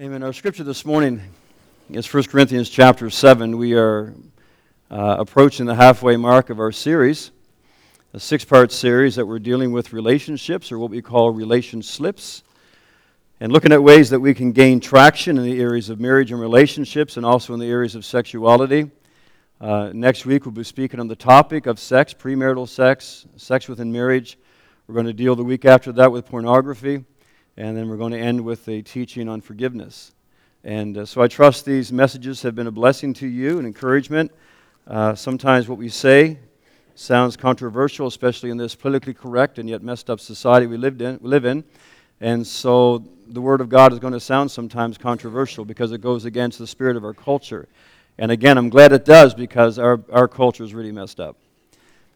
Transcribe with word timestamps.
Amen. 0.00 0.22
Our 0.22 0.32
scripture 0.32 0.62
this 0.62 0.84
morning 0.84 1.20
is 1.90 2.14
1 2.14 2.22
Corinthians 2.26 2.70
chapter 2.70 3.10
7. 3.10 3.58
We 3.58 3.74
are 3.74 4.14
uh, 4.92 5.16
approaching 5.18 5.66
the 5.66 5.74
halfway 5.74 6.16
mark 6.16 6.50
of 6.50 6.60
our 6.60 6.70
series, 6.70 7.32
a 8.14 8.20
six 8.20 8.44
part 8.44 8.70
series 8.70 9.16
that 9.16 9.26
we're 9.26 9.40
dealing 9.40 9.72
with 9.72 9.92
relationships, 9.92 10.70
or 10.70 10.78
what 10.78 10.92
we 10.92 11.02
call 11.02 11.32
relation 11.32 11.82
slips, 11.82 12.44
and 13.40 13.50
looking 13.50 13.72
at 13.72 13.82
ways 13.82 14.08
that 14.10 14.20
we 14.20 14.34
can 14.34 14.52
gain 14.52 14.78
traction 14.78 15.36
in 15.36 15.42
the 15.42 15.60
areas 15.60 15.90
of 15.90 15.98
marriage 15.98 16.30
and 16.30 16.40
relationships 16.40 17.16
and 17.16 17.26
also 17.26 17.52
in 17.52 17.58
the 17.58 17.68
areas 17.68 17.96
of 17.96 18.04
sexuality. 18.04 18.88
Uh, 19.60 19.90
next 19.92 20.24
week, 20.24 20.44
we'll 20.44 20.52
be 20.52 20.62
speaking 20.62 21.00
on 21.00 21.08
the 21.08 21.16
topic 21.16 21.66
of 21.66 21.76
sex, 21.80 22.14
premarital 22.14 22.68
sex, 22.68 23.26
sex 23.34 23.66
within 23.66 23.90
marriage. 23.90 24.38
We're 24.86 24.94
going 24.94 25.06
to 25.06 25.12
deal 25.12 25.34
the 25.34 25.42
week 25.42 25.64
after 25.64 25.90
that 25.90 26.12
with 26.12 26.24
pornography. 26.24 27.04
And 27.58 27.76
then 27.76 27.88
we're 27.88 27.96
going 27.96 28.12
to 28.12 28.20
end 28.20 28.40
with 28.40 28.68
a 28.68 28.82
teaching 28.82 29.28
on 29.28 29.40
forgiveness. 29.40 30.12
And 30.62 30.96
uh, 30.96 31.04
so 31.04 31.22
I 31.22 31.26
trust 31.26 31.64
these 31.64 31.92
messages 31.92 32.40
have 32.42 32.54
been 32.54 32.68
a 32.68 32.70
blessing 32.70 33.12
to 33.14 33.26
you 33.26 33.58
and 33.58 33.66
encouragement. 33.66 34.30
Uh, 34.86 35.16
sometimes 35.16 35.68
what 35.68 35.76
we 35.76 35.88
say 35.88 36.38
sounds 36.94 37.36
controversial, 37.36 38.06
especially 38.06 38.50
in 38.50 38.58
this 38.58 38.76
politically 38.76 39.12
correct 39.12 39.58
and 39.58 39.68
yet 39.68 39.82
messed 39.82 40.08
up 40.08 40.20
society 40.20 40.66
we, 40.66 40.76
lived 40.76 41.02
in, 41.02 41.18
live 41.20 41.44
in. 41.44 41.64
And 42.20 42.46
so 42.46 43.04
the 43.26 43.40
Word 43.40 43.60
of 43.60 43.68
God 43.68 43.92
is 43.92 43.98
going 43.98 44.12
to 44.12 44.20
sound 44.20 44.52
sometimes 44.52 44.96
controversial 44.96 45.64
because 45.64 45.90
it 45.90 46.00
goes 46.00 46.26
against 46.26 46.60
the 46.60 46.66
spirit 46.66 46.96
of 46.96 47.02
our 47.02 47.12
culture. 47.12 47.66
And 48.18 48.30
again, 48.30 48.56
I'm 48.56 48.68
glad 48.68 48.92
it 48.92 49.04
does 49.04 49.34
because 49.34 49.80
our, 49.80 50.00
our 50.12 50.28
culture 50.28 50.62
is 50.62 50.74
really 50.74 50.92
messed 50.92 51.18
up. 51.18 51.36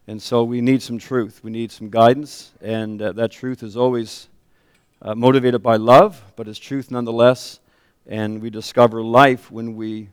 And 0.06 0.22
so 0.22 0.45
we 0.45 0.61
need 0.61 0.83
some 0.83 0.98
truth. 0.98 1.41
We 1.42 1.50
need 1.50 1.72
some 1.72 1.91
guidance. 1.91 2.52
And 2.61 3.02
uh, 3.02 3.11
that 3.14 3.33
truth 3.33 3.64
is 3.64 3.77
always 3.77 4.28
uh, 5.02 5.15
motivated 5.15 5.62
by 5.62 5.77
love, 5.77 6.23
but 6.37 6.47
it's 6.47 6.59
truth 6.59 6.91
nonetheless. 6.91 7.59
And 8.06 8.41
we 8.41 8.51
discover 8.51 9.02
life 9.02 9.51
when 9.51 9.75
we 9.75 10.09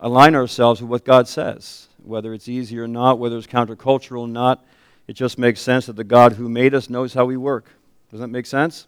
align 0.00 0.34
ourselves 0.34 0.80
with 0.80 0.90
what 0.90 1.04
God 1.04 1.28
says, 1.28 1.88
whether 2.02 2.32
it's 2.34 2.48
easy 2.48 2.78
or 2.78 2.88
not, 2.88 3.18
whether 3.18 3.36
it's 3.36 3.46
countercultural 3.46 4.22
or 4.22 4.28
not. 4.28 4.64
It 5.06 5.14
just 5.14 5.38
makes 5.38 5.60
sense 5.60 5.86
that 5.86 5.96
the 5.96 6.04
God 6.04 6.32
who 6.32 6.48
made 6.48 6.74
us 6.74 6.88
knows 6.88 7.14
how 7.14 7.26
we 7.26 7.36
work. 7.36 7.66
Doesn't 8.10 8.22
that 8.22 8.36
make 8.36 8.46
sense? 8.46 8.86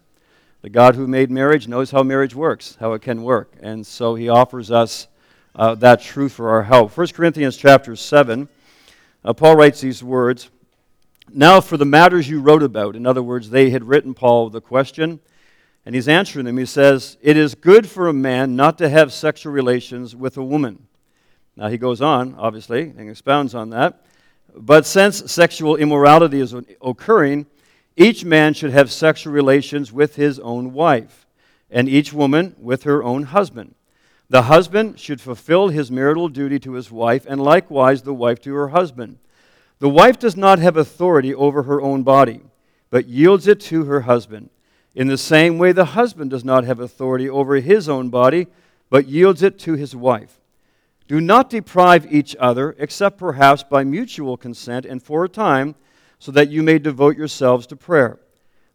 The 0.61 0.69
God 0.69 0.95
who 0.95 1.07
made 1.07 1.29
marriage 1.29 1.67
knows 1.67 1.91
how 1.91 2.01
marriage 2.01 2.33
works, 2.33 2.77
how 2.79 2.93
it 2.93 3.01
can 3.03 3.21
work. 3.21 3.53
And 3.61 3.85
so 3.85 4.15
he 4.15 4.29
offers 4.29 4.71
us 4.71 5.07
uh, 5.55 5.75
that 5.75 6.01
truth 6.01 6.33
for 6.33 6.49
our 6.49 6.63
help. 6.63 6.95
1 6.97 7.07
Corinthians 7.09 7.57
chapter 7.57 7.95
7, 7.95 8.49
uh, 9.23 9.33
Paul 9.33 9.55
writes 9.55 9.81
these 9.81 10.03
words 10.03 10.49
now, 11.33 11.59
for 11.61 11.77
the 11.77 11.85
matters 11.85 12.29
you 12.29 12.39
wrote 12.39 12.63
about, 12.63 12.95
in 12.95 13.05
other 13.05 13.21
words, 13.21 13.49
they 13.49 13.69
had 13.69 13.83
written 13.83 14.13
Paul 14.13 14.49
the 14.49 14.61
question, 14.61 15.19
and 15.85 15.93
he's 15.93 16.07
answering 16.07 16.45
them. 16.45 16.57
He 16.57 16.65
says, 16.65 17.17
It 17.21 17.35
is 17.35 17.53
good 17.53 17.89
for 17.89 18.07
a 18.07 18.13
man 18.13 18.55
not 18.55 18.77
to 18.77 18.89
have 18.89 19.11
sexual 19.11 19.51
relations 19.51 20.15
with 20.15 20.37
a 20.37 20.43
woman. 20.43 20.87
Now, 21.55 21.67
he 21.67 21.77
goes 21.77 22.01
on, 22.01 22.35
obviously, 22.37 22.93
and 22.97 23.09
expounds 23.09 23.55
on 23.55 23.71
that. 23.71 24.05
But 24.55 24.85
since 24.85 25.31
sexual 25.31 25.75
immorality 25.75 26.39
is 26.39 26.55
occurring, 26.81 27.45
each 27.95 28.23
man 28.23 28.53
should 28.53 28.71
have 28.71 28.91
sexual 28.91 29.33
relations 29.33 29.91
with 29.91 30.15
his 30.15 30.39
own 30.39 30.71
wife, 30.71 31.25
and 31.69 31.89
each 31.89 32.13
woman 32.13 32.55
with 32.59 32.83
her 32.83 33.03
own 33.03 33.23
husband. 33.23 33.75
The 34.29 34.43
husband 34.43 34.99
should 34.99 35.19
fulfill 35.19 35.69
his 35.69 35.89
marital 35.89 36.29
duty 36.29 36.59
to 36.59 36.73
his 36.73 36.91
wife, 36.91 37.25
and 37.27 37.41
likewise 37.41 38.03
the 38.03 38.13
wife 38.13 38.39
to 38.41 38.53
her 38.53 38.69
husband. 38.69 39.17
The 39.79 39.89
wife 39.89 40.17
does 40.17 40.35
not 40.35 40.59
have 40.59 40.75
authority 40.75 41.33
over 41.33 41.63
her 41.63 41.81
own 41.81 42.03
body, 42.03 42.41
but 42.89 43.07
yields 43.07 43.47
it 43.47 43.59
to 43.61 43.85
her 43.85 44.01
husband. 44.01 44.49
In 44.95 45.07
the 45.07 45.17
same 45.17 45.59
way, 45.59 45.71
the 45.71 45.85
husband 45.85 46.31
does 46.31 46.43
not 46.43 46.63
have 46.63 46.79
authority 46.79 47.29
over 47.29 47.55
his 47.55 47.87
own 47.87 48.09
body, 48.09 48.47
but 48.89 49.07
yields 49.07 49.43
it 49.43 49.59
to 49.59 49.73
his 49.73 49.95
wife. 49.95 50.39
Do 51.07 51.21
not 51.21 51.49
deprive 51.49 52.11
each 52.11 52.35
other, 52.39 52.75
except 52.79 53.19
perhaps 53.19 53.63
by 53.63 53.83
mutual 53.83 54.35
consent 54.35 54.85
and 54.85 55.01
for 55.01 55.23
a 55.23 55.29
time, 55.29 55.75
so 56.17 56.31
that 56.31 56.49
you 56.49 56.63
may 56.63 56.79
devote 56.79 57.15
yourselves 57.15 57.67
to 57.67 57.75
prayer. 57.75 58.19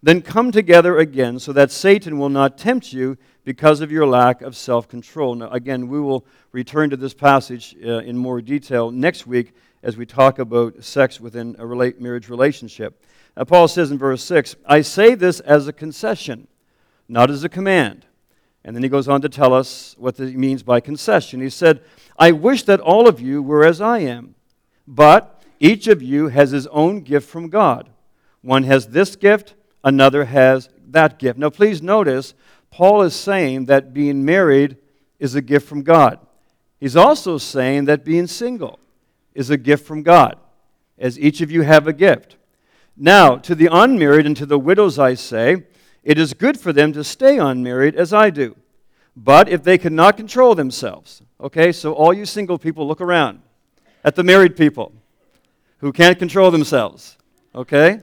Then 0.00 0.22
come 0.22 0.52
together 0.52 0.98
again, 0.98 1.40
so 1.40 1.52
that 1.52 1.72
Satan 1.72 2.18
will 2.18 2.28
not 2.28 2.56
tempt 2.56 2.92
you 2.92 3.18
because 3.44 3.80
of 3.80 3.90
your 3.90 4.06
lack 4.06 4.40
of 4.42 4.56
self 4.56 4.88
control. 4.88 5.34
Now, 5.34 5.50
again, 5.50 5.88
we 5.88 6.00
will 6.00 6.24
return 6.52 6.90
to 6.90 6.96
this 6.96 7.14
passage 7.14 7.76
uh, 7.84 7.98
in 7.98 8.16
more 8.16 8.40
detail 8.40 8.92
next 8.92 9.26
week 9.26 9.52
as 9.82 9.96
we 9.96 10.06
talk 10.06 10.38
about 10.38 10.84
sex 10.84 11.20
within 11.20 11.56
a 11.58 11.66
marriage 11.66 12.28
relationship. 12.28 13.02
Now, 13.36 13.44
Paul 13.44 13.68
says 13.68 13.90
in 13.90 13.98
verse 13.98 14.22
6, 14.24 14.56
I 14.66 14.82
say 14.82 15.14
this 15.14 15.40
as 15.40 15.66
a 15.66 15.72
concession, 15.72 16.46
not 17.08 17.30
as 17.30 17.44
a 17.44 17.48
command. 17.48 18.06
And 18.64 18.76
then 18.76 18.82
he 18.82 18.88
goes 18.88 19.08
on 19.08 19.20
to 19.22 19.28
tell 19.28 19.52
us 19.52 19.96
what 19.98 20.16
he 20.18 20.36
means 20.36 20.62
by 20.62 20.80
concession. 20.80 21.40
He 21.40 21.50
said, 21.50 21.80
I 22.18 22.30
wish 22.30 22.62
that 22.64 22.78
all 22.78 23.08
of 23.08 23.20
you 23.20 23.42
were 23.42 23.64
as 23.64 23.80
I 23.80 23.98
am, 23.98 24.36
but 24.86 25.42
each 25.58 25.88
of 25.88 26.02
you 26.02 26.28
has 26.28 26.52
his 26.52 26.68
own 26.68 27.00
gift 27.00 27.28
from 27.28 27.48
God. 27.48 27.90
One 28.42 28.62
has 28.64 28.88
this 28.88 29.16
gift, 29.16 29.54
another 29.82 30.26
has 30.26 30.68
that 30.88 31.18
gift. 31.18 31.38
Now, 31.38 31.50
please 31.50 31.82
notice, 31.82 32.34
Paul 32.70 33.02
is 33.02 33.14
saying 33.14 33.66
that 33.66 33.92
being 33.92 34.24
married 34.24 34.76
is 35.18 35.34
a 35.34 35.42
gift 35.42 35.68
from 35.68 35.82
God. 35.82 36.18
He's 36.78 36.96
also 36.96 37.38
saying 37.38 37.86
that 37.86 38.04
being 38.04 38.26
single 38.26 38.78
is 39.34 39.50
a 39.50 39.56
gift 39.56 39.86
from 39.86 40.02
God, 40.02 40.36
as 40.98 41.18
each 41.18 41.40
of 41.40 41.50
you 41.50 41.62
have 41.62 41.86
a 41.86 41.92
gift. 41.92 42.36
Now, 42.96 43.36
to 43.36 43.54
the 43.54 43.68
unmarried 43.70 44.26
and 44.26 44.36
to 44.36 44.46
the 44.46 44.58
widows 44.58 44.98
I 44.98 45.14
say, 45.14 45.64
it 46.02 46.18
is 46.18 46.34
good 46.34 46.58
for 46.58 46.72
them 46.72 46.92
to 46.92 47.04
stay 47.04 47.38
unmarried 47.38 47.94
as 47.94 48.12
I 48.12 48.30
do. 48.30 48.56
But 49.16 49.48
if 49.48 49.62
they 49.62 49.78
cannot 49.78 50.16
control 50.16 50.54
themselves, 50.54 51.22
okay, 51.40 51.72
so 51.72 51.92
all 51.92 52.12
you 52.12 52.26
single 52.26 52.58
people, 52.58 52.86
look 52.86 53.00
around 53.00 53.40
at 54.04 54.16
the 54.16 54.24
married 54.24 54.56
people 54.56 54.92
who 55.78 55.92
can't 55.92 56.18
control 56.18 56.50
themselves, 56.50 57.18
okay? 57.54 58.00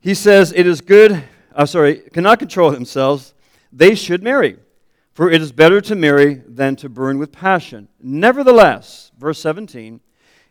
He 0.00 0.14
says 0.14 0.52
it 0.54 0.66
is 0.66 0.80
good, 0.80 1.12
I'm 1.12 1.24
uh, 1.62 1.66
sorry, 1.66 1.96
cannot 2.12 2.38
control 2.38 2.70
themselves, 2.70 3.34
they 3.72 3.94
should 3.94 4.22
marry 4.22 4.56
for 5.18 5.32
it 5.32 5.42
is 5.42 5.50
better 5.50 5.80
to 5.80 5.96
marry 5.96 6.34
than 6.46 6.76
to 6.76 6.88
burn 6.88 7.18
with 7.18 7.32
passion. 7.32 7.88
Nevertheless, 8.00 9.10
verse 9.18 9.40
17, 9.40 9.98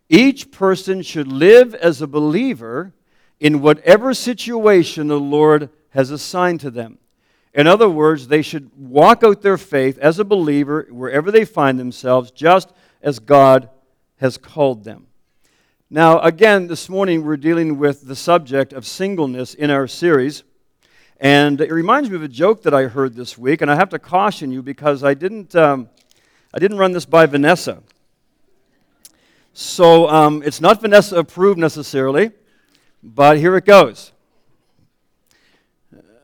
each 0.09 0.51
person 0.51 1.01
should 1.01 1.29
live 1.29 1.73
as 1.73 2.01
a 2.01 2.05
believer 2.05 2.91
in 3.39 3.61
whatever 3.61 4.13
situation 4.13 5.07
the 5.07 5.21
Lord 5.21 5.69
has 5.91 6.11
assigned 6.11 6.59
to 6.59 6.69
them. 6.69 6.97
In 7.53 7.65
other 7.65 7.87
words, 7.87 8.27
they 8.27 8.41
should 8.41 8.69
walk 8.75 9.23
out 9.23 9.41
their 9.41 9.57
faith 9.57 9.97
as 9.99 10.19
a 10.19 10.25
believer 10.25 10.85
wherever 10.91 11.31
they 11.31 11.45
find 11.45 11.79
themselves, 11.79 12.29
just 12.29 12.73
as 13.01 13.19
God 13.19 13.69
has 14.17 14.37
called 14.37 14.83
them. 14.83 15.07
Now, 15.89 16.19
again, 16.19 16.67
this 16.67 16.89
morning 16.89 17.23
we're 17.23 17.37
dealing 17.37 17.77
with 17.77 18.05
the 18.05 18.17
subject 18.17 18.73
of 18.73 18.85
singleness 18.85 19.53
in 19.53 19.69
our 19.69 19.87
series. 19.87 20.43
And 21.19 21.61
it 21.61 21.71
reminds 21.71 22.09
me 22.11 22.15
of 22.15 22.21
a 22.21 22.27
joke 22.27 22.61
that 22.63 22.75
I 22.75 22.83
heard 22.83 23.15
this 23.15 23.37
week, 23.37 23.61
and 23.61 23.71
I 23.71 23.75
have 23.75 23.89
to 23.89 23.99
caution 23.99 24.51
you 24.51 24.61
because 24.61 25.03
I 25.03 25.15
didn't, 25.15 25.55
um, 25.55 25.89
I 26.53 26.59
didn't 26.59 26.77
run 26.77 26.91
this 26.91 27.05
by 27.05 27.25
Vanessa. 27.25 27.81
So 29.53 30.07
um, 30.09 30.43
it's 30.45 30.61
not 30.61 30.79
Vanessa 30.79 31.17
approved 31.17 31.57
necessarily, 31.57 32.31
but 33.01 33.37
here 33.37 33.55
it 33.55 33.65
goes. 33.65 34.11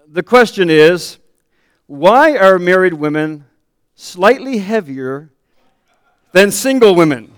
The 0.08 0.22
question 0.22 0.70
is 0.70 1.18
why 1.88 2.38
are 2.38 2.60
married 2.60 2.94
women 2.94 3.46
slightly 3.96 4.60
heavier 4.60 5.32
than 6.34 6.52
single 6.52 6.94
women? 6.94 7.34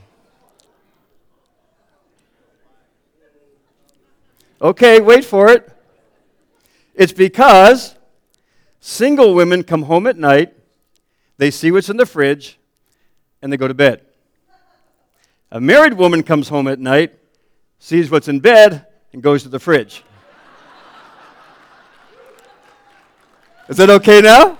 Okay, 4.62 5.00
wait 5.00 5.24
for 5.24 5.48
it. 5.50 5.75
It's 6.96 7.12
because 7.12 7.96
single 8.80 9.34
women 9.34 9.64
come 9.64 9.84
home 9.84 10.08
at 10.08 10.18
night, 10.18 10.54
they 11.38 11.52
see 11.52 11.70
what's 11.70 11.90
in 11.90 11.98
the 11.98 12.06
fridge, 12.06 12.58
and 13.42 13.52
they 13.52 13.58
go 13.58 13.68
to 13.68 13.74
bed. 13.74 14.02
A 15.52 15.60
married 15.60 15.94
woman 15.94 16.24
comes 16.24 16.48
home 16.48 16.68
at 16.70 16.80
night, 16.80 17.14
sees 17.80 18.10
what's 18.10 18.30
in 18.30 18.40
bed, 18.40 18.86
and 19.12 19.22
goes 19.22 19.44
to 19.44 19.50
the 19.50 19.60
fridge. 19.60 20.04
Is 23.68 23.78
that 23.78 23.90
okay 23.90 24.22
now? 24.22 24.58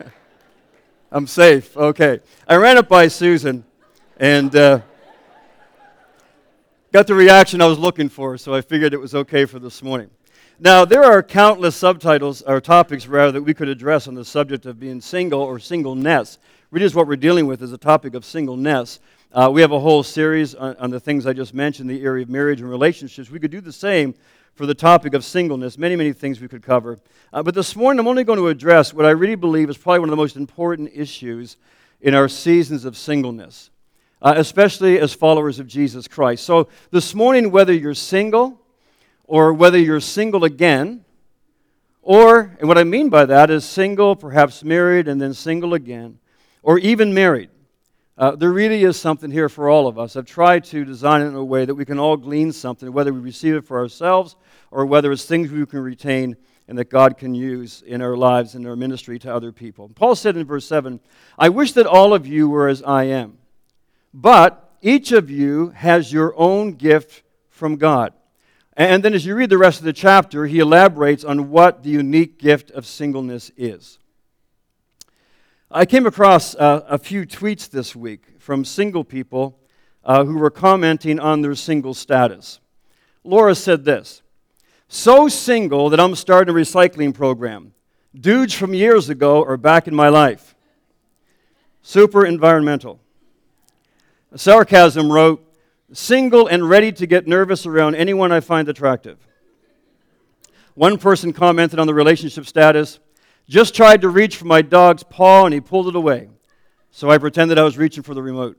I'm 1.12 1.26
safe. 1.26 1.74
Okay. 1.76 2.20
I 2.46 2.56
ran 2.56 2.76
up 2.76 2.88
by 2.88 3.08
Susan 3.08 3.64
and 4.18 4.54
uh, 4.54 4.80
got 6.92 7.06
the 7.06 7.14
reaction 7.14 7.62
I 7.62 7.66
was 7.66 7.78
looking 7.78 8.08
for, 8.08 8.36
so 8.36 8.52
I 8.52 8.60
figured 8.60 8.92
it 8.92 9.00
was 9.00 9.14
okay 9.14 9.46
for 9.46 9.58
this 9.58 9.82
morning. 9.82 10.10
Now, 10.58 10.86
there 10.86 11.04
are 11.04 11.22
countless 11.22 11.76
subtitles, 11.76 12.40
or 12.40 12.62
topics 12.62 13.06
rather, 13.06 13.32
that 13.32 13.42
we 13.42 13.52
could 13.52 13.68
address 13.68 14.08
on 14.08 14.14
the 14.14 14.24
subject 14.24 14.64
of 14.64 14.80
being 14.80 15.02
single 15.02 15.42
or 15.42 15.58
singleness. 15.58 16.38
Really, 16.70 16.86
is 16.86 16.94
what 16.94 17.06
we're 17.06 17.16
dealing 17.16 17.46
with 17.46 17.60
is 17.60 17.72
the 17.72 17.76
topic 17.76 18.14
of 18.14 18.24
singleness. 18.24 18.98
Uh, 19.34 19.50
we 19.52 19.60
have 19.60 19.72
a 19.72 19.78
whole 19.78 20.02
series 20.02 20.54
on, 20.54 20.74
on, 20.76 20.90
the 20.90 20.98
things 20.98 21.26
I 21.26 21.34
just 21.34 21.52
mentioned, 21.52 21.90
the 21.90 22.02
area 22.02 22.22
of 22.22 22.30
marriage 22.30 22.62
and 22.62 22.70
relationships. 22.70 23.30
We 23.30 23.38
could 23.38 23.50
do 23.50 23.60
the 23.60 23.70
same 23.70 24.14
for 24.54 24.64
the 24.64 24.74
topic 24.74 25.12
of 25.12 25.26
singleness. 25.26 25.76
Many, 25.76 25.94
many 25.94 26.14
things 26.14 26.40
we 26.40 26.48
could 26.48 26.62
cover. 26.62 27.00
Uh, 27.34 27.42
but 27.42 27.54
this 27.54 27.76
morning, 27.76 28.00
I'm 28.00 28.08
only 28.08 28.24
going 28.24 28.38
to 28.38 28.48
address 28.48 28.94
what 28.94 29.04
I 29.04 29.10
really 29.10 29.34
believe 29.34 29.68
is 29.68 29.76
probably 29.76 30.00
one 30.00 30.08
of 30.08 30.12
the 30.12 30.16
most 30.16 30.36
important 30.36 30.90
issues 30.94 31.58
in 32.00 32.14
our 32.14 32.28
seasons 32.28 32.86
of 32.86 32.96
singleness, 32.96 33.68
uh, 34.22 34.32
especially 34.38 35.00
as 35.00 35.12
followers 35.12 35.58
of 35.58 35.66
Jesus 35.66 36.08
Christ. 36.08 36.44
So, 36.44 36.68
this 36.90 37.14
morning, 37.14 37.50
whether 37.50 37.74
you're 37.74 37.92
single 37.92 38.58
or 39.26 39.52
whether 39.52 39.78
you're 39.78 40.00
single 40.00 40.44
again, 40.44 41.04
or, 42.02 42.56
and 42.60 42.68
what 42.68 42.78
I 42.78 42.84
mean 42.84 43.08
by 43.08 43.24
that 43.26 43.50
is 43.50 43.64
single, 43.64 44.14
perhaps 44.14 44.62
married, 44.62 45.08
and 45.08 45.20
then 45.20 45.34
single 45.34 45.74
again, 45.74 46.18
or 46.62 46.78
even 46.78 47.12
married. 47.12 47.50
Uh, 48.18 48.34
there 48.34 48.52
really 48.52 48.82
is 48.82 48.96
something 48.96 49.30
here 49.30 49.48
for 49.48 49.68
all 49.68 49.86
of 49.86 49.98
us. 49.98 50.16
I've 50.16 50.24
tried 50.24 50.64
to 50.66 50.84
design 50.84 51.20
it 51.20 51.26
in 51.26 51.34
a 51.34 51.44
way 51.44 51.64
that 51.64 51.74
we 51.74 51.84
can 51.84 51.98
all 51.98 52.16
glean 52.16 52.50
something, 52.50 52.90
whether 52.90 53.12
we 53.12 53.20
receive 53.20 53.56
it 53.56 53.66
for 53.66 53.78
ourselves 53.78 54.36
or 54.70 54.86
whether 54.86 55.12
it's 55.12 55.26
things 55.26 55.50
we 55.50 55.66
can 55.66 55.80
retain 55.80 56.36
and 56.68 56.78
that 56.78 56.88
God 56.88 57.18
can 57.18 57.34
use 57.34 57.82
in 57.86 58.00
our 58.00 58.16
lives 58.16 58.54
and 58.54 58.66
our 58.66 58.74
ministry 58.74 59.18
to 59.20 59.32
other 59.32 59.52
people. 59.52 59.90
Paul 59.94 60.16
said 60.16 60.36
in 60.36 60.46
verse 60.46 60.66
7 60.66 60.98
I 61.38 61.50
wish 61.50 61.72
that 61.72 61.86
all 61.86 62.14
of 62.14 62.26
you 62.26 62.48
were 62.48 62.68
as 62.68 62.82
I 62.82 63.04
am, 63.04 63.38
but 64.14 64.76
each 64.80 65.12
of 65.12 65.30
you 65.30 65.70
has 65.70 66.12
your 66.12 66.34
own 66.38 66.72
gift 66.72 67.22
from 67.50 67.76
God. 67.76 68.12
And 68.76 69.02
then 69.02 69.14
as 69.14 69.24
you 69.24 69.34
read 69.34 69.48
the 69.48 69.56
rest 69.56 69.78
of 69.78 69.86
the 69.86 69.92
chapter, 69.94 70.44
he 70.44 70.58
elaborates 70.58 71.24
on 71.24 71.50
what 71.50 71.82
the 71.82 71.88
unique 71.88 72.38
gift 72.38 72.70
of 72.72 72.84
singleness 72.84 73.50
is. 73.56 73.98
I 75.70 75.86
came 75.86 76.06
across 76.06 76.54
uh, 76.54 76.84
a 76.86 76.98
few 76.98 77.26
tweets 77.26 77.70
this 77.70 77.96
week 77.96 78.38
from 78.38 78.66
single 78.66 79.02
people 79.02 79.58
uh, 80.04 80.24
who 80.24 80.36
were 80.36 80.50
commenting 80.50 81.18
on 81.18 81.40
their 81.40 81.54
single 81.54 81.94
status. 81.94 82.60
Laura 83.24 83.54
said 83.54 83.84
this 83.84 84.22
So 84.88 85.26
single 85.26 85.88
that 85.88 85.98
I'm 85.98 86.14
starting 86.14 86.54
a 86.54 86.58
recycling 86.58 87.14
program. 87.14 87.72
Dudes 88.14 88.52
from 88.52 88.74
years 88.74 89.08
ago 89.08 89.42
are 89.42 89.56
back 89.56 89.88
in 89.88 89.94
my 89.94 90.10
life. 90.10 90.54
Super 91.80 92.26
environmental. 92.26 93.00
Sarcasm 94.34 95.10
wrote, 95.10 95.45
Single 95.92 96.48
and 96.48 96.68
ready 96.68 96.90
to 96.92 97.06
get 97.06 97.28
nervous 97.28 97.64
around 97.64 97.94
anyone 97.94 98.32
I 98.32 98.40
find 98.40 98.68
attractive. 98.68 99.18
One 100.74 100.98
person 100.98 101.32
commented 101.32 101.78
on 101.78 101.86
the 101.86 101.94
relationship 101.94 102.46
status 102.46 102.98
just 103.48 103.74
tried 103.74 104.00
to 104.00 104.08
reach 104.08 104.36
for 104.36 104.46
my 104.46 104.62
dog's 104.62 105.04
paw 105.04 105.44
and 105.44 105.54
he 105.54 105.60
pulled 105.60 105.88
it 105.88 105.94
away. 105.94 106.28
So 106.90 107.10
I 107.10 107.18
pretended 107.18 107.58
I 107.58 107.62
was 107.62 107.78
reaching 107.78 108.02
for 108.02 108.14
the 108.14 108.22
remote. 108.22 108.58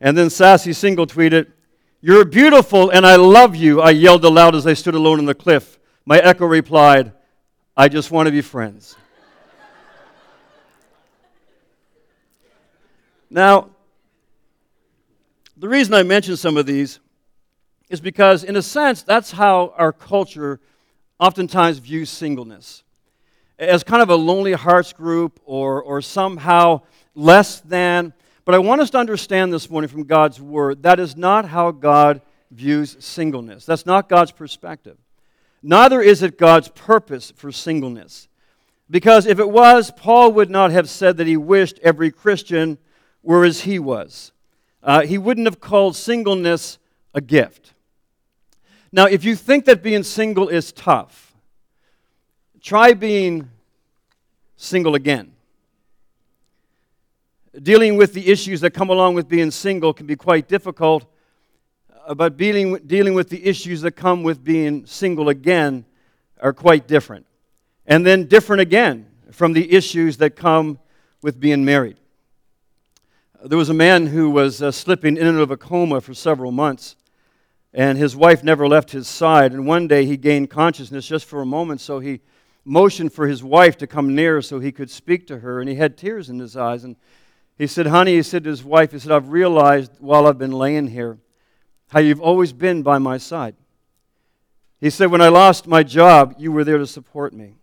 And 0.00 0.16
then 0.16 0.30
Sassy 0.30 0.72
Single 0.72 1.06
tweeted, 1.06 1.52
You're 2.00 2.24
beautiful 2.24 2.90
and 2.90 3.06
I 3.06 3.16
love 3.16 3.54
you, 3.54 3.82
I 3.82 3.90
yelled 3.90 4.24
aloud 4.24 4.54
as 4.54 4.66
I 4.66 4.72
stood 4.72 4.94
alone 4.94 5.18
on 5.18 5.26
the 5.26 5.34
cliff. 5.34 5.78
My 6.06 6.18
echo 6.18 6.46
replied, 6.46 7.12
I 7.76 7.88
just 7.88 8.10
want 8.10 8.26
to 8.26 8.32
be 8.32 8.40
friends. 8.40 8.96
now, 13.30 13.71
the 15.62 15.68
reason 15.68 15.94
I 15.94 16.02
mention 16.02 16.36
some 16.36 16.56
of 16.56 16.66
these 16.66 16.98
is 17.88 18.00
because, 18.00 18.42
in 18.42 18.56
a 18.56 18.62
sense, 18.62 19.04
that's 19.04 19.30
how 19.30 19.72
our 19.76 19.92
culture 19.92 20.58
oftentimes 21.20 21.78
views 21.78 22.10
singleness 22.10 22.82
as 23.60 23.84
kind 23.84 24.02
of 24.02 24.10
a 24.10 24.16
lonely 24.16 24.54
hearts 24.54 24.92
group 24.92 25.38
or, 25.44 25.80
or 25.80 26.02
somehow 26.02 26.80
less 27.14 27.60
than. 27.60 28.12
But 28.44 28.56
I 28.56 28.58
want 28.58 28.80
us 28.80 28.90
to 28.90 28.98
understand 28.98 29.52
this 29.52 29.70
morning 29.70 29.86
from 29.86 30.02
God's 30.02 30.40
word 30.40 30.82
that 30.82 30.98
is 30.98 31.16
not 31.16 31.44
how 31.44 31.70
God 31.70 32.22
views 32.50 32.96
singleness. 32.98 33.64
That's 33.64 33.86
not 33.86 34.08
God's 34.08 34.32
perspective. 34.32 34.98
Neither 35.62 36.00
is 36.00 36.24
it 36.24 36.38
God's 36.38 36.70
purpose 36.70 37.30
for 37.36 37.52
singleness. 37.52 38.26
Because 38.90 39.26
if 39.26 39.38
it 39.38 39.48
was, 39.48 39.92
Paul 39.92 40.32
would 40.32 40.50
not 40.50 40.72
have 40.72 40.90
said 40.90 41.18
that 41.18 41.28
he 41.28 41.36
wished 41.36 41.78
every 41.84 42.10
Christian 42.10 42.78
were 43.22 43.44
as 43.44 43.60
he 43.60 43.78
was. 43.78 44.32
Uh, 44.82 45.02
he 45.02 45.16
wouldn't 45.16 45.46
have 45.46 45.60
called 45.60 45.94
singleness 45.96 46.78
a 47.14 47.20
gift. 47.20 47.74
Now, 48.90 49.06
if 49.06 49.24
you 49.24 49.36
think 49.36 49.64
that 49.66 49.82
being 49.82 50.02
single 50.02 50.48
is 50.48 50.72
tough, 50.72 51.34
try 52.60 52.92
being 52.92 53.48
single 54.56 54.94
again. 54.94 55.32
Dealing 57.62 57.96
with 57.96 58.12
the 58.12 58.28
issues 58.30 58.60
that 58.62 58.70
come 58.70 58.90
along 58.90 59.14
with 59.14 59.28
being 59.28 59.50
single 59.50 59.92
can 59.92 60.06
be 60.06 60.16
quite 60.16 60.48
difficult, 60.48 61.04
uh, 62.06 62.14
but 62.14 62.36
dealing, 62.36 62.78
dealing 62.86 63.14
with 63.14 63.28
the 63.28 63.44
issues 63.46 63.82
that 63.82 63.92
come 63.92 64.22
with 64.22 64.42
being 64.42 64.86
single 64.86 65.28
again 65.28 65.84
are 66.40 66.52
quite 66.52 66.88
different. 66.88 67.26
And 67.86 68.06
then 68.06 68.26
different 68.26 68.62
again 68.62 69.06
from 69.30 69.52
the 69.52 69.72
issues 69.72 70.16
that 70.18 70.36
come 70.36 70.78
with 71.22 71.38
being 71.38 71.64
married. 71.64 71.98
There 73.44 73.58
was 73.58 73.68
a 73.68 73.74
man 73.74 74.06
who 74.06 74.30
was 74.30 74.62
uh, 74.62 74.70
slipping 74.70 75.16
in 75.16 75.26
and 75.26 75.38
out 75.38 75.42
of 75.42 75.50
a 75.50 75.56
coma 75.56 76.00
for 76.00 76.14
several 76.14 76.52
months 76.52 76.96
and 77.74 77.96
his 77.96 78.14
wife 78.14 78.44
never 78.44 78.68
left 78.68 78.90
his 78.90 79.08
side. 79.08 79.52
And 79.52 79.66
one 79.66 79.88
day 79.88 80.04
he 80.04 80.16
gained 80.16 80.50
consciousness 80.50 81.06
just 81.06 81.24
for 81.24 81.40
a 81.40 81.46
moment, 81.46 81.80
so 81.80 82.00
he 82.00 82.20
motioned 82.64 83.12
for 83.12 83.26
his 83.26 83.42
wife 83.42 83.76
to 83.78 83.86
come 83.86 84.14
near 84.14 84.42
so 84.42 84.60
he 84.60 84.72
could 84.72 84.90
speak 84.90 85.26
to 85.28 85.38
her, 85.38 85.60
and 85.60 85.68
he 85.68 85.76
had 85.76 85.96
tears 85.96 86.28
in 86.28 86.38
his 86.38 86.56
eyes. 86.56 86.84
And 86.84 86.96
he 87.56 87.66
said, 87.66 87.86
Honey, 87.86 88.14
he 88.16 88.22
said 88.22 88.44
to 88.44 88.50
his 88.50 88.62
wife, 88.62 88.92
he 88.92 88.98
said, 88.98 89.12
I've 89.12 89.30
realized 89.30 89.92
while 89.98 90.26
I've 90.26 90.38
been 90.38 90.52
laying 90.52 90.88
here 90.88 91.18
how 91.88 92.00
you've 92.00 92.20
always 92.20 92.52
been 92.52 92.82
by 92.82 92.98
my 92.98 93.18
side. 93.18 93.54
He 94.80 94.90
said, 94.90 95.10
When 95.10 95.22
I 95.22 95.28
lost 95.28 95.66
my 95.66 95.82
job, 95.82 96.34
you 96.38 96.52
were 96.52 96.64
there 96.64 96.78
to 96.78 96.86
support 96.86 97.32
me. 97.32 97.56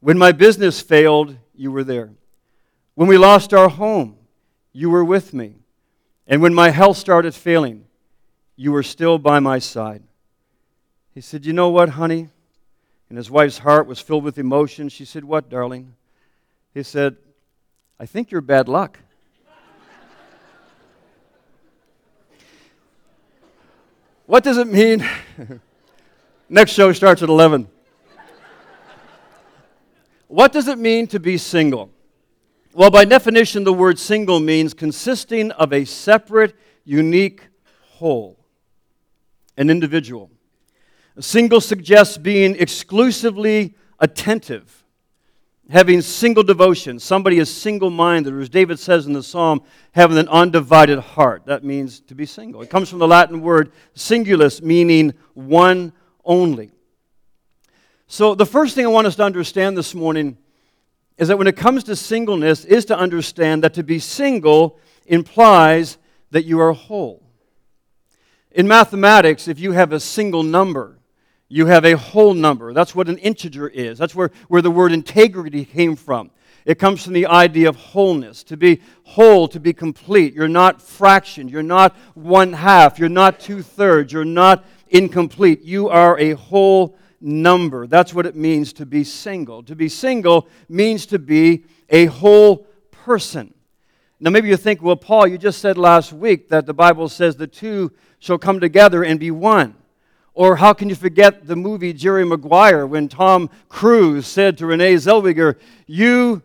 When 0.00 0.18
my 0.18 0.32
business 0.32 0.80
failed, 0.80 1.36
you 1.54 1.72
were 1.72 1.84
there. 1.84 2.10
When 2.94 3.08
we 3.08 3.18
lost 3.18 3.54
our 3.54 3.68
home, 3.68 4.16
you 4.72 4.90
were 4.90 5.04
with 5.04 5.34
me. 5.34 5.54
And 6.26 6.40
when 6.42 6.54
my 6.54 6.70
health 6.70 6.96
started 6.96 7.34
failing, 7.34 7.86
you 8.56 8.72
were 8.72 8.82
still 8.82 9.18
by 9.18 9.40
my 9.40 9.58
side. 9.58 10.02
He 11.14 11.20
said, 11.20 11.44
You 11.44 11.52
know 11.52 11.68
what, 11.70 11.90
honey? 11.90 12.28
And 13.08 13.16
his 13.16 13.30
wife's 13.30 13.58
heart 13.58 13.86
was 13.86 14.00
filled 14.00 14.24
with 14.24 14.38
emotion. 14.38 14.88
She 14.88 15.04
said, 15.04 15.24
What, 15.24 15.50
darling? 15.50 15.94
He 16.72 16.84
said, 16.84 17.16
I 17.98 18.06
think 18.06 18.30
you're 18.30 18.40
bad 18.40 18.68
luck. 18.68 19.00
what 24.26 24.44
does 24.44 24.56
it 24.56 24.68
mean? 24.68 25.04
Next 26.48 26.70
show 26.72 26.92
starts 26.92 27.22
at 27.22 27.28
11. 27.28 27.68
what 30.28 30.52
does 30.52 30.68
it 30.68 30.78
mean 30.78 31.08
to 31.08 31.18
be 31.18 31.36
single? 31.38 31.90
Well, 32.72 32.90
by 32.90 33.04
definition, 33.04 33.64
the 33.64 33.72
word 33.72 33.98
single 33.98 34.38
means 34.38 34.74
consisting 34.74 35.50
of 35.52 35.72
a 35.72 35.84
separate, 35.84 36.54
unique 36.84 37.48
whole 37.94 38.40
an 39.60 39.68
individual. 39.68 40.30
A 41.16 41.22
single 41.22 41.60
suggests 41.60 42.16
being 42.16 42.56
exclusively 42.58 43.74
attentive, 43.98 44.84
having 45.68 46.00
single 46.00 46.42
devotion. 46.42 46.98
Somebody 46.98 47.38
is 47.38 47.54
single 47.54 47.90
minded, 47.90 48.32
or 48.32 48.40
as 48.40 48.48
David 48.48 48.78
says 48.78 49.06
in 49.06 49.12
the 49.12 49.22
psalm, 49.22 49.60
having 49.92 50.16
an 50.16 50.28
undivided 50.28 50.98
heart. 50.98 51.44
That 51.44 51.62
means 51.62 52.00
to 52.00 52.14
be 52.14 52.24
single. 52.24 52.62
It 52.62 52.70
comes 52.70 52.88
from 52.88 53.00
the 53.00 53.06
Latin 53.06 53.42
word 53.42 53.70
singulus, 53.94 54.62
meaning 54.62 55.12
one 55.34 55.92
only. 56.24 56.70
So, 58.06 58.34
the 58.34 58.46
first 58.46 58.74
thing 58.74 58.86
I 58.86 58.88
want 58.88 59.06
us 59.06 59.16
to 59.16 59.24
understand 59.24 59.76
this 59.76 59.94
morning 59.94 60.38
is 61.20 61.28
that 61.28 61.36
when 61.36 61.46
it 61.46 61.56
comes 61.56 61.84
to 61.84 61.94
singleness, 61.94 62.64
is 62.64 62.86
to 62.86 62.98
understand 62.98 63.62
that 63.62 63.74
to 63.74 63.82
be 63.82 63.98
single 63.98 64.80
implies 65.04 65.98
that 66.30 66.46
you 66.46 66.58
are 66.60 66.72
whole. 66.72 67.22
In 68.52 68.66
mathematics, 68.66 69.46
if 69.46 69.60
you 69.60 69.72
have 69.72 69.92
a 69.92 70.00
single 70.00 70.42
number, 70.42 70.98
you 71.46 71.66
have 71.66 71.84
a 71.84 71.94
whole 71.94 72.32
number. 72.32 72.72
That's 72.72 72.94
what 72.94 73.10
an 73.10 73.18
integer 73.18 73.68
is. 73.68 73.98
That's 73.98 74.14
where, 74.14 74.30
where 74.48 74.62
the 74.62 74.70
word 74.70 74.92
integrity 74.92 75.66
came 75.66 75.94
from. 75.94 76.30
It 76.64 76.78
comes 76.78 77.04
from 77.04 77.12
the 77.12 77.26
idea 77.26 77.68
of 77.68 77.76
wholeness, 77.76 78.42
to 78.44 78.56
be 78.56 78.80
whole, 79.02 79.46
to 79.48 79.60
be 79.60 79.74
complete. 79.74 80.32
You're 80.32 80.48
not 80.48 80.80
fractioned. 80.80 81.50
You're 81.50 81.62
not 81.62 81.94
one 82.14 82.54
half. 82.54 82.98
You're 82.98 83.10
not 83.10 83.40
two 83.40 83.60
thirds. 83.60 84.10
You're 84.10 84.24
not 84.24 84.64
incomplete. 84.88 85.62
You 85.64 85.90
are 85.90 86.18
a 86.18 86.32
whole 86.32 86.96
number. 87.20 87.86
That's 87.86 88.14
what 88.14 88.26
it 88.26 88.34
means 88.34 88.72
to 88.74 88.86
be 88.86 89.04
single. 89.04 89.62
To 89.64 89.76
be 89.76 89.88
single 89.88 90.48
means 90.68 91.06
to 91.06 91.18
be 91.18 91.64
a 91.88 92.06
whole 92.06 92.66
person. 92.90 93.54
Now, 94.18 94.30
maybe 94.30 94.48
you 94.48 94.56
think, 94.56 94.82
well, 94.82 94.96
Paul, 94.96 95.26
you 95.26 95.38
just 95.38 95.60
said 95.60 95.78
last 95.78 96.12
week 96.12 96.50
that 96.50 96.66
the 96.66 96.74
Bible 96.74 97.08
says 97.08 97.36
the 97.36 97.46
two 97.46 97.92
shall 98.18 98.38
come 98.38 98.60
together 98.60 99.02
and 99.02 99.18
be 99.18 99.30
one. 99.30 99.74
Or 100.34 100.56
how 100.56 100.72
can 100.72 100.88
you 100.88 100.94
forget 100.94 101.46
the 101.46 101.56
movie 101.56 101.92
Jerry 101.92 102.24
Maguire 102.24 102.86
when 102.86 103.08
Tom 103.08 103.50
Cruise 103.68 104.26
said 104.26 104.58
to 104.58 104.66
Renee 104.66 104.94
Zellweger, 104.94 105.56
You 105.86 106.42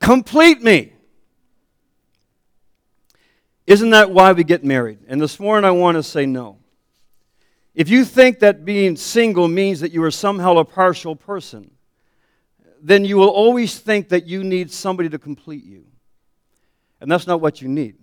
complete 0.00 0.62
me? 0.62 0.92
Isn't 3.66 3.90
that 3.90 4.10
why 4.10 4.32
we 4.32 4.44
get 4.44 4.64
married? 4.64 4.98
And 5.08 5.20
this 5.20 5.38
morning 5.38 5.64
I 5.64 5.70
want 5.70 5.96
to 5.96 6.02
say 6.02 6.26
no. 6.26 6.59
If 7.74 7.88
you 7.88 8.04
think 8.04 8.40
that 8.40 8.64
being 8.64 8.96
single 8.96 9.48
means 9.48 9.80
that 9.80 9.92
you 9.92 10.02
are 10.02 10.10
somehow 10.10 10.58
a 10.58 10.64
partial 10.64 11.14
person, 11.14 11.70
then 12.82 13.04
you 13.04 13.16
will 13.16 13.28
always 13.28 13.78
think 13.78 14.08
that 14.08 14.26
you 14.26 14.42
need 14.42 14.70
somebody 14.70 15.08
to 15.08 15.18
complete 15.18 15.64
you. 15.64 15.84
And 17.00 17.10
that's 17.10 17.26
not 17.26 17.40
what 17.40 17.62
you 17.62 17.68
need. 17.68 17.96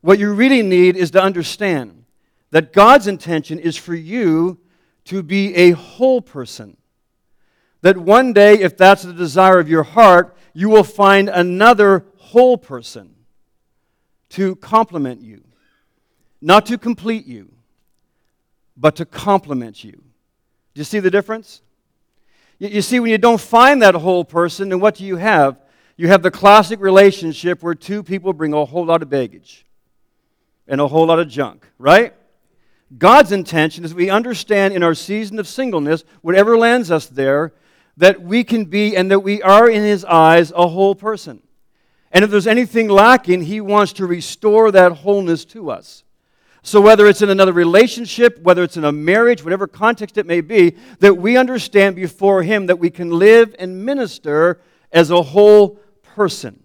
What 0.00 0.18
you 0.18 0.32
really 0.32 0.62
need 0.62 0.96
is 0.96 1.10
to 1.12 1.22
understand 1.22 2.04
that 2.50 2.72
God's 2.72 3.06
intention 3.06 3.58
is 3.58 3.76
for 3.76 3.94
you 3.94 4.58
to 5.04 5.22
be 5.22 5.54
a 5.54 5.72
whole 5.72 6.20
person. 6.20 6.76
That 7.82 7.96
one 7.96 8.32
day, 8.32 8.54
if 8.54 8.76
that's 8.76 9.02
the 9.02 9.12
desire 9.12 9.58
of 9.58 9.68
your 9.68 9.82
heart, 9.82 10.36
you 10.52 10.68
will 10.68 10.84
find 10.84 11.28
another 11.28 12.04
whole 12.16 12.58
person 12.58 13.14
to 14.30 14.56
complement 14.56 15.22
you, 15.22 15.44
not 16.40 16.66
to 16.66 16.76
complete 16.76 17.24
you, 17.24 17.52
but 18.78 18.96
to 18.96 19.04
complement 19.04 19.82
you. 19.82 19.92
Do 19.92 20.80
you 20.80 20.84
see 20.84 21.00
the 21.00 21.10
difference? 21.10 21.60
You, 22.58 22.82
see, 22.82 23.00
when 23.00 23.10
you 23.10 23.18
don't 23.18 23.40
find 23.40 23.82
that 23.82 23.94
whole 23.94 24.24
person, 24.24 24.68
then 24.68 24.80
what 24.80 24.96
do 24.96 25.04
you 25.04 25.16
have? 25.16 25.60
You 25.96 26.08
have 26.08 26.22
the 26.22 26.30
classic 26.30 26.80
relationship 26.80 27.62
where 27.62 27.74
two 27.74 28.02
people 28.02 28.32
bring 28.32 28.52
a 28.52 28.64
whole 28.64 28.84
lot 28.84 29.02
of 29.02 29.10
baggage 29.10 29.66
and 30.66 30.80
a 30.80 30.86
whole 30.86 31.06
lot 31.06 31.18
of 31.18 31.28
junk, 31.28 31.66
right? 31.78 32.14
God's 32.96 33.32
intention 33.32 33.84
is 33.84 33.94
we 33.94 34.10
understand 34.10 34.74
in 34.74 34.82
our 34.82 34.94
season 34.94 35.38
of 35.38 35.46
singleness, 35.46 36.04
whatever 36.22 36.56
lands 36.56 36.90
us 36.90 37.06
there, 37.06 37.52
that 37.96 38.22
we 38.22 38.44
can 38.44 38.64
be 38.64 38.96
and 38.96 39.10
that 39.10 39.20
we 39.20 39.42
are 39.42 39.68
in 39.68 39.82
His 39.82 40.04
eyes 40.04 40.52
a 40.54 40.68
whole 40.68 40.94
person. 40.94 41.42
And 42.12 42.24
if 42.24 42.30
there's 42.30 42.46
anything 42.46 42.88
lacking, 42.88 43.42
He 43.42 43.60
wants 43.60 43.92
to 43.94 44.06
restore 44.06 44.70
that 44.70 44.92
wholeness 44.92 45.44
to 45.46 45.70
us. 45.70 46.04
So, 46.68 46.82
whether 46.82 47.06
it's 47.06 47.22
in 47.22 47.30
another 47.30 47.54
relationship, 47.54 48.42
whether 48.42 48.62
it's 48.62 48.76
in 48.76 48.84
a 48.84 48.92
marriage, 48.92 49.42
whatever 49.42 49.66
context 49.66 50.18
it 50.18 50.26
may 50.26 50.42
be, 50.42 50.76
that 50.98 51.14
we 51.14 51.38
understand 51.38 51.96
before 51.96 52.42
Him 52.42 52.66
that 52.66 52.78
we 52.78 52.90
can 52.90 53.08
live 53.08 53.56
and 53.58 53.86
minister 53.86 54.60
as 54.92 55.10
a 55.10 55.22
whole 55.22 55.80
person. 56.02 56.62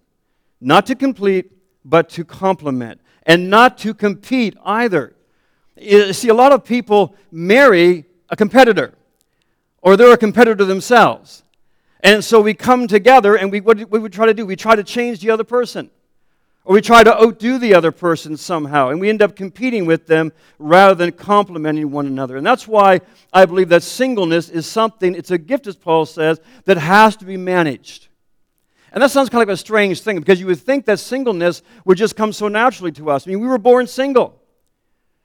Not 0.59 0.87
to 0.87 0.95
complete, 0.95 1.53
but 1.85 2.09
to 2.09 2.25
complement. 2.25 2.99
And 3.25 3.49
not 3.49 3.77
to 3.77 3.93
compete 3.93 4.57
either. 4.65 5.15
You 5.77 6.11
see, 6.11 6.27
a 6.27 6.33
lot 6.33 6.51
of 6.51 6.65
people 6.65 7.15
marry 7.31 8.03
a 8.27 8.35
competitor, 8.35 8.95
or 9.81 9.95
they're 9.95 10.11
a 10.11 10.17
competitor 10.17 10.65
themselves. 10.65 11.45
And 12.01 12.21
so 12.21 12.41
we 12.41 12.53
come 12.53 12.87
together 12.87 13.35
and 13.35 13.49
we, 13.49 13.61
what 13.61 13.89
we 13.89 14.09
try 14.09 14.25
to 14.25 14.33
do? 14.33 14.45
We 14.45 14.57
try 14.57 14.75
to 14.75 14.83
change 14.83 15.21
the 15.21 15.29
other 15.29 15.45
person. 15.45 15.91
Or 16.65 16.75
we 16.75 16.81
try 16.81 17.03
to 17.03 17.13
outdo 17.13 17.57
the 17.57 17.75
other 17.75 17.91
person 17.91 18.37
somehow, 18.37 18.89
and 18.89 19.01
we 19.01 19.09
end 19.09 19.21
up 19.21 19.35
competing 19.35 19.85
with 19.85 20.07
them 20.07 20.31
rather 20.59 20.95
than 20.95 21.11
complementing 21.11 21.91
one 21.91 22.07
another. 22.07 22.37
And 22.37 22.45
that's 22.45 22.67
why 22.67 23.01
I 23.33 23.45
believe 23.45 23.67
that 23.69 23.83
singleness 23.83 24.47
is 24.47 24.65
something, 24.65 25.13
it's 25.13 25.31
a 25.31 25.37
gift, 25.37 25.67
as 25.67 25.75
Paul 25.75 26.05
says, 26.05 26.39
that 26.63 26.77
has 26.77 27.17
to 27.17 27.25
be 27.25 27.35
managed. 27.35 28.07
And 28.93 29.01
that 29.01 29.11
sounds 29.11 29.27
kind 29.27 29.41
of 29.41 29.49
like 29.49 29.53
a 29.53 29.57
strange 29.57 30.01
thing 30.01 30.19
because 30.19 30.39
you 30.39 30.45
would 30.45 30.59
think 30.59 30.85
that 30.85 30.99
singleness 30.99 31.63
would 31.83 31.97
just 31.97 32.15
come 32.15 32.31
so 32.31 32.47
naturally 32.47 32.91
to 32.93 33.09
us. 33.09 33.27
I 33.27 33.31
mean, 33.31 33.41
we 33.41 33.47
were 33.47 33.57
born 33.57 33.87
single. 33.87 34.39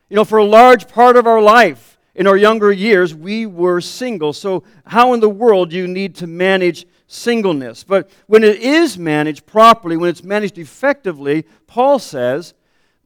You 0.08 0.16
know, 0.16 0.24
for 0.24 0.38
a 0.38 0.44
large 0.44 0.88
part 0.88 1.16
of 1.16 1.26
our 1.26 1.40
life, 1.40 1.98
in 2.14 2.26
our 2.26 2.36
younger 2.36 2.72
years, 2.72 3.14
we 3.14 3.46
were 3.46 3.80
single. 3.80 4.32
So, 4.32 4.64
how 4.84 5.12
in 5.12 5.20
the 5.20 5.28
world 5.28 5.70
do 5.70 5.76
you 5.76 5.86
need 5.86 6.16
to 6.16 6.26
manage 6.26 6.84
singleness. 7.08 7.82
But 7.82 8.08
when 8.26 8.44
it 8.44 8.60
is 8.60 8.96
managed 8.96 9.46
properly, 9.46 9.96
when 9.96 10.10
it's 10.10 10.22
managed 10.22 10.58
effectively, 10.58 11.44
Paul 11.66 11.98
says 11.98 12.54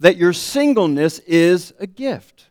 that 0.00 0.16
your 0.18 0.35
singleness 0.35 1.21
is 1.21 1.73
a 1.78 1.87
gift. 1.87 2.49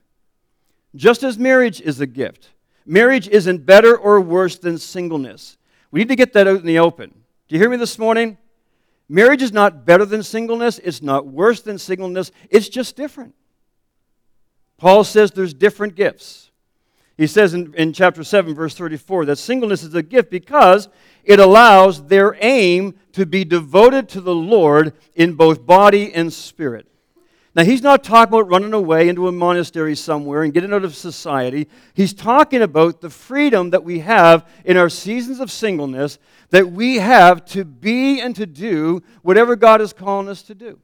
Just 0.96 1.22
as 1.22 1.38
marriage 1.38 1.80
is 1.80 2.02
a 2.02 2.08
gift. 2.08 2.50
Marriage 2.86 3.28
isn't 3.28 3.66
better 3.66 3.96
or 3.96 4.20
worse 4.20 4.58
than 4.58 4.78
singleness. 4.78 5.58
We 5.92 6.00
need 6.00 6.10
to 6.10 6.16
get 6.16 6.34
that 6.34 6.48
out 6.48 6.62
in 6.62 6.66
the 6.66 6.80
open. 6.80 7.10
Do 7.48 7.56
you 7.56 7.60
hear 7.60 7.70
me 7.70 7.78
this 7.78 8.00
morning? 8.00 8.38
Marriage 9.08 9.42
is 9.42 9.52
not 9.52 9.86
better 9.86 10.06
than 10.06 10.24
singleness, 10.24 10.80
it's 10.80 11.02
not 11.02 11.28
worse 11.28 11.62
than 11.62 11.78
singleness, 11.78 12.32
it's 12.50 12.70
just 12.70 12.96
different. 12.96 13.36
Paul 14.78 15.04
says 15.04 15.32
there's 15.32 15.54
different 15.54 15.96
gifts. 15.96 16.51
He 17.18 17.28
says 17.28 17.54
in, 17.54 17.74
in 17.76 17.94
chapter 17.94 18.24
7, 18.24 18.56
verse 18.56 18.76
34, 18.76 19.26
that 19.26 19.38
singleness 19.38 19.84
is 19.84 19.94
a 19.94 20.02
gift 20.02 20.32
because 20.32 20.90
it 21.24 21.40
allows 21.40 22.08
their 22.08 22.36
aim 22.42 22.96
to 23.14 23.26
be 23.26 23.44
devoted 23.44 24.10
to 24.10 24.22
the 24.22 24.34
Lord 24.34 24.94
in 25.16 25.34
both 25.34 25.66
body 25.66 26.14
and 26.14 26.32
spirit. 26.32 26.88
Now, 27.54 27.64
he's 27.66 27.82
not 27.82 28.04
talking 28.04 28.34
about 28.34 28.50
running 28.50 28.72
away 28.72 29.10
into 29.10 29.28
a 29.28 29.32
monastery 29.32 29.94
somewhere 29.94 30.44
and 30.44 30.54
getting 30.54 30.72
out 30.72 30.86
of 30.86 30.96
society. 30.96 31.68
He's 31.94 32.14
talking 32.14 32.62
about 32.62 33.02
the 33.02 33.10
freedom 33.10 33.72
that 33.72 33.84
we 33.84 34.00
have 34.00 34.48
in 34.64 34.78
our 34.78 34.90
seasons 34.90 35.42
of 35.42 35.52
singleness, 35.52 36.18
that 36.52 36.72
we 36.72 36.96
have 36.98 37.44
to 37.48 37.66
be 37.66 38.22
and 38.22 38.34
to 38.38 38.46
do 38.46 39.04
whatever 39.22 39.58
God 39.58 39.82
is 39.82 39.92
calling 39.92 40.30
us 40.30 40.44
to 40.44 40.56
do. 40.56 40.80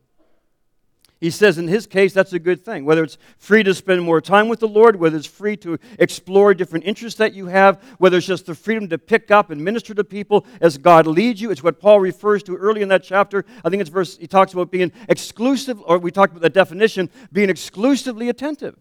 He 1.19 1.31
says 1.31 1.57
in 1.57 1.67
his 1.67 1.87
case, 1.87 2.13
that's 2.13 2.33
a 2.33 2.39
good 2.39 2.63
thing. 2.63 2.85
Whether 2.85 3.03
it's 3.03 3.17
free 3.39 3.63
to 3.63 3.73
spend 3.73 4.03
more 4.03 4.21
time 4.21 4.47
with 4.47 4.59
the 4.59 4.67
Lord, 4.67 4.97
whether 4.97 5.17
it's 5.17 5.25
free 5.25 5.57
to 5.57 5.79
explore 5.97 6.53
different 6.53 6.85
interests 6.85 7.17
that 7.17 7.33
you 7.33 7.47
have, 7.47 7.81
whether 7.97 8.17
it's 8.17 8.27
just 8.27 8.45
the 8.45 8.53
freedom 8.53 8.87
to 8.89 8.99
pick 8.99 9.31
up 9.31 9.49
and 9.49 9.63
minister 9.63 9.95
to 9.95 10.03
people 10.03 10.45
as 10.61 10.77
God 10.77 11.07
leads 11.07 11.41
you. 11.41 11.49
It's 11.49 11.63
what 11.63 11.79
Paul 11.79 11.99
refers 11.99 12.43
to 12.43 12.55
early 12.55 12.83
in 12.83 12.89
that 12.89 13.03
chapter. 13.03 13.45
I 13.65 13.69
think 13.69 13.81
it's 13.81 13.89
verse, 13.89 14.15
he 14.17 14.27
talks 14.27 14.53
about 14.53 14.69
being 14.69 14.91
exclusive, 15.09 15.81
or 15.85 15.97
we 15.97 16.11
talked 16.11 16.33
about 16.33 16.43
the 16.43 16.51
definition, 16.51 17.09
being 17.31 17.49
exclusively 17.49 18.29
attentive. 18.29 18.75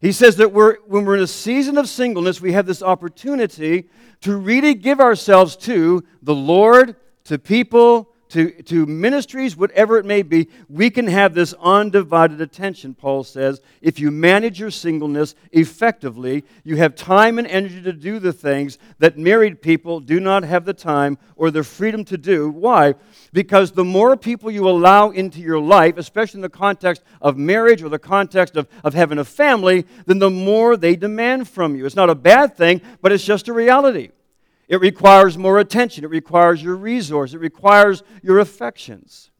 He 0.00 0.12
says 0.12 0.36
that 0.36 0.52
we're, 0.52 0.76
when 0.86 1.04
we're 1.04 1.16
in 1.16 1.22
a 1.24 1.26
season 1.26 1.76
of 1.76 1.88
singleness, 1.88 2.40
we 2.40 2.52
have 2.52 2.66
this 2.66 2.82
opportunity 2.82 3.88
to 4.20 4.36
really 4.36 4.74
give 4.74 5.00
ourselves 5.00 5.56
to 5.56 6.04
the 6.22 6.34
Lord, 6.34 6.94
to 7.24 7.40
people, 7.40 8.12
to, 8.30 8.50
to 8.62 8.86
ministries, 8.86 9.56
whatever 9.56 9.98
it 9.98 10.04
may 10.04 10.22
be, 10.22 10.48
we 10.68 10.90
can 10.90 11.06
have 11.06 11.34
this 11.34 11.54
undivided 11.60 12.40
attention, 12.40 12.94
Paul 12.94 13.24
says. 13.24 13.60
If 13.80 13.98
you 13.98 14.10
manage 14.10 14.60
your 14.60 14.70
singleness 14.70 15.34
effectively, 15.52 16.44
you 16.64 16.76
have 16.76 16.94
time 16.94 17.38
and 17.38 17.46
energy 17.46 17.82
to 17.82 17.92
do 17.92 18.18
the 18.18 18.32
things 18.32 18.78
that 18.98 19.18
married 19.18 19.62
people 19.62 20.00
do 20.00 20.20
not 20.20 20.42
have 20.44 20.64
the 20.64 20.74
time 20.74 21.18
or 21.36 21.50
the 21.50 21.64
freedom 21.64 22.04
to 22.06 22.18
do. 22.18 22.50
Why? 22.50 22.94
Because 23.32 23.72
the 23.72 23.84
more 23.84 24.16
people 24.16 24.50
you 24.50 24.68
allow 24.68 25.10
into 25.10 25.40
your 25.40 25.60
life, 25.60 25.96
especially 25.96 26.38
in 26.38 26.42
the 26.42 26.48
context 26.48 27.02
of 27.20 27.36
marriage 27.36 27.82
or 27.82 27.88
the 27.88 27.98
context 27.98 28.56
of, 28.56 28.68
of 28.84 28.94
having 28.94 29.18
a 29.18 29.24
family, 29.24 29.86
then 30.06 30.18
the 30.18 30.30
more 30.30 30.76
they 30.76 30.96
demand 30.96 31.48
from 31.48 31.76
you. 31.76 31.86
It's 31.86 31.96
not 31.96 32.10
a 32.10 32.14
bad 32.14 32.56
thing, 32.56 32.80
but 33.00 33.12
it's 33.12 33.24
just 33.24 33.48
a 33.48 33.52
reality. 33.52 34.10
It 34.68 34.80
requires 34.80 35.38
more 35.38 35.58
attention. 35.58 36.04
It 36.04 36.10
requires 36.10 36.62
your 36.62 36.76
resource. 36.76 37.32
It 37.32 37.38
requires 37.38 38.02
your 38.22 38.38
affections. 38.38 39.30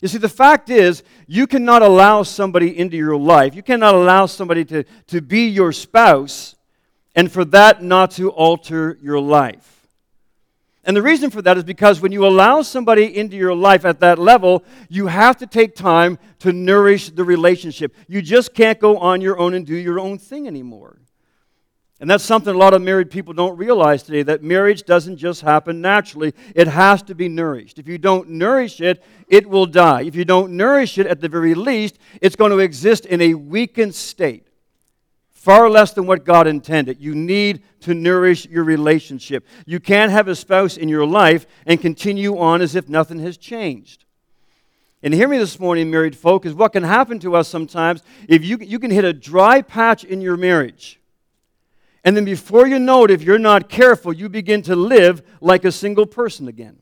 You 0.00 0.06
see, 0.06 0.18
the 0.18 0.28
fact 0.28 0.70
is, 0.70 1.02
you 1.26 1.48
cannot 1.48 1.82
allow 1.82 2.22
somebody 2.22 2.78
into 2.78 2.96
your 2.96 3.16
life. 3.16 3.56
You 3.56 3.64
cannot 3.64 3.96
allow 3.96 4.26
somebody 4.26 4.64
to, 4.66 4.84
to 5.08 5.20
be 5.20 5.48
your 5.48 5.72
spouse 5.72 6.54
and 7.16 7.30
for 7.32 7.44
that 7.46 7.82
not 7.82 8.12
to 8.12 8.30
alter 8.30 8.96
your 9.02 9.18
life. 9.18 9.74
And 10.84 10.96
the 10.96 11.02
reason 11.02 11.30
for 11.30 11.42
that 11.42 11.58
is 11.58 11.64
because 11.64 12.00
when 12.00 12.12
you 12.12 12.24
allow 12.24 12.62
somebody 12.62 13.14
into 13.14 13.36
your 13.36 13.54
life 13.54 13.84
at 13.84 13.98
that 14.00 14.18
level, 14.18 14.62
you 14.88 15.08
have 15.08 15.36
to 15.38 15.46
take 15.46 15.74
time 15.74 16.18
to 16.38 16.52
nourish 16.52 17.10
the 17.10 17.24
relationship. 17.24 17.94
You 18.06 18.22
just 18.22 18.54
can't 18.54 18.78
go 18.78 18.96
on 18.98 19.20
your 19.20 19.38
own 19.38 19.52
and 19.52 19.66
do 19.66 19.74
your 19.74 19.98
own 19.98 20.16
thing 20.18 20.46
anymore. 20.46 20.96
And 22.00 22.08
that's 22.08 22.24
something 22.24 22.54
a 22.54 22.58
lot 22.58 22.74
of 22.74 22.82
married 22.82 23.10
people 23.10 23.34
don't 23.34 23.56
realize 23.56 24.04
today 24.04 24.22
that 24.22 24.42
marriage 24.42 24.84
doesn't 24.84 25.16
just 25.16 25.40
happen 25.40 25.80
naturally, 25.80 26.32
it 26.54 26.68
has 26.68 27.02
to 27.04 27.14
be 27.14 27.28
nourished. 27.28 27.78
If 27.78 27.88
you 27.88 27.98
don't 27.98 28.30
nourish 28.30 28.80
it, 28.80 29.02
it 29.26 29.48
will 29.48 29.66
die. 29.66 30.02
If 30.02 30.14
you 30.14 30.24
don't 30.24 30.52
nourish 30.52 30.98
it, 30.98 31.06
at 31.06 31.20
the 31.20 31.28
very 31.28 31.54
least, 31.54 31.98
it's 32.22 32.36
going 32.36 32.52
to 32.52 32.58
exist 32.58 33.04
in 33.04 33.20
a 33.20 33.34
weakened 33.34 33.96
state. 33.96 34.46
Far 35.30 35.68
less 35.68 35.92
than 35.92 36.06
what 36.06 36.24
God 36.24 36.46
intended. 36.46 37.00
You 37.00 37.14
need 37.14 37.62
to 37.80 37.94
nourish 37.94 38.46
your 38.46 38.64
relationship. 38.64 39.46
You 39.66 39.80
can't 39.80 40.12
have 40.12 40.28
a 40.28 40.36
spouse 40.36 40.76
in 40.76 40.88
your 40.88 41.06
life 41.06 41.46
and 41.66 41.80
continue 41.80 42.38
on 42.38 42.60
as 42.60 42.76
if 42.76 42.88
nothing 42.88 43.18
has 43.20 43.36
changed. 43.36 44.04
And 45.02 45.14
hear 45.14 45.28
me 45.28 45.38
this 45.38 45.58
morning, 45.58 45.90
married 45.90 46.16
folk, 46.16 46.44
is 46.44 46.54
what 46.54 46.72
can 46.72 46.82
happen 46.82 47.18
to 47.20 47.34
us 47.34 47.48
sometimes 47.48 48.02
if 48.28 48.44
you, 48.44 48.58
you 48.60 48.78
can 48.78 48.90
hit 48.90 49.04
a 49.04 49.12
dry 49.12 49.62
patch 49.62 50.04
in 50.04 50.20
your 50.20 50.36
marriage 50.36 50.97
and 52.08 52.16
then 52.16 52.24
before 52.24 52.66
you 52.66 52.78
know 52.78 53.04
it, 53.04 53.10
if 53.10 53.22
you're 53.22 53.38
not 53.38 53.68
careful, 53.68 54.14
you 54.14 54.30
begin 54.30 54.62
to 54.62 54.74
live 54.74 55.20
like 55.42 55.66
a 55.66 55.70
single 55.70 56.06
person 56.06 56.48
again. 56.48 56.78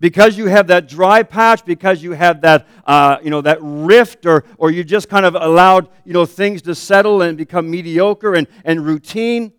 Because 0.00 0.36
you 0.36 0.48
have 0.48 0.66
that 0.66 0.86
dry 0.86 1.22
patch, 1.22 1.64
because 1.64 2.02
you 2.02 2.12
have 2.12 2.42
that, 2.42 2.68
uh, 2.84 3.16
you 3.22 3.30
know, 3.30 3.40
that 3.40 3.56
rift, 3.62 4.26
or, 4.26 4.44
or 4.58 4.70
you 4.70 4.84
just 4.84 5.08
kind 5.08 5.24
of 5.24 5.34
allowed 5.34 5.88
you 6.04 6.12
know, 6.12 6.26
things 6.26 6.60
to 6.60 6.74
settle 6.74 7.22
and 7.22 7.38
become 7.38 7.70
mediocre 7.70 8.34
and, 8.34 8.48
and 8.66 8.84
routine, 8.84 9.50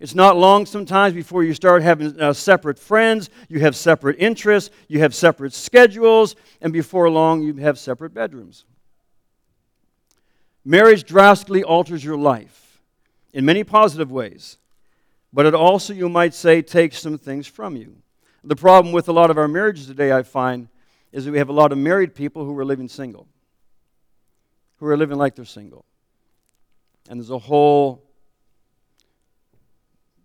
It's 0.00 0.14
not 0.14 0.38
long 0.38 0.64
sometimes 0.64 1.12
before 1.12 1.44
you 1.44 1.52
start 1.52 1.82
having 1.82 2.18
uh, 2.18 2.32
separate 2.32 2.78
friends, 2.78 3.28
you 3.50 3.60
have 3.60 3.76
separate 3.76 4.16
interests, 4.18 4.70
you 4.88 5.00
have 5.00 5.14
separate 5.14 5.52
schedules, 5.52 6.36
and 6.62 6.72
before 6.72 7.10
long 7.10 7.42
you 7.42 7.52
have 7.56 7.78
separate 7.78 8.14
bedrooms. 8.14 8.64
Marriage 10.64 11.04
drastically 11.04 11.62
alters 11.62 12.02
your 12.02 12.16
life 12.16 12.63
in 13.34 13.44
many 13.44 13.64
positive 13.64 14.10
ways, 14.10 14.56
but 15.32 15.44
it 15.44 15.54
also, 15.54 15.92
you 15.92 16.08
might 16.08 16.32
say, 16.32 16.62
takes 16.62 17.00
some 17.00 17.18
things 17.18 17.46
from 17.46 17.76
you. 17.76 17.96
The 18.44 18.54
problem 18.54 18.92
with 18.92 19.08
a 19.08 19.12
lot 19.12 19.30
of 19.30 19.36
our 19.36 19.48
marriages 19.48 19.88
today, 19.88 20.12
I 20.12 20.22
find, 20.22 20.68
is 21.12 21.24
that 21.24 21.32
we 21.32 21.38
have 21.38 21.48
a 21.48 21.52
lot 21.52 21.72
of 21.72 21.78
married 21.78 22.14
people 22.14 22.44
who 22.44 22.56
are 22.56 22.64
living 22.64 22.88
single, 22.88 23.26
who 24.78 24.86
are 24.86 24.96
living 24.96 25.18
like 25.18 25.34
they're 25.34 25.44
single. 25.44 25.84
And 27.10 27.18
there's 27.18 27.30
a 27.30 27.38
whole 27.38 28.04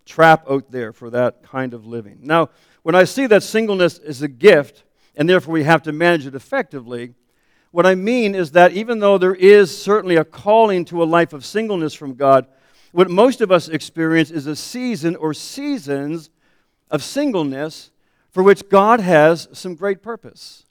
trap 0.06 0.48
out 0.48 0.70
there 0.70 0.92
for 0.92 1.10
that 1.10 1.42
kind 1.42 1.74
of 1.74 1.86
living. 1.86 2.20
Now, 2.22 2.50
when 2.82 2.94
I 2.94 3.04
see 3.04 3.26
that 3.26 3.42
singleness 3.42 3.98
is 3.98 4.22
a 4.22 4.28
gift, 4.28 4.84
and 5.16 5.28
therefore 5.28 5.52
we 5.52 5.64
have 5.64 5.82
to 5.82 5.92
manage 5.92 6.26
it 6.26 6.36
effectively, 6.36 7.14
what 7.72 7.86
I 7.86 7.96
mean 7.96 8.36
is 8.36 8.52
that 8.52 8.72
even 8.72 9.00
though 9.00 9.18
there 9.18 9.34
is 9.34 9.76
certainly 9.76 10.16
a 10.16 10.24
calling 10.24 10.84
to 10.86 11.02
a 11.02 11.04
life 11.04 11.32
of 11.32 11.44
singleness 11.44 11.94
from 11.94 12.14
God, 12.14 12.46
what 12.92 13.10
most 13.10 13.40
of 13.40 13.50
us 13.52 13.68
experience 13.68 14.30
is 14.30 14.46
a 14.46 14.56
season 14.56 15.16
or 15.16 15.32
seasons 15.32 16.30
of 16.90 17.02
singleness 17.02 17.90
for 18.30 18.42
which 18.42 18.68
God 18.68 19.00
has 19.00 19.48
some 19.52 19.74
great 19.74 20.02
purpose. 20.02 20.64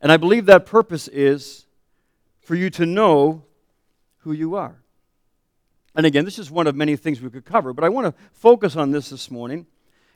And 0.00 0.12
I 0.12 0.16
believe 0.16 0.46
that 0.46 0.66
purpose 0.66 1.08
is 1.08 1.66
for 2.40 2.54
you 2.54 2.70
to 2.70 2.86
know 2.86 3.44
who 4.18 4.32
you 4.32 4.54
are. 4.54 4.76
And 5.96 6.04
again, 6.04 6.24
this 6.24 6.38
is 6.38 6.50
one 6.50 6.66
of 6.66 6.74
many 6.74 6.96
things 6.96 7.20
we 7.20 7.30
could 7.30 7.44
cover, 7.44 7.72
but 7.72 7.84
I 7.84 7.88
want 7.88 8.06
to 8.06 8.22
focus 8.32 8.76
on 8.76 8.90
this 8.90 9.10
this 9.10 9.30
morning 9.30 9.66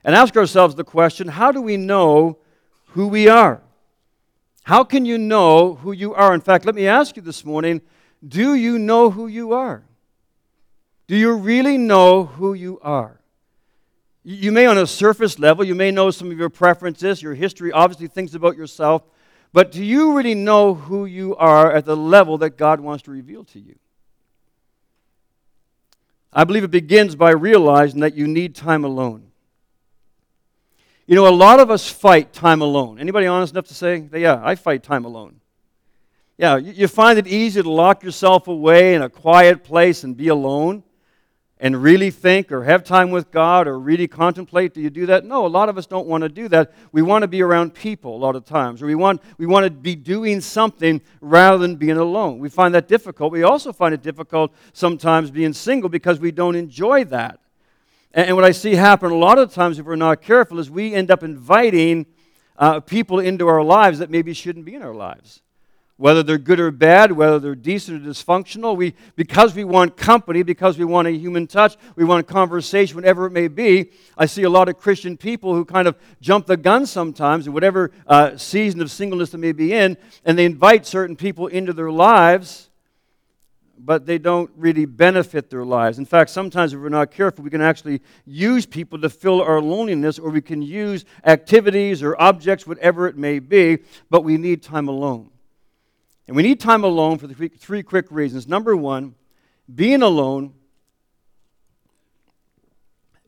and 0.03 0.15
ask 0.15 0.35
ourselves 0.37 0.75
the 0.75 0.83
question 0.83 1.27
how 1.27 1.51
do 1.51 1.61
we 1.61 1.77
know 1.77 2.37
who 2.87 3.07
we 3.07 3.27
are? 3.27 3.61
How 4.63 4.83
can 4.83 5.05
you 5.05 5.17
know 5.17 5.75
who 5.75 5.91
you 5.91 6.13
are? 6.13 6.33
In 6.33 6.41
fact, 6.41 6.65
let 6.65 6.75
me 6.75 6.85
ask 6.85 7.15
you 7.15 7.21
this 7.21 7.43
morning 7.43 7.81
do 8.27 8.53
you 8.53 8.77
know 8.77 9.09
who 9.09 9.27
you 9.27 9.53
are? 9.53 9.83
Do 11.07 11.15
you 11.15 11.33
really 11.33 11.77
know 11.77 12.25
who 12.25 12.53
you 12.53 12.79
are? 12.81 13.19
You 14.23 14.51
may, 14.51 14.65
on 14.65 14.77
a 14.77 14.85
surface 14.85 15.39
level, 15.39 15.63
you 15.63 15.73
may 15.73 15.91
know 15.91 16.11
some 16.11 16.29
of 16.29 16.37
your 16.37 16.49
preferences, 16.49 17.21
your 17.21 17.33
history, 17.33 17.71
obviously 17.71 18.07
things 18.07 18.35
about 18.35 18.57
yourself, 18.57 19.03
but 19.53 19.71
do 19.71 19.83
you 19.83 20.15
really 20.15 20.35
know 20.35 20.75
who 20.75 21.05
you 21.05 21.35
are 21.37 21.71
at 21.71 21.85
the 21.85 21.97
level 21.97 22.37
that 22.39 22.51
God 22.51 22.79
wants 22.79 23.03
to 23.03 23.11
reveal 23.11 23.43
to 23.45 23.59
you? 23.59 23.75
I 26.31 26.43
believe 26.43 26.63
it 26.63 26.71
begins 26.71 27.15
by 27.15 27.31
realizing 27.31 28.01
that 28.01 28.13
you 28.13 28.27
need 28.27 28.53
time 28.53 28.83
alone. 28.83 29.31
You 31.07 31.15
know, 31.15 31.27
a 31.27 31.33
lot 31.33 31.59
of 31.59 31.71
us 31.71 31.89
fight 31.89 32.33
time 32.33 32.61
alone. 32.61 32.99
Anybody 32.99 33.25
honest 33.25 33.53
enough 33.53 33.65
to 33.69 33.73
say, 33.73 34.01
that 34.01 34.19
yeah, 34.19 34.39
I 34.43 34.53
fight 34.53 34.83
time 34.83 35.05
alone? 35.05 35.39
Yeah, 36.39 36.55
you 36.55 36.87
find 36.87 37.19
it 37.19 37.27
easy 37.27 37.61
to 37.61 37.69
lock 37.69 38.01
yourself 38.01 38.47
away 38.47 38.95
in 38.95 39.01
a 39.01 39.09
quiet 39.09 39.61
place 39.61 40.05
and 40.05 40.15
be 40.15 40.29
alone 40.29 40.83
and 41.59 41.83
really 41.83 42.11
think 42.11 42.49
or 42.53 42.63
have 42.63 42.85
time 42.85 43.11
with 43.11 43.29
God 43.29 43.67
or 43.67 43.77
really 43.77 44.07
contemplate? 44.07 44.73
Do 44.73 44.79
you 44.79 44.89
do 44.89 45.05
that? 45.07 45.25
No, 45.25 45.45
a 45.45 45.49
lot 45.49 45.67
of 45.67 45.77
us 45.77 45.85
don't 45.85 46.07
want 46.07 46.21
to 46.21 46.29
do 46.29 46.47
that. 46.47 46.71
We 46.93 47.01
want 47.01 47.23
to 47.23 47.27
be 47.27 47.41
around 47.41 47.73
people 47.73 48.15
a 48.15 48.21
lot 48.21 48.37
of 48.37 48.45
times, 48.45 48.81
or 48.81 48.85
we 48.85 48.95
want, 48.95 49.21
we 49.37 49.47
want 49.47 49.65
to 49.65 49.69
be 49.69 49.95
doing 49.95 50.39
something 50.39 51.01
rather 51.19 51.57
than 51.57 51.75
being 51.75 51.97
alone. 51.97 52.39
We 52.39 52.47
find 52.47 52.73
that 52.73 52.87
difficult. 52.87 53.33
We 53.33 53.43
also 53.43 53.73
find 53.73 53.93
it 53.93 54.01
difficult 54.01 54.53
sometimes 54.71 55.31
being 55.31 55.51
single 55.51 55.89
because 55.89 56.21
we 56.21 56.31
don't 56.31 56.55
enjoy 56.55 57.03
that. 57.03 57.41
And, 58.13 58.33
what 58.37 58.45
I 58.45 58.51
see 58.51 58.75
happen 58.75 59.11
a 59.11 59.15
lot 59.17 59.39
of 59.39 59.53
times, 59.53 59.77
if 59.77 59.85
we're 59.85 59.97
not 59.97 60.21
careful, 60.21 60.57
is 60.57 60.71
we 60.71 60.93
end 60.93 61.11
up 61.11 61.21
inviting 61.21 62.05
uh, 62.57 62.79
people 62.79 63.19
into 63.19 63.45
our 63.49 63.61
lives 63.61 63.99
that 63.99 64.09
maybe 64.09 64.33
shouldn't 64.33 64.63
be 64.63 64.75
in 64.75 64.81
our 64.81 64.95
lives. 64.95 65.41
Whether 65.99 66.23
they're 66.23 66.37
good 66.37 66.61
or 66.61 66.71
bad, 66.71 67.11
whether 67.11 67.39
they're 67.39 67.55
decent 67.55 68.01
or 68.01 68.09
dysfunctional, 68.09 68.77
we, 68.77 68.93
because 69.17 69.53
we 69.53 69.65
want 69.65 69.97
company, 69.97 70.43
because 70.43 70.77
we 70.77 70.85
want 70.85 71.09
a 71.09 71.11
human 71.11 71.45
touch, 71.45 71.75
we 71.97 72.05
want 72.05 72.21
a 72.21 72.23
conversation, 72.23 72.95
whatever 72.95 73.25
it 73.25 73.31
may 73.31 73.49
be. 73.49 73.91
I 74.17 74.25
see 74.25 74.43
a 74.43 74.49
lot 74.49 74.69
of 74.69 74.77
Christian 74.77 75.17
people 75.17 75.53
who 75.53 75.65
kind 75.65 75.89
of 75.89 75.97
jump 76.21 76.45
the 76.45 76.55
gun 76.55 76.85
sometimes 76.85 77.47
in 77.47 77.53
whatever 77.53 77.91
uh, 78.07 78.37
season 78.37 78.79
of 78.79 78.89
singleness 78.89 79.31
they 79.31 79.37
may 79.39 79.51
be 79.51 79.73
in, 79.73 79.97
and 80.23 80.39
they 80.39 80.45
invite 80.45 80.85
certain 80.85 81.17
people 81.17 81.47
into 81.47 81.73
their 81.73 81.91
lives 81.91 82.69
but 83.81 84.05
they 84.05 84.17
don't 84.17 84.51
really 84.57 84.83
benefit 84.83 85.49
their 85.49 85.63
lives. 85.63 85.99
In 85.99 86.05
fact, 86.05 86.31
sometimes 86.31 86.73
if 86.73 86.79
we're 86.81 86.89
not 86.89 87.11
careful, 87.11 87.45
we 87.45 87.49
can 87.49 87.61
actually 87.61 88.01
use 88.25 88.65
people 88.65 88.99
to 88.99 89.09
fill 89.09 89.41
our 89.41 89.61
loneliness, 89.61 90.19
or 90.19 90.31
we 90.31 90.41
can 90.41 90.61
use 90.61 91.05
activities 91.25 92.03
or 92.03 92.21
objects, 92.21 92.67
whatever 92.67 93.07
it 93.07 93.15
may 93.15 93.39
be, 93.39 93.79
but 94.09 94.25
we 94.25 94.35
need 94.35 94.61
time 94.61 94.89
alone. 94.89 95.29
And 96.29 96.35
we 96.35 96.43
need 96.43 96.61
time 96.61 96.85
alone 96.85 97.17
for 97.17 97.27
three, 97.27 97.49
three 97.49 97.83
quick 97.83 98.05
reasons. 98.09 98.47
Number 98.47 98.73
one, 98.73 99.15
being 99.73 100.01
alone 100.01 100.53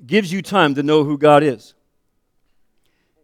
gives 0.06 0.32
you 0.32 0.42
time 0.42 0.76
to 0.76 0.84
know 0.84 1.04
who 1.04 1.18
God 1.18 1.44
is. 1.44 1.74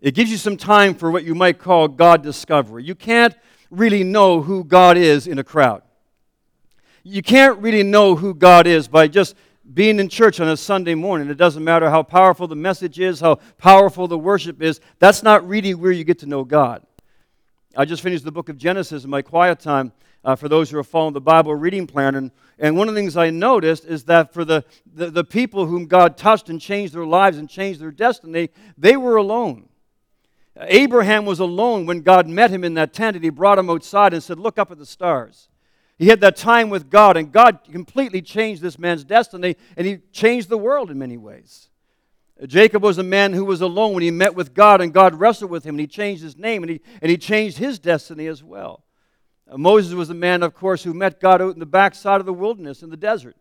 It 0.01 0.15
gives 0.15 0.29
you 0.29 0.37
some 0.37 0.57
time 0.57 0.95
for 0.95 1.09
what 1.09 1.23
you 1.23 1.33
might 1.33 1.59
call 1.59 1.87
God 1.87 2.21
discovery. 2.21 2.83
You 2.83 2.95
can't 2.95 3.33
really 3.71 4.03
know 4.03 4.41
who 4.41 4.65
God 4.65 4.97
is 4.97 5.27
in 5.27 5.39
a 5.39 5.43
crowd 5.43 5.83
you 7.07 7.21
can't 7.21 7.57
really 7.59 7.83
know 7.83 8.15
who 8.15 8.33
God 8.33 8.67
is 8.67 8.87
by 8.87 9.07
just 9.07 9.35
being 9.73 9.99
in 9.99 10.09
church 10.09 10.39
on 10.39 10.49
a 10.49 10.57
Sunday 10.57 10.93
morning. 10.93 11.29
It 11.29 11.37
doesn't 11.37 11.63
matter 11.63 11.89
how 11.89 12.03
powerful 12.03 12.47
the 12.47 12.55
message 12.55 12.99
is, 12.99 13.21
how 13.21 13.35
powerful 13.57 14.07
the 14.07 14.17
worship 14.17 14.61
is. 14.61 14.81
That's 14.99 15.23
not 15.23 15.47
really 15.47 15.73
where 15.73 15.91
you 15.91 16.03
get 16.03 16.19
to 16.19 16.25
know 16.25 16.43
God. 16.43 16.85
I 17.79 17.85
just 17.85 18.01
finished 18.01 18.23
the 18.23 18.31
book 18.31 18.49
of 18.49 18.57
Genesis 18.57 19.03
in 19.03 19.09
my 19.11 19.21
quiet 19.21 19.59
time 19.59 19.91
uh, 20.25 20.35
for 20.35 20.49
those 20.49 20.71
who 20.71 20.79
are 20.79 20.83
following 20.83 21.13
the 21.13 21.21
Bible 21.21 21.53
reading 21.53 21.85
plan. 21.85 22.15
And, 22.15 22.31
and 22.57 22.75
one 22.75 22.89
of 22.89 22.95
the 22.95 22.99
things 22.99 23.15
I 23.15 23.29
noticed 23.29 23.85
is 23.85 24.05
that 24.05 24.33
for 24.33 24.43
the, 24.43 24.65
the, 24.91 25.11
the 25.11 25.23
people 25.23 25.67
whom 25.67 25.85
God 25.85 26.17
touched 26.17 26.49
and 26.49 26.59
changed 26.59 26.95
their 26.95 27.05
lives 27.05 27.37
and 27.37 27.47
changed 27.47 27.79
their 27.79 27.91
destiny, 27.91 28.49
they 28.79 28.97
were 28.97 29.15
alone. 29.15 29.69
Abraham 30.59 31.25
was 31.25 31.39
alone 31.39 31.85
when 31.85 32.01
God 32.01 32.27
met 32.27 32.49
him 32.49 32.63
in 32.63 32.73
that 32.73 32.93
tent 32.93 33.15
and 33.15 33.23
he 33.23 33.29
brought 33.29 33.59
him 33.59 33.69
outside 33.69 34.11
and 34.11 34.23
said, 34.23 34.39
Look 34.39 34.57
up 34.57 34.71
at 34.71 34.79
the 34.79 34.85
stars. 34.85 35.47
He 35.99 36.07
had 36.07 36.19
that 36.21 36.35
time 36.35 36.71
with 36.71 36.89
God, 36.89 37.15
and 37.15 37.31
God 37.31 37.59
completely 37.71 38.23
changed 38.23 38.63
this 38.63 38.79
man's 38.79 39.03
destiny, 39.03 39.55
and 39.75 39.85
he 39.85 39.97
changed 40.11 40.49
the 40.49 40.57
world 40.57 40.89
in 40.89 40.97
many 40.97 41.17
ways. 41.17 41.69
Jacob 42.45 42.83
was 42.83 42.99
a 42.99 43.03
man 43.03 43.33
who 43.33 43.43
was 43.43 43.61
alone 43.61 43.93
when 43.93 44.03
he 44.03 44.11
met 44.11 44.35
with 44.35 44.53
God, 44.53 44.79
and 44.79 44.93
God 44.93 45.15
wrestled 45.15 45.49
with 45.49 45.63
him, 45.63 45.75
and 45.75 45.79
he 45.79 45.87
changed 45.87 46.21
his 46.21 46.37
name, 46.37 46.61
and 46.61 46.69
he, 46.69 46.81
and 47.01 47.09
he 47.09 47.17
changed 47.17 47.57
his 47.57 47.79
destiny 47.79 48.27
as 48.27 48.43
well. 48.43 48.83
Uh, 49.49 49.57
Moses 49.57 49.93
was 49.93 50.09
a 50.09 50.13
man, 50.13 50.43
of 50.43 50.53
course, 50.53 50.83
who 50.83 50.93
met 50.93 51.19
God 51.19 51.41
out 51.41 51.53
in 51.53 51.59
the 51.59 51.65
backside 51.65 52.19
of 52.19 52.25
the 52.25 52.33
wilderness 52.33 52.83
in 52.83 52.89
the 52.89 52.97
desert. 52.97 53.35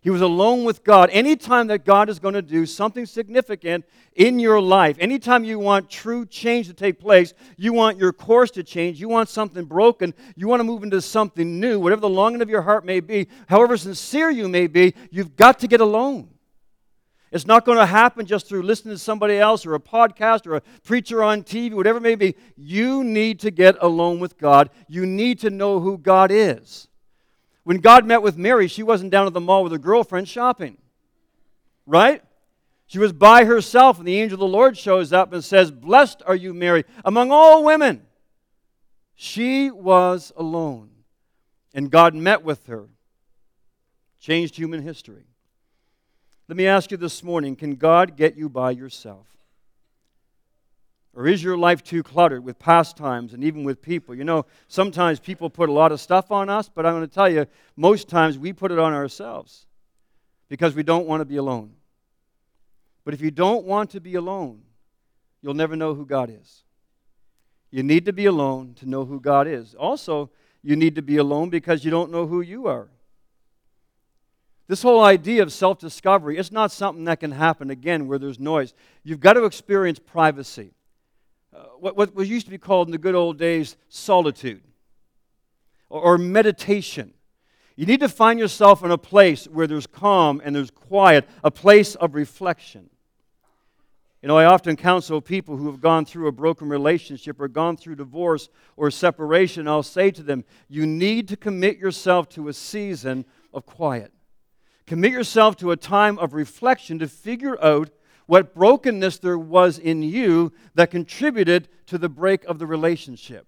He 0.00 0.10
was 0.10 0.20
alone 0.20 0.64
with 0.64 0.84
God. 0.84 1.10
Anytime 1.10 1.66
that 1.66 1.84
God 1.84 2.08
is 2.08 2.20
going 2.20 2.34
to 2.34 2.42
do 2.42 2.66
something 2.66 3.04
significant 3.04 3.84
in 4.14 4.38
your 4.38 4.60
life, 4.60 4.96
anytime 5.00 5.42
you 5.42 5.58
want 5.58 5.90
true 5.90 6.24
change 6.24 6.68
to 6.68 6.74
take 6.74 7.00
place, 7.00 7.34
you 7.56 7.72
want 7.72 7.98
your 7.98 8.12
course 8.12 8.52
to 8.52 8.62
change, 8.62 9.00
you 9.00 9.08
want 9.08 9.28
something 9.28 9.64
broken, 9.64 10.14
you 10.36 10.46
want 10.46 10.60
to 10.60 10.64
move 10.64 10.84
into 10.84 11.02
something 11.02 11.58
new, 11.58 11.80
whatever 11.80 12.00
the 12.00 12.08
longing 12.08 12.42
of 12.42 12.48
your 12.48 12.62
heart 12.62 12.84
may 12.84 13.00
be, 13.00 13.26
however 13.48 13.76
sincere 13.76 14.30
you 14.30 14.48
may 14.48 14.68
be, 14.68 14.94
you've 15.10 15.34
got 15.34 15.58
to 15.58 15.66
get 15.66 15.80
alone. 15.80 16.28
It's 17.30 17.46
not 17.46 17.66
going 17.66 17.78
to 17.78 17.86
happen 17.86 18.24
just 18.24 18.48
through 18.48 18.62
listening 18.62 18.94
to 18.94 18.98
somebody 18.98 19.36
else 19.36 19.66
or 19.66 19.74
a 19.74 19.80
podcast 19.80 20.46
or 20.46 20.56
a 20.56 20.62
preacher 20.82 21.22
on 21.22 21.42
TV, 21.42 21.74
whatever 21.74 21.98
it 21.98 22.02
may 22.02 22.14
be. 22.14 22.34
You 22.56 23.04
need 23.04 23.40
to 23.40 23.50
get 23.50 23.76
alone 23.80 24.18
with 24.18 24.38
God. 24.38 24.70
You 24.88 25.04
need 25.04 25.40
to 25.40 25.50
know 25.50 25.80
who 25.80 25.98
God 25.98 26.30
is. 26.30 26.88
When 27.64 27.78
God 27.78 28.06
met 28.06 28.22
with 28.22 28.38
Mary, 28.38 28.66
she 28.66 28.82
wasn't 28.82 29.10
down 29.10 29.26
at 29.26 29.34
the 29.34 29.40
mall 29.40 29.62
with 29.62 29.72
her 29.72 29.78
girlfriend 29.78 30.26
shopping. 30.26 30.78
Right? 31.86 32.22
She 32.86 32.98
was 32.98 33.12
by 33.12 33.44
herself, 33.44 33.98
and 33.98 34.08
the 34.08 34.18
angel 34.18 34.36
of 34.36 34.40
the 34.40 34.46
Lord 34.46 34.78
shows 34.78 35.12
up 35.12 35.34
and 35.34 35.44
says, 35.44 35.70
Blessed 35.70 36.22
are 36.26 36.34
you, 36.34 36.54
Mary, 36.54 36.84
among 37.04 37.30
all 37.30 37.62
women. 37.62 38.06
She 39.14 39.70
was 39.70 40.32
alone. 40.34 40.90
And 41.74 41.90
God 41.90 42.14
met 42.14 42.42
with 42.42 42.66
her, 42.66 42.88
changed 44.18 44.56
human 44.56 44.80
history. 44.80 45.27
Let 46.48 46.56
me 46.56 46.66
ask 46.66 46.90
you 46.90 46.96
this 46.96 47.22
morning 47.22 47.56
can 47.56 47.74
God 47.74 48.16
get 48.16 48.36
you 48.36 48.48
by 48.48 48.70
yourself? 48.70 49.26
Or 51.14 51.26
is 51.26 51.42
your 51.42 51.58
life 51.58 51.82
too 51.82 52.02
cluttered 52.02 52.44
with 52.44 52.58
pastimes 52.58 53.34
and 53.34 53.44
even 53.44 53.64
with 53.64 53.82
people? 53.82 54.14
You 54.14 54.24
know, 54.24 54.46
sometimes 54.68 55.20
people 55.20 55.50
put 55.50 55.68
a 55.68 55.72
lot 55.72 55.92
of 55.92 56.00
stuff 56.00 56.30
on 56.30 56.48
us, 56.48 56.70
but 56.72 56.86
I'm 56.86 56.94
going 56.94 57.06
to 57.06 57.12
tell 57.12 57.28
you, 57.28 57.46
most 57.76 58.08
times 58.08 58.38
we 58.38 58.52
put 58.52 58.70
it 58.70 58.78
on 58.78 58.92
ourselves 58.94 59.66
because 60.48 60.74
we 60.74 60.82
don't 60.82 61.06
want 61.06 61.20
to 61.20 61.24
be 61.24 61.36
alone. 61.36 61.72
But 63.04 63.14
if 63.14 63.20
you 63.20 63.30
don't 63.30 63.64
want 63.64 63.90
to 63.90 64.00
be 64.00 64.14
alone, 64.14 64.62
you'll 65.42 65.54
never 65.54 65.76
know 65.76 65.94
who 65.94 66.06
God 66.06 66.30
is. 66.30 66.62
You 67.70 67.82
need 67.82 68.06
to 68.06 68.12
be 68.12 68.26
alone 68.26 68.74
to 68.74 68.88
know 68.88 69.04
who 69.04 69.20
God 69.20 69.46
is. 69.46 69.74
Also, 69.74 70.30
you 70.62 70.76
need 70.76 70.94
to 70.94 71.02
be 71.02 71.16
alone 71.16 71.50
because 71.50 71.84
you 71.84 71.90
don't 71.90 72.10
know 72.10 72.26
who 72.26 72.40
you 72.40 72.68
are. 72.68 72.88
This 74.68 74.82
whole 74.82 75.02
idea 75.02 75.42
of 75.42 75.52
self 75.52 75.78
discovery, 75.78 76.36
it's 76.36 76.52
not 76.52 76.70
something 76.70 77.04
that 77.04 77.20
can 77.20 77.32
happen 77.32 77.70
again 77.70 78.06
where 78.06 78.18
there's 78.18 78.38
noise. 78.38 78.74
You've 79.02 79.20
got 79.20 79.32
to 79.32 79.44
experience 79.44 79.98
privacy. 79.98 80.72
Uh, 81.56 81.64
what, 81.80 82.14
what 82.14 82.26
used 82.26 82.46
to 82.46 82.50
be 82.50 82.58
called 82.58 82.86
in 82.88 82.92
the 82.92 82.98
good 82.98 83.14
old 83.14 83.38
days 83.38 83.76
solitude 83.88 84.62
or, 85.88 86.02
or 86.02 86.18
meditation. 86.18 87.14
You 87.76 87.86
need 87.86 88.00
to 88.00 88.08
find 88.10 88.38
yourself 88.38 88.84
in 88.84 88.90
a 88.90 88.98
place 88.98 89.46
where 89.46 89.66
there's 89.66 89.86
calm 89.86 90.42
and 90.44 90.54
there's 90.54 90.70
quiet, 90.70 91.26
a 91.42 91.50
place 91.50 91.94
of 91.94 92.14
reflection. 92.14 92.90
You 94.20 94.26
know, 94.26 94.36
I 94.36 94.46
often 94.46 94.76
counsel 94.76 95.20
people 95.22 95.56
who 95.56 95.66
have 95.70 95.80
gone 95.80 96.04
through 96.04 96.26
a 96.26 96.32
broken 96.32 96.68
relationship 96.68 97.40
or 97.40 97.48
gone 97.48 97.76
through 97.76 97.94
divorce 97.94 98.48
or 98.76 98.90
separation. 98.90 99.68
I'll 99.68 99.82
say 99.84 100.10
to 100.10 100.22
them, 100.22 100.44
you 100.68 100.86
need 100.86 101.28
to 101.28 101.36
commit 101.36 101.78
yourself 101.78 102.28
to 102.30 102.48
a 102.48 102.52
season 102.52 103.24
of 103.54 103.64
quiet. 103.64 104.12
Commit 104.88 105.12
yourself 105.12 105.54
to 105.56 105.70
a 105.70 105.76
time 105.76 106.18
of 106.18 106.32
reflection 106.32 106.98
to 106.98 107.06
figure 107.06 107.62
out 107.62 107.90
what 108.24 108.54
brokenness 108.54 109.18
there 109.18 109.38
was 109.38 109.78
in 109.78 110.02
you 110.02 110.50
that 110.76 110.90
contributed 110.90 111.68
to 111.84 111.98
the 111.98 112.08
break 112.08 112.42
of 112.46 112.58
the 112.58 112.66
relationship. 112.66 113.46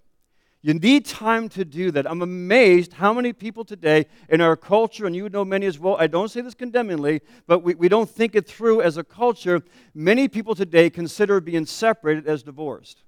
You 0.61 0.75
need 0.75 1.03
time 1.03 1.49
to 1.49 1.65
do 1.65 1.89
that. 1.89 2.07
I'm 2.07 2.21
amazed 2.21 2.93
how 2.93 3.11
many 3.11 3.33
people 3.33 3.65
today 3.65 4.05
in 4.29 4.39
our 4.39 4.55
culture, 4.55 5.07
and 5.07 5.15
you 5.15 5.29
know 5.29 5.43
many 5.43 5.65
as 5.65 5.79
well, 5.79 5.97
I 5.99 6.05
don't 6.05 6.29
say 6.29 6.41
this 6.41 6.53
condemningly, 6.53 7.21
but 7.47 7.63
we, 7.63 7.73
we 7.73 7.89
don't 7.89 8.07
think 8.07 8.35
it 8.35 8.47
through 8.47 8.83
as 8.83 8.97
a 8.97 9.03
culture. 9.03 9.63
Many 9.95 10.27
people 10.27 10.53
today 10.53 10.91
consider 10.91 11.41
being 11.41 11.65
separated 11.65 12.27
as 12.27 12.43
divorced. 12.43 13.01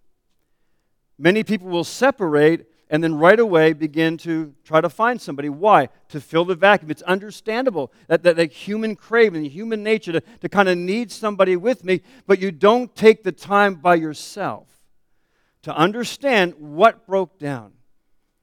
Many 1.19 1.43
people 1.43 1.67
will 1.67 1.83
separate 1.83 2.65
and 2.93 3.03
then 3.03 3.15
right 3.15 3.39
away 3.39 3.73
begin 3.73 4.17
to 4.17 4.53
try 4.63 4.79
to 4.79 4.87
find 4.87 5.19
somebody. 5.19 5.49
Why? 5.49 5.89
To 6.09 6.21
fill 6.21 6.45
the 6.45 6.53
vacuum. 6.53 6.91
It's 6.91 7.01
understandable 7.01 7.91
that, 8.05 8.21
that, 8.21 8.35
that 8.35 8.53
human 8.53 8.95
craving, 8.95 9.45
human 9.45 9.81
nature 9.81 10.11
to, 10.11 10.21
to 10.21 10.47
kind 10.47 10.69
of 10.69 10.77
need 10.77 11.11
somebody 11.11 11.55
with 11.55 11.83
me, 11.83 12.01
but 12.27 12.39
you 12.39 12.51
don't 12.51 12.95
take 12.95 13.23
the 13.23 13.31
time 13.31 13.73
by 13.73 13.95
yourself 13.95 14.67
to 15.63 15.75
understand 15.75 16.53
what 16.59 17.07
broke 17.07 17.39
down. 17.39 17.73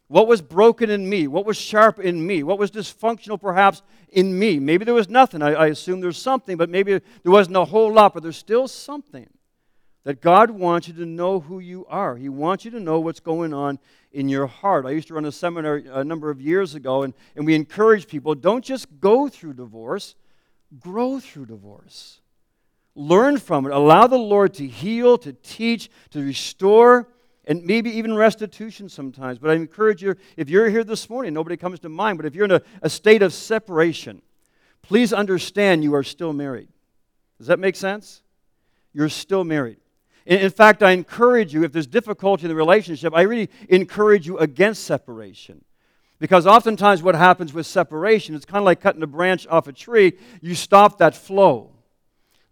What 0.08 0.26
was 0.26 0.42
broken 0.42 0.90
in 0.90 1.08
me? 1.08 1.28
What 1.28 1.46
was 1.46 1.56
sharp 1.56 2.00
in 2.00 2.26
me? 2.26 2.42
What 2.42 2.58
was 2.58 2.72
dysfunctional 2.72 3.40
perhaps 3.40 3.82
in 4.08 4.36
me? 4.36 4.58
Maybe 4.58 4.84
there 4.84 4.94
was 4.94 5.08
nothing. 5.08 5.42
I, 5.42 5.52
I 5.52 5.66
assume 5.68 6.00
there's 6.00 6.20
something, 6.20 6.56
but 6.56 6.68
maybe 6.68 6.98
there 6.98 7.32
wasn't 7.32 7.56
a 7.56 7.64
whole 7.64 7.92
lot, 7.92 8.14
but 8.14 8.24
there's 8.24 8.36
still 8.36 8.66
something 8.66 9.28
that 10.04 10.20
God 10.20 10.50
wants 10.50 10.88
you 10.88 10.94
to 10.94 11.06
know 11.06 11.40
who 11.40 11.58
you 11.58 11.84
are. 11.86 12.16
He 12.16 12.28
wants 12.28 12.64
you 12.64 12.70
to 12.70 12.80
know 12.80 13.00
what's 13.00 13.20
going 13.20 13.52
on 13.52 13.78
in 14.12 14.28
your 14.28 14.46
heart. 14.46 14.86
I 14.86 14.90
used 14.90 15.08
to 15.08 15.14
run 15.14 15.26
a 15.26 15.32
seminar 15.32 15.76
a 15.76 16.02
number 16.02 16.30
of 16.30 16.40
years 16.40 16.74
ago, 16.74 17.02
and, 17.02 17.12
and 17.36 17.44
we 17.44 17.54
encourage 17.54 18.06
people 18.06 18.34
don't 18.34 18.64
just 18.64 18.86
go 19.00 19.28
through 19.28 19.54
divorce, 19.54 20.14
grow 20.78 21.20
through 21.20 21.46
divorce. 21.46 22.20
Learn 22.94 23.38
from 23.38 23.66
it. 23.66 23.72
Allow 23.72 24.06
the 24.06 24.18
Lord 24.18 24.54
to 24.54 24.66
heal, 24.66 25.16
to 25.18 25.32
teach, 25.32 25.90
to 26.10 26.24
restore, 26.24 27.08
and 27.44 27.64
maybe 27.64 27.90
even 27.90 28.16
restitution 28.16 28.88
sometimes. 28.88 29.38
But 29.38 29.50
I 29.50 29.54
encourage 29.54 30.02
you, 30.02 30.16
if 30.36 30.48
you're 30.48 30.68
here 30.70 30.84
this 30.84 31.08
morning, 31.08 31.34
nobody 31.34 31.56
comes 31.56 31.78
to 31.80 31.88
mind, 31.88 32.18
but 32.18 32.26
if 32.26 32.34
you're 32.34 32.46
in 32.46 32.52
a, 32.52 32.62
a 32.82 32.90
state 32.90 33.22
of 33.22 33.32
separation, 33.32 34.22
please 34.82 35.12
understand 35.12 35.84
you 35.84 35.94
are 35.94 36.02
still 36.02 36.32
married. 36.32 36.68
Does 37.38 37.46
that 37.46 37.58
make 37.58 37.76
sense? 37.76 38.22
You're 38.92 39.08
still 39.08 39.44
married. 39.44 39.78
In 40.26 40.50
fact, 40.50 40.83
I 40.83 40.90
encourage 40.92 41.54
you, 41.54 41.64
if 41.64 41.72
there's 41.72 41.87
difficulty 41.87 42.44
in 42.44 42.48
the 42.48 42.54
relationship, 42.54 43.12
I 43.14 43.22
really 43.22 43.50
encourage 43.68 44.26
you 44.26 44.38
against 44.38 44.85
separation. 44.85 45.64
Because 46.18 46.46
oftentimes, 46.46 47.02
what 47.02 47.14
happens 47.14 47.54
with 47.54 47.66
separation, 47.66 48.35
it's 48.35 48.44
kind 48.44 48.59
of 48.59 48.66
like 48.66 48.80
cutting 48.80 49.02
a 49.02 49.06
branch 49.06 49.46
off 49.46 49.66
a 49.66 49.72
tree. 49.72 50.12
You 50.42 50.54
stop 50.54 50.98
that 50.98 51.14
flow, 51.14 51.72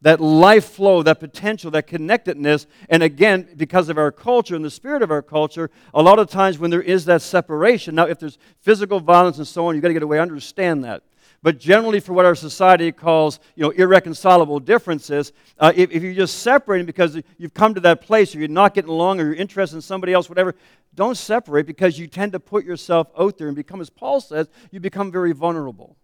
that 0.00 0.20
life 0.20 0.64
flow, 0.64 1.02
that 1.02 1.20
potential, 1.20 1.70
that 1.72 1.86
connectedness. 1.86 2.66
And 2.88 3.02
again, 3.02 3.46
because 3.56 3.90
of 3.90 3.98
our 3.98 4.10
culture 4.10 4.56
and 4.56 4.64
the 4.64 4.70
spirit 4.70 5.02
of 5.02 5.10
our 5.10 5.20
culture, 5.20 5.70
a 5.92 6.02
lot 6.02 6.18
of 6.18 6.30
times 6.30 6.58
when 6.58 6.70
there 6.70 6.80
is 6.80 7.04
that 7.04 7.20
separation, 7.20 7.94
now, 7.94 8.06
if 8.06 8.18
there's 8.18 8.38
physical 8.60 9.00
violence 9.00 9.36
and 9.36 9.46
so 9.46 9.66
on, 9.66 9.74
you've 9.74 9.82
got 9.82 9.88
to 9.88 9.94
get 9.94 10.02
away, 10.02 10.18
understand 10.18 10.82
that. 10.84 11.02
But 11.42 11.58
generally, 11.58 12.00
for 12.00 12.12
what 12.14 12.24
our 12.24 12.34
society 12.34 12.90
calls 12.90 13.38
you 13.54 13.62
know, 13.62 13.70
irreconcilable 13.70 14.58
differences, 14.58 15.32
uh, 15.58 15.72
if, 15.76 15.90
if 15.92 16.02
you're 16.02 16.14
just 16.14 16.40
separating 16.40 16.84
because 16.84 17.20
you've 17.36 17.54
come 17.54 17.74
to 17.74 17.80
that 17.80 18.00
place 18.00 18.34
or 18.34 18.40
you're 18.40 18.48
not 18.48 18.74
getting 18.74 18.90
along 18.90 19.20
or 19.20 19.24
you're 19.26 19.34
interested 19.34 19.76
in 19.76 19.82
somebody 19.82 20.12
else, 20.12 20.28
whatever, 20.28 20.54
don't 20.94 21.16
separate 21.16 21.66
because 21.66 21.96
you 21.96 22.08
tend 22.08 22.32
to 22.32 22.40
put 22.40 22.64
yourself 22.64 23.08
out 23.16 23.38
there 23.38 23.46
and 23.46 23.54
become, 23.54 23.80
as 23.80 23.88
Paul 23.88 24.20
says, 24.20 24.48
you 24.72 24.80
become 24.80 25.12
very 25.12 25.32
vulnerable 25.32 25.96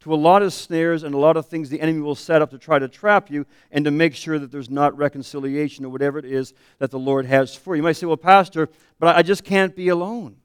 to 0.00 0.12
a 0.12 0.16
lot 0.16 0.42
of 0.42 0.52
snares 0.52 1.02
and 1.02 1.14
a 1.14 1.18
lot 1.18 1.36
of 1.36 1.46
things 1.46 1.70
the 1.70 1.80
enemy 1.80 2.00
will 2.00 2.14
set 2.14 2.42
up 2.42 2.50
to 2.50 2.58
try 2.58 2.78
to 2.78 2.88
trap 2.88 3.30
you 3.30 3.46
and 3.70 3.84
to 3.84 3.90
make 3.90 4.14
sure 4.14 4.38
that 4.38 4.52
there's 4.52 4.70
not 4.70 4.96
reconciliation 4.96 5.84
or 5.84 5.88
whatever 5.88 6.18
it 6.18 6.24
is 6.24 6.52
that 6.78 6.90
the 6.90 6.98
Lord 6.98 7.26
has 7.26 7.54
for 7.54 7.74
you. 7.74 7.80
You 7.80 7.84
might 7.84 7.96
say, 7.96 8.06
well, 8.06 8.16
Pastor, 8.16 8.68
but 8.98 9.16
I 9.16 9.22
just 9.22 9.44
can't 9.44 9.74
be 9.74 9.88
alone. 9.88 10.36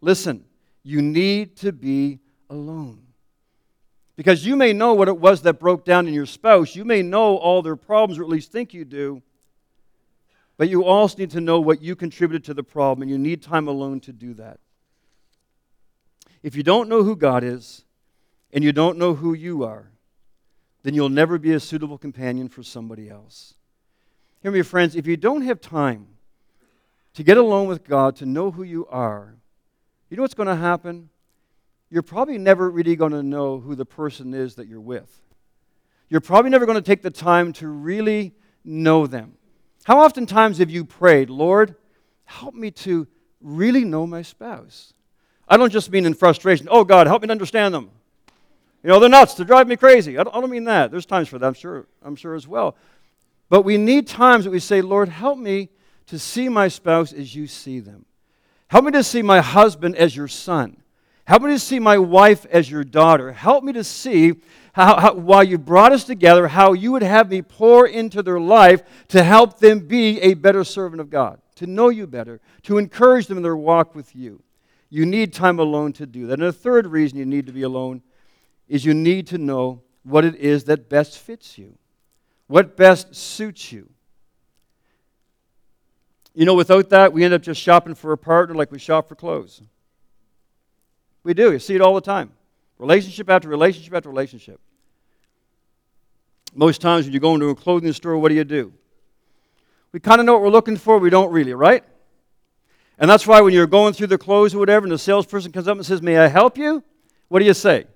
Listen, 0.00 0.44
you 0.82 1.02
need 1.02 1.56
to 1.56 1.72
be 1.72 2.20
alone. 2.48 3.05
Because 4.16 4.46
you 4.46 4.56
may 4.56 4.72
know 4.72 4.94
what 4.94 5.08
it 5.08 5.18
was 5.18 5.42
that 5.42 5.60
broke 5.60 5.84
down 5.84 6.08
in 6.08 6.14
your 6.14 6.26
spouse. 6.26 6.74
You 6.74 6.84
may 6.84 7.02
know 7.02 7.36
all 7.36 7.60
their 7.60 7.76
problems, 7.76 8.18
or 8.18 8.22
at 8.22 8.28
least 8.28 8.50
think 8.50 8.72
you 8.72 8.84
do. 8.84 9.22
But 10.56 10.70
you 10.70 10.84
also 10.84 11.18
need 11.18 11.30
to 11.32 11.40
know 11.40 11.60
what 11.60 11.82
you 11.82 11.94
contributed 11.94 12.44
to 12.44 12.54
the 12.54 12.62
problem, 12.62 13.02
and 13.02 13.10
you 13.10 13.18
need 13.18 13.42
time 13.42 13.68
alone 13.68 14.00
to 14.00 14.12
do 14.12 14.32
that. 14.34 14.58
If 16.42 16.56
you 16.56 16.62
don't 16.62 16.88
know 16.88 17.02
who 17.02 17.14
God 17.14 17.44
is, 17.44 17.84
and 18.52 18.64
you 18.64 18.72
don't 18.72 18.96
know 18.96 19.14
who 19.14 19.34
you 19.34 19.64
are, 19.64 19.90
then 20.82 20.94
you'll 20.94 21.08
never 21.10 21.38
be 21.38 21.52
a 21.52 21.60
suitable 21.60 21.98
companion 21.98 22.48
for 22.48 22.62
somebody 22.62 23.10
else. 23.10 23.54
Hear 24.42 24.52
me, 24.52 24.62
friends, 24.62 24.96
if 24.96 25.06
you 25.06 25.16
don't 25.16 25.42
have 25.42 25.60
time 25.60 26.06
to 27.14 27.22
get 27.22 27.36
alone 27.36 27.66
with 27.66 27.84
God, 27.84 28.16
to 28.16 28.24
know 28.24 28.50
who 28.50 28.62
you 28.62 28.86
are, 28.86 29.34
you 30.08 30.16
know 30.16 30.22
what's 30.22 30.34
going 30.34 30.48
to 30.48 30.56
happen? 30.56 31.10
You're 31.90 32.02
probably 32.02 32.38
never 32.38 32.70
really 32.70 32.96
going 32.96 33.12
to 33.12 33.22
know 33.22 33.60
who 33.60 33.74
the 33.74 33.86
person 33.86 34.34
is 34.34 34.56
that 34.56 34.66
you're 34.66 34.80
with. 34.80 35.22
You're 36.08 36.20
probably 36.20 36.50
never 36.50 36.66
going 36.66 36.76
to 36.76 36.82
take 36.82 37.02
the 37.02 37.10
time 37.10 37.52
to 37.54 37.68
really 37.68 38.34
know 38.64 39.06
them. 39.06 39.34
How 39.84 40.00
oftentimes 40.00 40.58
have 40.58 40.70
you 40.70 40.84
prayed, 40.84 41.30
Lord, 41.30 41.76
help 42.24 42.54
me 42.54 42.70
to 42.72 43.06
really 43.40 43.84
know 43.84 44.06
my 44.06 44.22
spouse? 44.22 44.92
I 45.48 45.56
don't 45.56 45.72
just 45.72 45.90
mean 45.90 46.06
in 46.06 46.14
frustration, 46.14 46.66
oh 46.70 46.84
God, 46.84 47.06
help 47.06 47.22
me 47.22 47.28
to 47.28 47.32
understand 47.32 47.72
them. 47.72 47.90
You 48.82 48.90
know, 48.90 49.00
they're 49.00 49.08
nuts, 49.08 49.34
they 49.34 49.44
drive 49.44 49.68
me 49.68 49.76
crazy. 49.76 50.18
I 50.18 50.24
don't, 50.24 50.34
I 50.34 50.40
don't 50.40 50.50
mean 50.50 50.64
that. 50.64 50.90
There's 50.90 51.06
times 51.06 51.28
for 51.28 51.38
that, 51.38 51.46
I'm 51.46 51.54
sure, 51.54 51.86
I'm 52.02 52.16
sure 52.16 52.34
as 52.34 52.48
well. 52.48 52.76
But 53.48 53.62
we 53.62 53.78
need 53.78 54.08
times 54.08 54.44
that 54.44 54.50
we 54.50 54.58
say, 54.58 54.80
Lord, 54.80 55.08
help 55.08 55.38
me 55.38 55.70
to 56.06 56.18
see 56.18 56.48
my 56.48 56.68
spouse 56.68 57.12
as 57.12 57.34
you 57.34 57.46
see 57.46 57.78
them. 57.78 58.06
Help 58.68 58.84
me 58.84 58.92
to 58.92 59.04
see 59.04 59.22
my 59.22 59.40
husband 59.40 59.94
as 59.96 60.16
your 60.16 60.28
son. 60.28 60.82
Help 61.26 61.42
me 61.42 61.50
to 61.50 61.58
see 61.58 61.80
my 61.80 61.98
wife 61.98 62.46
as 62.46 62.70
your 62.70 62.84
daughter. 62.84 63.32
Help 63.32 63.64
me 63.64 63.72
to 63.72 63.82
see 63.82 64.34
how, 64.72 65.00
how, 65.00 65.14
while 65.14 65.42
you 65.42 65.58
brought 65.58 65.90
us 65.90 66.04
together, 66.04 66.46
how 66.46 66.72
you 66.72 66.92
would 66.92 67.02
have 67.02 67.28
me 67.28 67.42
pour 67.42 67.86
into 67.86 68.22
their 68.22 68.38
life 68.38 68.82
to 69.08 69.24
help 69.24 69.58
them 69.58 69.80
be 69.80 70.20
a 70.20 70.34
better 70.34 70.62
servant 70.62 71.00
of 71.00 71.10
God, 71.10 71.40
to 71.56 71.66
know 71.66 71.88
you 71.88 72.06
better, 72.06 72.40
to 72.62 72.78
encourage 72.78 73.26
them 73.26 73.38
in 73.38 73.42
their 73.42 73.56
walk 73.56 73.94
with 73.94 74.14
you. 74.14 74.40
You 74.88 75.04
need 75.04 75.32
time 75.32 75.58
alone 75.58 75.92
to 75.94 76.06
do 76.06 76.28
that. 76.28 76.34
And 76.34 76.44
the 76.44 76.52
third 76.52 76.86
reason 76.86 77.18
you 77.18 77.26
need 77.26 77.46
to 77.46 77.52
be 77.52 77.62
alone 77.62 78.02
is 78.68 78.84
you 78.84 78.94
need 78.94 79.26
to 79.28 79.38
know 79.38 79.82
what 80.04 80.24
it 80.24 80.36
is 80.36 80.64
that 80.64 80.88
best 80.88 81.18
fits 81.18 81.58
you, 81.58 81.76
what 82.46 82.76
best 82.76 83.16
suits 83.16 83.72
you. 83.72 83.90
You 86.34 86.44
know, 86.44 86.54
without 86.54 86.90
that, 86.90 87.12
we 87.12 87.24
end 87.24 87.34
up 87.34 87.42
just 87.42 87.60
shopping 87.60 87.96
for 87.96 88.12
a 88.12 88.18
partner 88.18 88.54
like 88.54 88.70
we 88.70 88.78
shop 88.78 89.08
for 89.08 89.16
clothes. 89.16 89.60
We 91.26 91.34
do. 91.34 91.50
You 91.50 91.58
see 91.58 91.74
it 91.74 91.80
all 91.80 91.96
the 91.96 92.00
time. 92.00 92.30
Relationship 92.78 93.28
after 93.28 93.48
relationship 93.48 93.92
after 93.92 94.08
relationship. 94.08 94.60
Most 96.54 96.80
times 96.80 97.04
when 97.04 97.12
you 97.12 97.18
go 97.18 97.34
into 97.34 97.48
a 97.48 97.54
clothing 97.56 97.92
store, 97.92 98.16
what 98.16 98.28
do 98.28 98.36
you 98.36 98.44
do? 98.44 98.72
We 99.90 99.98
kind 99.98 100.20
of 100.20 100.24
know 100.24 100.34
what 100.34 100.42
we're 100.42 100.50
looking 100.50 100.76
for, 100.76 100.98
we 100.98 101.10
don't 101.10 101.32
really, 101.32 101.52
right? 101.52 101.82
And 102.96 103.10
that's 103.10 103.26
why 103.26 103.40
when 103.40 103.52
you're 103.52 103.66
going 103.66 103.92
through 103.92 104.06
the 104.06 104.18
clothes 104.18 104.54
or 104.54 104.60
whatever, 104.60 104.86
and 104.86 104.92
the 104.92 104.98
salesperson 104.98 105.50
comes 105.50 105.66
up 105.66 105.76
and 105.76 105.84
says, 105.84 106.00
May 106.00 106.16
I 106.16 106.28
help 106.28 106.56
you? 106.56 106.84
What 107.26 107.40
do 107.40 107.44
you 107.44 107.54
say? 107.54 107.86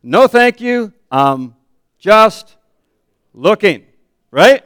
No, 0.00 0.28
thank 0.28 0.60
you. 0.60 0.92
I'm 1.10 1.56
just 1.98 2.54
looking, 3.34 3.86
right? 4.30 4.64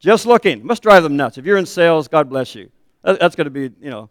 Just 0.00 0.26
looking. 0.26 0.66
Must 0.66 0.82
drive 0.82 1.04
them 1.04 1.16
nuts. 1.16 1.38
If 1.38 1.46
you're 1.46 1.56
in 1.56 1.66
sales, 1.66 2.08
God 2.08 2.28
bless 2.28 2.56
you. 2.56 2.68
That's 3.04 3.36
going 3.36 3.44
to 3.44 3.50
be, 3.50 3.70
you 3.80 3.90
know, 3.90 4.10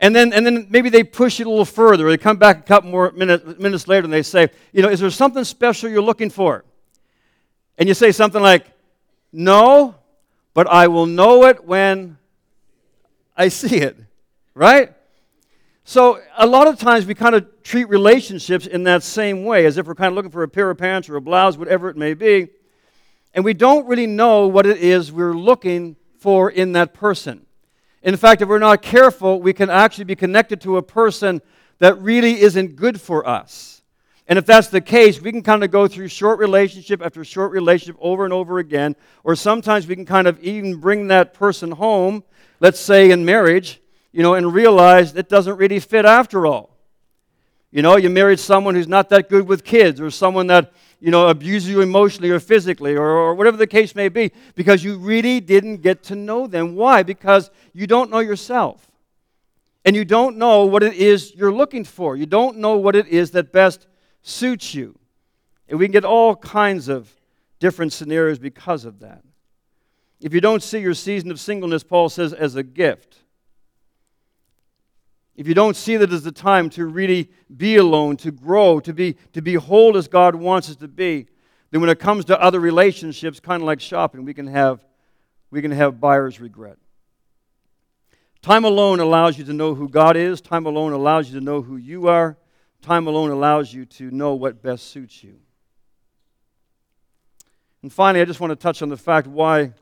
and 0.00 0.14
then, 0.14 0.32
and 0.32 0.46
then 0.46 0.66
maybe 0.70 0.90
they 0.90 1.02
push 1.02 1.40
it 1.40 1.46
a 1.46 1.50
little 1.50 1.64
further, 1.64 2.06
or 2.06 2.10
they 2.10 2.18
come 2.18 2.36
back 2.36 2.58
a 2.58 2.62
couple 2.62 2.90
more 2.90 3.10
minute, 3.12 3.58
minutes 3.58 3.88
later 3.88 4.04
and 4.04 4.12
they 4.12 4.22
say, 4.22 4.48
You 4.72 4.82
know, 4.82 4.88
is 4.88 5.00
there 5.00 5.10
something 5.10 5.42
special 5.44 5.90
you're 5.90 6.02
looking 6.02 6.30
for? 6.30 6.64
And 7.76 7.88
you 7.88 7.94
say 7.94 8.12
something 8.12 8.40
like, 8.40 8.66
No, 9.32 9.96
but 10.54 10.68
I 10.68 10.86
will 10.86 11.06
know 11.06 11.46
it 11.46 11.64
when 11.64 12.18
I 13.36 13.48
see 13.48 13.76
it, 13.78 13.96
right? 14.54 14.94
So, 15.82 16.20
a 16.36 16.46
lot 16.46 16.68
of 16.68 16.78
times 16.78 17.06
we 17.06 17.14
kind 17.14 17.34
of 17.34 17.62
treat 17.62 17.88
relationships 17.88 18.66
in 18.66 18.84
that 18.84 19.02
same 19.02 19.44
way, 19.44 19.64
as 19.64 19.78
if 19.78 19.86
we're 19.86 19.94
kind 19.94 20.08
of 20.08 20.14
looking 20.14 20.30
for 20.30 20.42
a 20.42 20.48
pair 20.48 20.70
of 20.70 20.78
pants 20.78 21.08
or 21.08 21.16
a 21.16 21.20
blouse, 21.20 21.56
whatever 21.56 21.88
it 21.88 21.96
may 21.96 22.14
be, 22.14 22.48
and 23.34 23.44
we 23.44 23.54
don't 23.54 23.86
really 23.86 24.06
know 24.06 24.46
what 24.46 24.66
it 24.66 24.78
is 24.78 25.10
we're 25.10 25.32
looking 25.32 25.96
for 26.18 26.50
in 26.50 26.72
that 26.72 26.92
person. 26.92 27.46
In 28.02 28.16
fact, 28.16 28.42
if 28.42 28.48
we're 28.48 28.58
not 28.58 28.82
careful, 28.82 29.40
we 29.40 29.52
can 29.52 29.70
actually 29.70 30.04
be 30.04 30.16
connected 30.16 30.60
to 30.62 30.76
a 30.76 30.82
person 30.82 31.42
that 31.78 32.00
really 32.00 32.40
isn't 32.40 32.76
good 32.76 33.00
for 33.00 33.26
us. 33.26 33.82
And 34.28 34.38
if 34.38 34.44
that's 34.44 34.68
the 34.68 34.80
case, 34.80 35.20
we 35.22 35.32
can 35.32 35.42
kind 35.42 35.64
of 35.64 35.70
go 35.70 35.88
through 35.88 36.08
short 36.08 36.38
relationship 36.38 37.00
after 37.02 37.24
short 37.24 37.50
relationship 37.50 37.96
over 37.98 38.24
and 38.24 38.32
over 38.32 38.58
again. 38.58 38.94
Or 39.24 39.34
sometimes 39.34 39.86
we 39.86 39.96
can 39.96 40.04
kind 40.04 40.26
of 40.26 40.38
even 40.40 40.76
bring 40.76 41.08
that 41.08 41.32
person 41.32 41.70
home, 41.70 42.22
let's 42.60 42.78
say 42.78 43.10
in 43.10 43.24
marriage, 43.24 43.80
you 44.12 44.22
know, 44.22 44.34
and 44.34 44.52
realize 44.52 45.14
it 45.16 45.30
doesn't 45.30 45.56
really 45.56 45.80
fit 45.80 46.04
after 46.04 46.46
all. 46.46 46.76
You 47.70 47.82
know, 47.82 47.96
you 47.96 48.10
married 48.10 48.38
someone 48.38 48.74
who's 48.74 48.88
not 48.88 49.08
that 49.10 49.28
good 49.28 49.46
with 49.46 49.64
kids, 49.64 50.00
or 50.00 50.10
someone 50.10 50.46
that, 50.48 50.72
you 51.00 51.10
know, 51.10 51.28
abuse 51.28 51.68
you 51.68 51.80
emotionally 51.80 52.30
or 52.30 52.40
physically, 52.40 52.96
or, 52.96 53.08
or 53.08 53.34
whatever 53.34 53.56
the 53.56 53.66
case 53.66 53.94
may 53.94 54.08
be, 54.08 54.32
because 54.54 54.82
you 54.82 54.98
really 54.98 55.40
didn't 55.40 55.78
get 55.78 56.02
to 56.04 56.16
know 56.16 56.46
them. 56.46 56.74
Why? 56.74 57.02
Because 57.02 57.50
you 57.72 57.86
don't 57.86 58.10
know 58.10 58.18
yourself. 58.18 58.90
And 59.84 59.94
you 59.94 60.04
don't 60.04 60.36
know 60.36 60.66
what 60.66 60.82
it 60.82 60.94
is 60.94 61.34
you're 61.34 61.52
looking 61.52 61.84
for. 61.84 62.16
You 62.16 62.26
don't 62.26 62.58
know 62.58 62.76
what 62.76 62.96
it 62.96 63.06
is 63.06 63.30
that 63.30 63.52
best 63.52 63.86
suits 64.22 64.74
you. 64.74 64.98
And 65.68 65.78
we 65.78 65.86
can 65.86 65.92
get 65.92 66.04
all 66.04 66.34
kinds 66.34 66.88
of 66.88 67.14
different 67.60 67.92
scenarios 67.92 68.38
because 68.38 68.84
of 68.84 69.00
that. 69.00 69.22
If 70.20 70.34
you 70.34 70.40
don't 70.40 70.62
see 70.62 70.80
your 70.80 70.94
season 70.94 71.30
of 71.30 71.38
singleness, 71.38 71.84
Paul 71.84 72.08
says, 72.08 72.32
as 72.32 72.56
a 72.56 72.62
gift, 72.62 73.18
if 75.38 75.46
you 75.46 75.54
don't 75.54 75.76
see 75.76 75.96
that 75.96 76.12
as 76.12 76.24
the 76.24 76.32
time 76.32 76.68
to 76.70 76.84
really 76.84 77.30
be 77.56 77.76
alone, 77.76 78.16
to 78.16 78.32
grow, 78.32 78.80
to 78.80 78.92
be, 78.92 79.14
to 79.34 79.40
be 79.40 79.54
whole 79.54 79.96
as 79.96 80.08
God 80.08 80.34
wants 80.34 80.68
us 80.68 80.74
to 80.76 80.88
be, 80.88 81.28
then 81.70 81.80
when 81.80 81.90
it 81.90 82.00
comes 82.00 82.24
to 82.24 82.42
other 82.42 82.58
relationships, 82.58 83.38
kind 83.38 83.62
of 83.62 83.66
like 83.66 83.80
shopping, 83.80 84.24
we 84.24 84.34
can 84.34 84.48
have, 84.48 84.84
we 85.52 85.62
can 85.62 85.70
have 85.70 86.00
buyer's 86.00 86.40
regret. 86.40 86.76
Time 88.42 88.64
alone 88.64 88.98
allows 88.98 89.38
you 89.38 89.44
to 89.44 89.52
know 89.52 89.76
who 89.76 89.88
God 89.88 90.16
is. 90.16 90.40
Time 90.40 90.66
alone 90.66 90.92
allows 90.92 91.28
you 91.30 91.38
to 91.38 91.44
know 91.44 91.62
who 91.62 91.76
you 91.76 92.08
are. 92.08 92.36
Time 92.82 93.06
alone 93.06 93.30
allows 93.30 93.72
you 93.72 93.84
to 93.84 94.10
know 94.10 94.34
what 94.34 94.60
best 94.60 94.88
suits 94.88 95.22
you. 95.22 95.36
And 97.82 97.92
finally, 97.92 98.22
I 98.22 98.24
just 98.24 98.40
want 98.40 98.50
to 98.50 98.56
touch 98.56 98.82
on 98.82 98.88
the 98.88 98.96
fact 98.96 99.28
why 99.28 99.72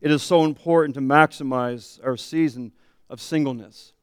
it 0.00 0.10
is 0.10 0.22
so 0.22 0.44
important 0.44 0.94
to 0.94 1.02
maximize 1.02 2.02
our 2.02 2.16
season 2.16 2.72
of 3.10 3.20
singleness 3.20 3.93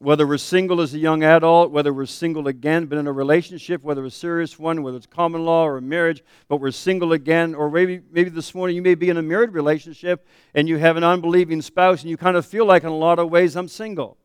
whether 0.00 0.26
we're 0.26 0.38
single 0.38 0.80
as 0.80 0.94
a 0.94 0.98
young 0.98 1.22
adult, 1.22 1.70
whether 1.70 1.92
we're 1.92 2.06
single 2.06 2.48
again, 2.48 2.86
but 2.86 2.96
in 2.96 3.06
a 3.06 3.12
relationship, 3.12 3.82
whether 3.82 4.02
a 4.02 4.10
serious 4.10 4.58
one, 4.58 4.82
whether 4.82 4.96
it's 4.96 5.04
common 5.04 5.44
law 5.44 5.66
or 5.66 5.76
a 5.76 5.82
marriage, 5.82 6.24
but 6.48 6.56
we're 6.56 6.70
single 6.70 7.12
again, 7.12 7.54
or 7.54 7.70
maybe, 7.70 8.00
maybe 8.10 8.30
this 8.30 8.54
morning 8.54 8.74
you 8.74 8.80
may 8.80 8.94
be 8.94 9.10
in 9.10 9.18
a 9.18 9.22
married 9.22 9.52
relationship 9.52 10.26
and 10.54 10.70
you 10.70 10.78
have 10.78 10.96
an 10.96 11.04
unbelieving 11.04 11.60
spouse 11.60 12.00
and 12.00 12.08
you 12.08 12.16
kind 12.16 12.38
of 12.38 12.46
feel 12.46 12.64
like 12.64 12.82
in 12.82 12.88
a 12.88 12.96
lot 12.96 13.18
of 13.18 13.28
ways 13.28 13.56
I'm 13.56 13.68
single. 13.68 14.16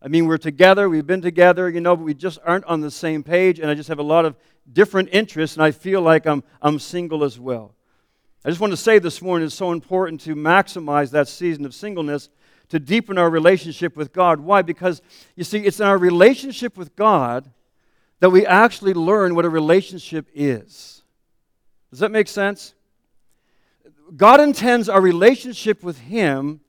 I 0.00 0.06
mean, 0.06 0.26
we're 0.26 0.38
together, 0.38 0.88
we've 0.88 1.08
been 1.08 1.22
together, 1.22 1.68
you 1.68 1.80
know, 1.80 1.96
but 1.96 2.04
we 2.04 2.14
just 2.14 2.38
aren't 2.44 2.64
on 2.66 2.80
the 2.80 2.90
same 2.90 3.24
page, 3.24 3.58
and 3.58 3.68
I 3.68 3.74
just 3.74 3.88
have 3.88 3.98
a 3.98 4.04
lot 4.04 4.24
of 4.24 4.36
different 4.72 5.08
interests, 5.10 5.56
and 5.56 5.64
I 5.64 5.72
feel 5.72 6.02
like 6.02 6.24
I'm, 6.24 6.44
I'm 6.62 6.78
single 6.78 7.24
as 7.24 7.36
well. 7.36 7.74
I 8.44 8.48
just 8.48 8.60
want 8.60 8.72
to 8.72 8.76
say 8.76 9.00
this 9.00 9.20
morning 9.20 9.46
it's 9.46 9.56
so 9.56 9.72
important 9.72 10.20
to 10.22 10.36
maximize 10.36 11.10
that 11.10 11.26
season 11.26 11.66
of 11.66 11.74
singleness 11.74 12.28
to 12.70 12.78
deepen 12.78 13.18
our 13.18 13.28
relationship 13.28 13.96
with 13.96 14.12
God. 14.12 14.40
Why? 14.40 14.62
Because, 14.62 15.02
you 15.36 15.44
see, 15.44 15.58
it's 15.58 15.80
in 15.80 15.86
our 15.86 15.98
relationship 15.98 16.76
with 16.76 16.96
God 16.96 17.50
that 18.20 18.30
we 18.30 18.46
actually 18.46 18.94
learn 18.94 19.34
what 19.34 19.44
a 19.44 19.48
relationship 19.48 20.28
is. 20.34 21.02
Does 21.90 21.98
that 21.98 22.12
make 22.12 22.28
sense? 22.28 22.74
God 24.16 24.40
intends 24.40 24.88
our 24.88 25.00
relationship 25.00 25.82
with 25.82 25.98
Him 25.98 26.60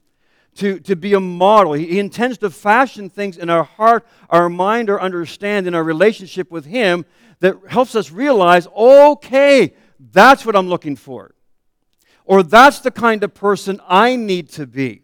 to, 0.56 0.80
to 0.82 0.96
be 0.96 1.14
a 1.14 1.20
model. 1.20 1.74
He, 1.74 1.86
he 1.88 2.00
intends 2.00 2.38
to 2.40 2.50
fashion 2.50 3.10
things 3.10 3.38
in 3.38 3.50
our 3.50 3.64
heart, 3.64 4.06
our 4.30 4.50
mind, 4.50 4.90
our 4.90 5.00
understanding, 5.00 5.76
our 5.76 5.84
relationship 5.84 6.52
with 6.52 6.66
Him 6.66 7.06
that 7.40 7.56
helps 7.68 7.96
us 7.96 8.12
realize 8.12 8.68
okay, 8.76 9.74
that's 10.12 10.46
what 10.46 10.56
I'm 10.56 10.68
looking 10.68 10.96
for. 10.96 11.36
Or 12.26 12.42
that's 12.42 12.80
the 12.80 12.92
kind 12.92 13.24
of 13.24 13.34
person 13.34 13.80
I 13.88 14.16
need 14.16 14.50
to 14.52 14.66
be. 14.66 15.02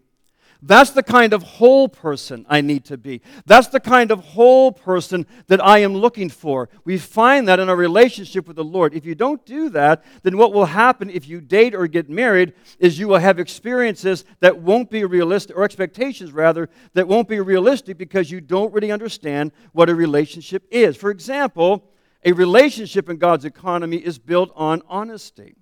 That's 0.62 0.90
the 0.90 1.04
kind 1.04 1.34
of 1.34 1.44
whole 1.44 1.88
person 1.88 2.46
I 2.50 2.62
need 2.62 2.86
to 2.86 2.98
be. 2.98 3.22
That's 3.46 3.68
the 3.68 3.80
kind 3.80 4.10
of 4.10 4.20
whole 4.20 4.72
person 4.72 5.28
that 5.48 5.64
I 5.64 5.80
am 5.80 5.94
looking 5.94 6.30
for. 6.30 6.68
We 6.84 6.98
find 6.98 7.48
that 7.48 7.60
in 7.60 7.70
our 7.70 7.76
relationship 7.76 8.48
with 8.48 8.56
the 8.56 8.64
Lord. 8.64 8.96
If 8.96 9.06
you 9.06 9.14
don't 9.14 9.46
do 9.46 9.70
that, 9.70 10.04
then 10.24 10.38
what 10.38 10.54
will 10.54 10.66
happen 10.66 11.12
if 11.12 11.28
you 11.28 11.42
date 11.42 11.76
or 11.76 11.86
get 11.88 12.10
married 12.10 12.54
is 12.80 12.98
you 12.98 13.08
will 13.08 13.20
have 13.20 13.38
experiences 13.38 14.26
that 14.40 14.58
won't 14.58 14.90
be 14.90 15.06
realistic, 15.06 15.56
or 15.56 15.64
expectations 15.64 16.32
rather, 16.32 16.70
that 16.94 17.08
won't 17.08 17.28
be 17.28 17.40
realistic 17.40 17.98
because 17.98 18.32
you 18.32 18.42
don't 18.42 18.74
really 18.74 18.92
understand 18.92 19.52
what 19.74 19.90
a 19.90 19.96
relationship 19.96 20.68
is. 20.72 20.98
For 20.98 21.12
example, 21.12 21.92
a 22.26 22.32
relationship 22.32 23.10
in 23.10 23.18
God's 23.18 23.46
economy 23.46 23.98
is 23.98 24.18
built 24.18 24.52
on 24.56 24.82
honesty. 24.90 25.56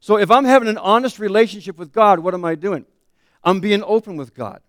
So 0.00 0.16
if 0.16 0.30
I'm 0.30 0.46
having 0.46 0.68
an 0.68 0.78
honest 0.78 1.18
relationship 1.18 1.78
with 1.78 1.92
God, 1.92 2.18
what 2.18 2.34
am 2.34 2.44
I 2.44 2.54
doing? 2.54 2.86
I'm 3.44 3.60
being 3.60 3.82
open 3.84 4.16
with 4.16 4.34
God. 4.34 4.60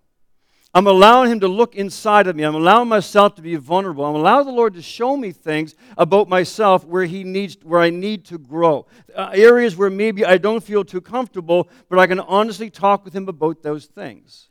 I'm 0.75 0.87
allowing 0.87 1.31
Him 1.31 1.39
to 1.41 1.47
look 1.47 1.75
inside 1.75 2.25
of 2.25 2.35
me. 2.35 2.43
I'm 2.43 2.55
allowing 2.55 2.89
myself 2.89 3.35
to 3.35 3.43
be 3.43 3.55
vulnerable. 3.55 4.05
I'm 4.05 4.15
allowing 4.15 4.47
the 4.47 4.51
Lord 4.51 4.73
to 4.73 4.81
show 4.81 5.15
me 5.15 5.31
things 5.31 5.75
about 5.97 6.27
myself 6.27 6.83
where 6.83 7.05
He 7.05 7.23
needs, 7.23 7.57
where 7.61 7.79
I 7.79 7.91
need 7.91 8.25
to 8.25 8.39
grow. 8.39 8.87
Uh, 9.15 9.29
areas 9.33 9.75
where 9.75 9.91
maybe 9.91 10.25
I 10.25 10.37
don't 10.37 10.63
feel 10.63 10.83
too 10.83 11.01
comfortable, 11.01 11.69
but 11.89 11.99
I 11.99 12.07
can 12.07 12.19
honestly 12.19 12.71
talk 12.71 13.05
with 13.05 13.15
Him 13.15 13.29
about 13.29 13.61
those 13.61 13.85
things. 13.85 14.49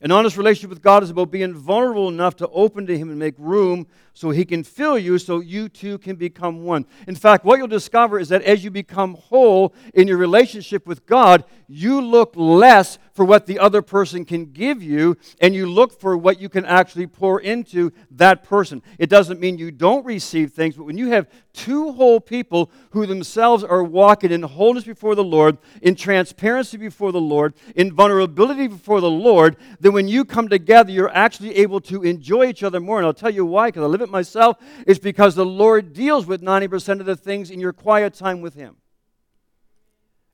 An 0.00 0.12
honest 0.12 0.36
relationship 0.36 0.70
with 0.70 0.82
God 0.82 1.02
is 1.02 1.10
about 1.10 1.32
being 1.32 1.52
vulnerable 1.52 2.08
enough 2.08 2.36
to 2.36 2.48
open 2.50 2.86
to 2.86 2.96
Him 2.96 3.10
and 3.10 3.18
make 3.18 3.34
room 3.36 3.88
so 4.14 4.30
He 4.30 4.44
can 4.44 4.62
fill 4.62 4.96
you 4.96 5.18
so 5.18 5.40
you 5.40 5.68
too 5.68 5.98
can 5.98 6.14
become 6.14 6.62
one. 6.62 6.86
In 7.08 7.16
fact, 7.16 7.44
what 7.44 7.58
you'll 7.58 7.66
discover 7.66 8.20
is 8.20 8.28
that 8.28 8.42
as 8.42 8.62
you 8.62 8.70
become 8.70 9.14
whole 9.14 9.74
in 9.94 10.06
your 10.06 10.18
relationship 10.18 10.86
with 10.86 11.04
God, 11.04 11.42
you 11.68 12.00
look 12.00 12.32
less 12.34 12.98
for 13.12 13.24
what 13.24 13.46
the 13.46 13.58
other 13.58 13.82
person 13.82 14.24
can 14.24 14.46
give 14.46 14.82
you 14.82 15.16
and 15.40 15.54
you 15.54 15.66
look 15.66 16.00
for 16.00 16.16
what 16.16 16.40
you 16.40 16.48
can 16.48 16.64
actually 16.64 17.06
pour 17.06 17.40
into 17.40 17.92
that 18.10 18.42
person. 18.42 18.82
It 18.98 19.10
doesn't 19.10 19.38
mean 19.38 19.58
you 19.58 19.70
don't 19.70 20.06
receive 20.06 20.52
things, 20.52 20.76
but 20.76 20.84
when 20.84 20.96
you 20.96 21.10
have 21.10 21.28
two 21.52 21.92
whole 21.92 22.20
people 22.20 22.70
who 22.90 23.04
themselves 23.04 23.62
are 23.62 23.82
walking 23.82 24.32
in 24.32 24.42
wholeness 24.42 24.84
before 24.84 25.14
the 25.14 25.24
Lord, 25.24 25.58
in 25.82 25.94
transparency 25.94 26.78
before 26.78 27.12
the 27.12 27.20
Lord, 27.20 27.54
in 27.76 27.92
vulnerability 27.92 28.68
before 28.68 29.00
the 29.00 29.10
Lord, 29.10 29.56
then 29.78 29.92
when 29.92 30.08
you 30.08 30.24
come 30.24 30.48
together, 30.48 30.90
you're 30.90 31.14
actually 31.14 31.56
able 31.56 31.80
to 31.82 32.02
enjoy 32.02 32.46
each 32.46 32.62
other 32.62 32.80
more. 32.80 32.98
And 32.98 33.06
I'll 33.06 33.12
tell 33.12 33.34
you 33.34 33.44
why, 33.44 33.68
because 33.68 33.82
I 33.82 33.86
live 33.86 34.02
it 34.02 34.10
myself. 34.10 34.56
It's 34.86 34.98
because 34.98 35.34
the 35.34 35.44
Lord 35.44 35.92
deals 35.92 36.24
with 36.24 36.40
90% 36.40 37.00
of 37.00 37.06
the 37.06 37.16
things 37.16 37.50
in 37.50 37.60
your 37.60 37.72
quiet 37.72 38.14
time 38.14 38.40
with 38.40 38.54
Him 38.54 38.76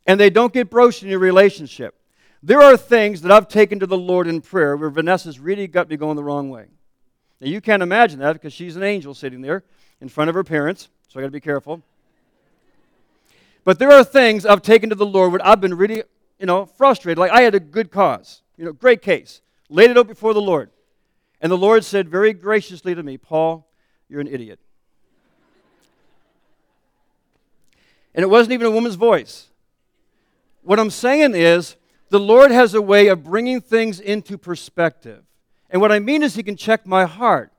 and 0.07 0.21
they 0.21 0.31
don't 0.31 0.53
get 0.53 0.71
broached 0.71 1.03
in 1.03 1.09
your 1.09 1.19
relationship. 1.19 1.95
There 2.43 2.61
are 2.61 2.77
things 2.77 3.23
that 3.23 3.33
I've 3.33 3.49
taken 3.49 3.81
to 3.81 3.87
the 3.87 3.97
Lord 3.97 4.27
in 4.27 4.43
prayer 4.43 4.77
where 4.77 4.91
Vanessa's 4.91 5.39
really 5.39 5.67
got 5.67 5.89
me 5.89 5.97
going 5.97 6.17
the 6.17 6.25
wrong 6.25 6.51
way. 6.51 6.67
Now, 7.41 7.49
you 7.49 7.61
can't 7.61 7.83
imagine 7.83 8.19
that 8.21 8.35
because 8.35 8.53
she's 8.53 8.77
an 8.77 8.83
angel 8.83 9.15
sitting 9.15 9.41
there 9.41 9.65
in 10.01 10.09
front 10.09 10.29
of 10.29 10.35
her 10.35 10.45
parents, 10.45 10.89
so 11.09 11.19
I 11.19 11.23
got 11.23 11.29
to 11.29 11.33
be 11.33 11.41
careful. 11.41 11.83
But 13.65 13.79
there 13.79 13.91
are 13.91 14.05
things 14.05 14.45
I've 14.45 14.61
taken 14.61 14.91
to 14.91 14.95
the 14.95 15.07
Lord 15.07 15.33
where 15.33 15.47
I've 15.47 15.61
been 15.61 15.75
really, 15.75 16.03
you 16.39 16.47
know, 16.47 16.67
frustrated. 16.67 17.19
Like 17.19 17.31
I 17.31 17.41
had 17.41 17.55
a 17.55 17.61
good 17.61 17.91
cause, 17.91 18.43
you 18.59 18.65
know, 18.67 18.73
great 18.73 19.01
case, 19.01 19.41
laid 19.71 19.91
it 19.91 19.97
out 19.97 20.07
before 20.07 20.35
the 20.35 20.41
Lord. 20.41 20.71
And 21.41 21.51
the 21.51 21.59
Lord 21.59 21.83
said 21.85 22.09
very 22.09 22.35
graciously 22.35 22.95
to 22.95 23.03
me, 23.03 23.17
Paul, 23.17 23.67
you're 24.09 24.21
an 24.21 24.29
idiot. 24.29 24.61
And 28.15 28.23
it 28.23 28.29
wasn't 28.29 28.53
even 28.53 28.67
a 28.67 28.71
woman's 28.71 28.95
voice. 28.95 29.49
What 30.65 30.81
I'm 30.81 30.91
saying 30.91 31.35
is, 31.35 31.77
the 32.09 32.19
Lord 32.19 32.51
has 32.51 32.75
a 32.75 32.83
way 32.83 33.09
of 33.09 33.23
bringing 33.23 33.61
things 33.61 34.01
into 34.01 34.39
perspective. 34.39 35.23
And 35.69 35.81
what 35.81 35.93
I 35.93 35.99
mean 35.99 36.23
is, 36.23 36.35
He 36.35 36.43
can 36.43 36.57
check 36.57 36.87
my 36.87 37.05
heart. 37.05 37.53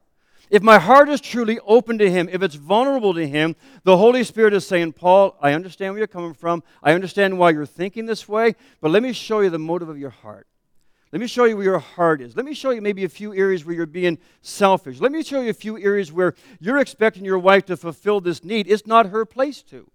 If 0.49 0.63
my 0.63 0.79
heart 0.79 1.09
is 1.09 1.21
truly 1.21 1.59
open 1.65 1.97
to 1.99 2.09
Him, 2.09 2.29
if 2.31 2.41
it's 2.41 2.55
vulnerable 2.55 3.13
to 3.13 3.27
Him, 3.27 3.55
the 3.83 3.97
Holy 3.97 4.23
Spirit 4.23 4.53
is 4.53 4.65
saying, 4.65 4.93
Paul, 4.93 5.37
I 5.39 5.53
understand 5.53 5.93
where 5.93 5.99
you're 5.99 6.07
coming 6.07 6.33
from. 6.33 6.63
I 6.81 6.93
understand 6.93 7.37
why 7.37 7.51
you're 7.51 7.65
thinking 7.65 8.05
this 8.05 8.27
way, 8.27 8.55
but 8.81 8.91
let 8.91 9.03
me 9.03 9.13
show 9.13 9.39
you 9.41 9.49
the 9.49 9.59
motive 9.59 9.89
of 9.89 9.99
your 9.99 10.09
heart. 10.09 10.47
Let 11.11 11.21
me 11.21 11.27
show 11.27 11.45
you 11.45 11.55
where 11.55 11.65
your 11.65 11.79
heart 11.79 12.21
is. 12.21 12.35
Let 12.35 12.45
me 12.45 12.53
show 12.53 12.71
you 12.71 12.81
maybe 12.81 13.03
a 13.03 13.09
few 13.09 13.33
areas 13.35 13.63
where 13.63 13.75
you're 13.75 13.85
being 13.85 14.17
selfish. 14.41 14.99
Let 14.99 15.11
me 15.11 15.23
show 15.23 15.41
you 15.41 15.49
a 15.49 15.53
few 15.53 15.77
areas 15.79 16.11
where 16.11 16.33
you're 16.59 16.79
expecting 16.79 17.23
your 17.23 17.39
wife 17.39 17.65
to 17.67 17.77
fulfill 17.77 18.19
this 18.19 18.43
need. 18.43 18.67
It's 18.67 18.87
not 18.87 19.07
her 19.07 19.25
place 19.25 19.61
to. 19.63 19.89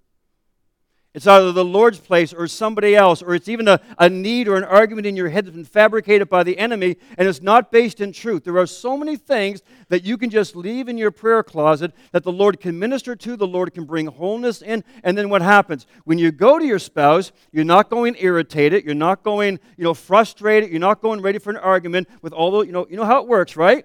It's 1.12 1.26
either 1.26 1.50
the 1.50 1.64
Lord's 1.64 1.98
place 1.98 2.32
or 2.32 2.46
somebody 2.46 2.94
else, 2.94 3.20
or 3.20 3.34
it's 3.34 3.48
even 3.48 3.66
a, 3.66 3.80
a 3.98 4.08
need 4.08 4.46
or 4.46 4.54
an 4.56 4.62
argument 4.62 5.08
in 5.08 5.16
your 5.16 5.28
head 5.28 5.44
that's 5.44 5.56
been 5.56 5.64
fabricated 5.64 6.28
by 6.28 6.44
the 6.44 6.56
enemy, 6.56 6.98
and 7.18 7.26
it's 7.26 7.42
not 7.42 7.72
based 7.72 8.00
in 8.00 8.12
truth. 8.12 8.44
There 8.44 8.58
are 8.58 8.66
so 8.66 8.96
many 8.96 9.16
things 9.16 9.60
that 9.88 10.04
you 10.04 10.16
can 10.16 10.30
just 10.30 10.54
leave 10.54 10.88
in 10.88 10.96
your 10.96 11.10
prayer 11.10 11.42
closet 11.42 11.92
that 12.12 12.22
the 12.22 12.30
Lord 12.30 12.60
can 12.60 12.78
minister 12.78 13.16
to, 13.16 13.34
the 13.34 13.46
Lord 13.46 13.74
can 13.74 13.86
bring 13.86 14.06
wholeness 14.06 14.62
in, 14.62 14.84
and 15.02 15.18
then 15.18 15.28
what 15.28 15.42
happens? 15.42 15.84
When 16.04 16.16
you 16.18 16.30
go 16.30 16.60
to 16.60 16.64
your 16.64 16.78
spouse, 16.78 17.32
you're 17.50 17.64
not 17.64 17.90
going 17.90 18.14
irritated, 18.20 18.84
you're 18.84 18.94
not 18.94 19.24
going, 19.24 19.58
you 19.76 19.82
know, 19.82 19.94
frustrated, 19.94 20.70
you're 20.70 20.78
not 20.78 21.00
going 21.02 21.22
ready 21.22 21.40
for 21.40 21.50
an 21.50 21.56
argument 21.56 22.08
with 22.22 22.32
all 22.32 22.52
the, 22.52 22.66
you 22.66 22.72
know, 22.72 22.86
you 22.88 22.96
know 22.96 23.04
how 23.04 23.20
it 23.20 23.26
works, 23.26 23.56
right? 23.56 23.84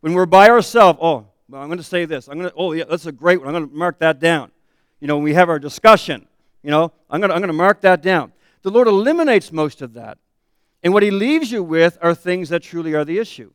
When 0.00 0.14
we're 0.14 0.24
by 0.24 0.48
ourselves, 0.48 0.98
oh, 1.02 1.26
I'm 1.52 1.66
going 1.66 1.76
to 1.76 1.84
say 1.84 2.06
this. 2.06 2.26
I'm 2.26 2.38
going 2.38 2.48
to, 2.48 2.54
oh, 2.56 2.72
yeah, 2.72 2.84
that's 2.88 3.04
a 3.04 3.12
great 3.12 3.38
one. 3.38 3.48
I'm 3.48 3.54
going 3.54 3.68
to 3.68 3.76
mark 3.76 3.98
that 3.98 4.18
down. 4.18 4.50
You 5.00 5.08
know, 5.08 5.16
when 5.16 5.24
we 5.24 5.34
have 5.34 5.50
our 5.50 5.58
discussion, 5.58 6.26
you 6.64 6.70
know, 6.70 6.92
I'm 7.10 7.20
going 7.20 7.28
to 7.28 7.34
I'm 7.34 7.40
going 7.40 7.48
to 7.48 7.52
mark 7.52 7.82
that 7.82 8.02
down. 8.02 8.32
The 8.62 8.70
Lord 8.70 8.88
eliminates 8.88 9.52
most 9.52 9.82
of 9.82 9.92
that. 9.94 10.18
And 10.82 10.92
what 10.92 11.02
He 11.02 11.10
leaves 11.10 11.52
you 11.52 11.62
with 11.62 11.98
are 12.00 12.14
things 12.14 12.48
that 12.48 12.62
truly 12.62 12.94
are 12.94 13.04
the 13.04 13.18
issue. 13.18 13.52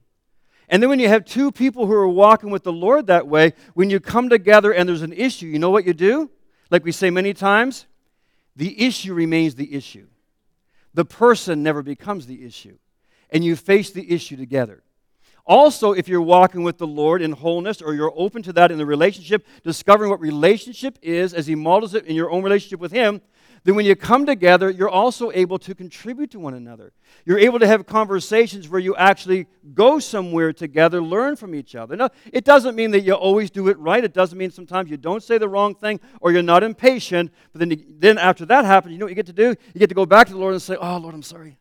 And 0.69 0.82
then 0.82 0.89
when 0.89 1.00
you 1.00 1.08
have 1.08 1.26
two 1.26 1.52
people 1.52 1.88
who 1.88 1.93
are 1.93 2.08
walking 2.08 2.52
with 2.52 2.63
the 2.63 2.72
Lord 2.72 3.08
that 3.08 3.28
way, 3.28 3.54
when 3.74 3.89
you 3.89 4.00
come 4.00 4.30
together 4.30 4.72
and 4.72 4.88
there's 4.88 5.02
an 5.02 5.13
issue, 5.13 5.48
you 5.48 5.58
know 5.58 5.72
what 5.72 5.86
you 5.86 5.93
do? 5.93 6.30
Like 6.69 6.86
we 6.86 6.91
say 6.91 7.10
many 7.10 7.34
times, 7.34 7.88
the 8.56 8.86
issue 8.86 9.15
remains 9.15 9.56
the 9.56 9.74
issue. 9.74 10.08
The 10.93 11.06
person 11.06 11.63
never 11.63 11.82
becomes 11.82 12.28
the 12.28 12.45
issue. 12.45 12.78
And 13.32 13.43
you 13.43 13.56
face 13.56 13.89
the 13.89 14.12
issue 14.12 14.38
together. 14.38 14.84
Also, 15.50 15.94
if 15.94 16.08
you're 16.08 16.22
walking 16.22 16.62
with 16.62 16.78
the 16.78 16.86
Lord 16.86 17.24
in 17.24 17.32
wholeness 17.32 17.82
or 17.82 17.96
you're 17.96 18.14
open 18.16 18.44
to 18.44 18.54
that 18.54 18.72
in 18.72 18.78
the 18.78 18.86
relationship, 18.86 19.48
discovering 19.64 20.12
what 20.12 20.22
relationship 20.22 21.00
is 21.02 21.34
as 21.34 21.48
He 21.48 21.56
models 21.56 21.96
it 21.96 22.06
in 22.06 22.16
your 22.16 22.30
own 22.30 22.44
relationship 22.44 22.80
with 22.80 22.92
Him, 22.92 23.20
then 23.64 23.74
when 23.74 23.84
you 23.84 23.96
come 23.96 24.28
together, 24.28 24.70
you're 24.70 24.88
also 24.88 25.32
able 25.32 25.58
to 25.58 25.74
contribute 25.74 26.30
to 26.32 26.40
one 26.40 26.54
another. 26.54 26.94
You're 27.26 27.40
able 27.40 27.58
to 27.60 27.66
have 27.66 27.88
conversations 27.88 28.70
where 28.70 28.80
you 28.80 28.96
actually 28.96 29.48
go 29.74 29.98
somewhere 29.98 30.54
together, 30.54 31.02
learn 31.02 31.36
from 31.36 31.56
each 31.56 31.74
other. 31.74 31.96
Now, 31.96 32.12
it 32.32 32.46
doesn't 32.46 32.76
mean 32.76 32.92
that 32.92 33.02
you 33.02 33.14
always 33.14 33.50
do 33.50 33.70
it 33.70 33.80
right. 33.80 34.04
It 34.04 34.14
doesn't 34.14 34.38
mean 34.38 34.52
sometimes 34.52 34.92
you 34.92 34.98
don't 34.98 35.24
say 35.24 35.40
the 35.40 35.50
wrong 35.50 35.74
thing 35.74 36.00
or 36.22 36.32
you're 36.32 36.44
not 36.44 36.62
impatient. 36.62 37.34
But 37.54 37.68
then, 37.68 37.86
then 37.98 38.20
after 38.20 38.46
that 38.46 38.66
happens, 38.66 38.94
you 38.94 39.00
know 39.00 39.06
what 39.06 39.12
you 39.12 39.16
get 39.16 39.26
to 39.26 39.34
do? 39.34 39.56
You 39.74 39.80
get 39.80 39.90
to 39.90 39.96
go 39.96 40.06
back 40.06 40.28
to 40.28 40.34
the 40.34 40.40
Lord 40.40 40.54
and 40.54 40.62
say, 40.62 40.76
Oh, 40.80 40.98
Lord, 40.98 41.16
I'm 41.16 41.24
sorry. 41.24 41.58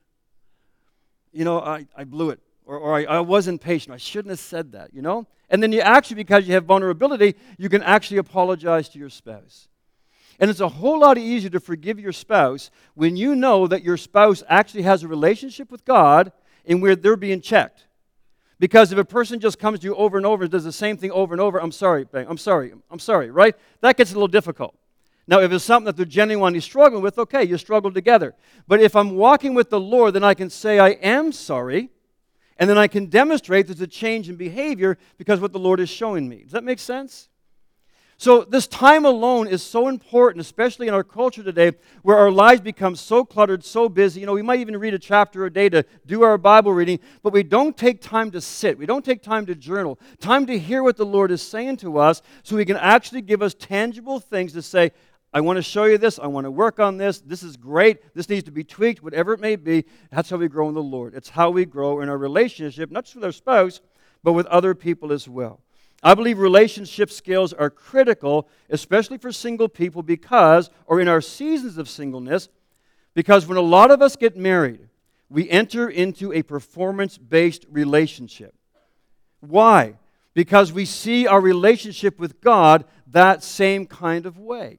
You 1.32 1.46
know, 1.46 1.60
I, 1.60 1.86
I 1.96 2.04
blew 2.04 2.30
it 2.30 2.40
or, 2.68 2.76
or 2.76 2.94
I, 2.94 3.04
I 3.04 3.20
wasn't 3.20 3.62
patient. 3.62 3.94
I 3.94 3.96
shouldn't 3.96 4.30
have 4.30 4.38
said 4.38 4.72
that, 4.72 4.92
you 4.92 5.00
know? 5.00 5.26
And 5.48 5.62
then 5.62 5.72
you 5.72 5.80
actually, 5.80 6.16
because 6.16 6.46
you 6.46 6.52
have 6.52 6.66
vulnerability, 6.66 7.34
you 7.56 7.70
can 7.70 7.82
actually 7.82 8.18
apologize 8.18 8.90
to 8.90 8.98
your 8.98 9.08
spouse. 9.08 9.68
And 10.38 10.50
it's 10.50 10.60
a 10.60 10.68
whole 10.68 11.00
lot 11.00 11.16
easier 11.16 11.50
to 11.50 11.60
forgive 11.60 11.98
your 11.98 12.12
spouse 12.12 12.70
when 12.94 13.16
you 13.16 13.34
know 13.34 13.66
that 13.66 13.82
your 13.82 13.96
spouse 13.96 14.44
actually 14.48 14.82
has 14.82 15.02
a 15.02 15.08
relationship 15.08 15.72
with 15.72 15.84
God 15.86 16.30
and 16.66 16.82
where 16.82 16.94
they're 16.94 17.16
being 17.16 17.40
checked. 17.40 17.86
Because 18.60 18.92
if 18.92 18.98
a 18.98 19.04
person 19.04 19.40
just 19.40 19.58
comes 19.58 19.80
to 19.80 19.86
you 19.86 19.94
over 19.94 20.18
and 20.18 20.26
over 20.26 20.44
and 20.44 20.52
does 20.52 20.64
the 20.64 20.72
same 20.72 20.98
thing 20.98 21.10
over 21.10 21.32
and 21.32 21.40
over, 21.40 21.58
I'm 21.58 21.72
sorry, 21.72 22.04
bang, 22.04 22.26
I'm 22.28 22.36
sorry, 22.36 22.74
I'm 22.90 22.98
sorry, 22.98 23.30
right? 23.30 23.56
That 23.80 23.96
gets 23.96 24.10
a 24.10 24.14
little 24.14 24.28
difficult. 24.28 24.76
Now, 25.26 25.40
if 25.40 25.50
it's 25.52 25.64
something 25.64 25.86
that 25.86 25.96
they're 25.96 26.04
genuinely 26.04 26.60
struggling 26.60 27.02
with, 27.02 27.18
okay, 27.18 27.44
you 27.44 27.56
struggle 27.56 27.92
together. 27.92 28.34
But 28.66 28.80
if 28.80 28.94
I'm 28.94 29.16
walking 29.16 29.54
with 29.54 29.70
the 29.70 29.80
Lord, 29.80 30.14
then 30.14 30.24
I 30.24 30.34
can 30.34 30.50
say, 30.50 30.78
I 30.78 30.90
am 30.90 31.32
sorry 31.32 31.90
and 32.58 32.68
then 32.68 32.78
I 32.78 32.88
can 32.88 33.06
demonstrate 33.06 33.66
there's 33.66 33.80
a 33.80 33.86
change 33.86 34.28
in 34.28 34.36
behavior 34.36 34.98
because 35.16 35.40
what 35.40 35.52
the 35.52 35.58
Lord 35.58 35.80
is 35.80 35.88
showing 35.88 36.28
me. 36.28 36.42
Does 36.42 36.52
that 36.52 36.64
make 36.64 36.78
sense? 36.78 37.28
So, 38.20 38.42
this 38.42 38.66
time 38.66 39.04
alone 39.04 39.46
is 39.46 39.62
so 39.62 39.86
important, 39.86 40.40
especially 40.40 40.88
in 40.88 40.94
our 40.94 41.04
culture 41.04 41.44
today 41.44 41.74
where 42.02 42.16
our 42.16 42.32
lives 42.32 42.60
become 42.60 42.96
so 42.96 43.24
cluttered, 43.24 43.64
so 43.64 43.88
busy. 43.88 44.18
You 44.18 44.26
know, 44.26 44.32
we 44.32 44.42
might 44.42 44.58
even 44.58 44.76
read 44.76 44.92
a 44.92 44.98
chapter 44.98 45.44
a 45.44 45.52
day 45.52 45.68
to 45.68 45.84
do 46.04 46.24
our 46.24 46.36
Bible 46.36 46.72
reading, 46.72 46.98
but 47.22 47.32
we 47.32 47.44
don't 47.44 47.76
take 47.76 48.00
time 48.00 48.32
to 48.32 48.40
sit. 48.40 48.76
We 48.76 48.86
don't 48.86 49.04
take 49.04 49.22
time 49.22 49.46
to 49.46 49.54
journal, 49.54 50.00
time 50.18 50.46
to 50.46 50.58
hear 50.58 50.82
what 50.82 50.96
the 50.96 51.06
Lord 51.06 51.30
is 51.30 51.42
saying 51.42 51.76
to 51.76 51.98
us 51.98 52.20
so 52.42 52.56
He 52.56 52.64
can 52.64 52.76
actually 52.76 53.22
give 53.22 53.40
us 53.40 53.54
tangible 53.54 54.18
things 54.18 54.52
to 54.54 54.62
say, 54.62 54.90
I 55.32 55.40
want 55.42 55.56
to 55.56 55.62
show 55.62 55.84
you 55.84 55.98
this. 55.98 56.18
I 56.18 56.26
want 56.26 56.46
to 56.46 56.50
work 56.50 56.80
on 56.80 56.96
this. 56.96 57.20
This 57.20 57.42
is 57.42 57.56
great. 57.56 58.14
This 58.14 58.28
needs 58.28 58.44
to 58.44 58.50
be 58.50 58.64
tweaked, 58.64 59.02
whatever 59.02 59.34
it 59.34 59.40
may 59.40 59.56
be. 59.56 59.84
That's 60.10 60.30
how 60.30 60.38
we 60.38 60.48
grow 60.48 60.68
in 60.68 60.74
the 60.74 60.82
Lord. 60.82 61.14
It's 61.14 61.28
how 61.28 61.50
we 61.50 61.66
grow 61.66 62.00
in 62.00 62.08
our 62.08 62.16
relationship, 62.16 62.90
not 62.90 63.04
just 63.04 63.16
with 63.16 63.24
our 63.24 63.32
spouse, 63.32 63.80
but 64.22 64.32
with 64.32 64.46
other 64.46 64.74
people 64.74 65.12
as 65.12 65.28
well. 65.28 65.60
I 66.02 66.14
believe 66.14 66.38
relationship 66.38 67.10
skills 67.10 67.52
are 67.52 67.70
critical, 67.70 68.48
especially 68.70 69.18
for 69.18 69.32
single 69.32 69.68
people, 69.68 70.02
because, 70.02 70.70
or 70.86 71.00
in 71.00 71.08
our 71.08 71.20
seasons 71.20 71.76
of 71.76 71.88
singleness, 71.88 72.48
because 73.14 73.46
when 73.46 73.58
a 73.58 73.62
lot 73.62 73.90
of 73.90 74.00
us 74.00 74.16
get 74.16 74.36
married, 74.36 74.88
we 75.28 75.50
enter 75.50 75.88
into 75.88 76.32
a 76.32 76.42
performance 76.42 77.18
based 77.18 77.66
relationship. 77.68 78.54
Why? 79.40 79.94
Because 80.34 80.72
we 80.72 80.84
see 80.84 81.26
our 81.26 81.40
relationship 81.40 82.18
with 82.18 82.40
God 82.40 82.84
that 83.08 83.42
same 83.42 83.86
kind 83.86 84.24
of 84.24 84.38
way. 84.38 84.78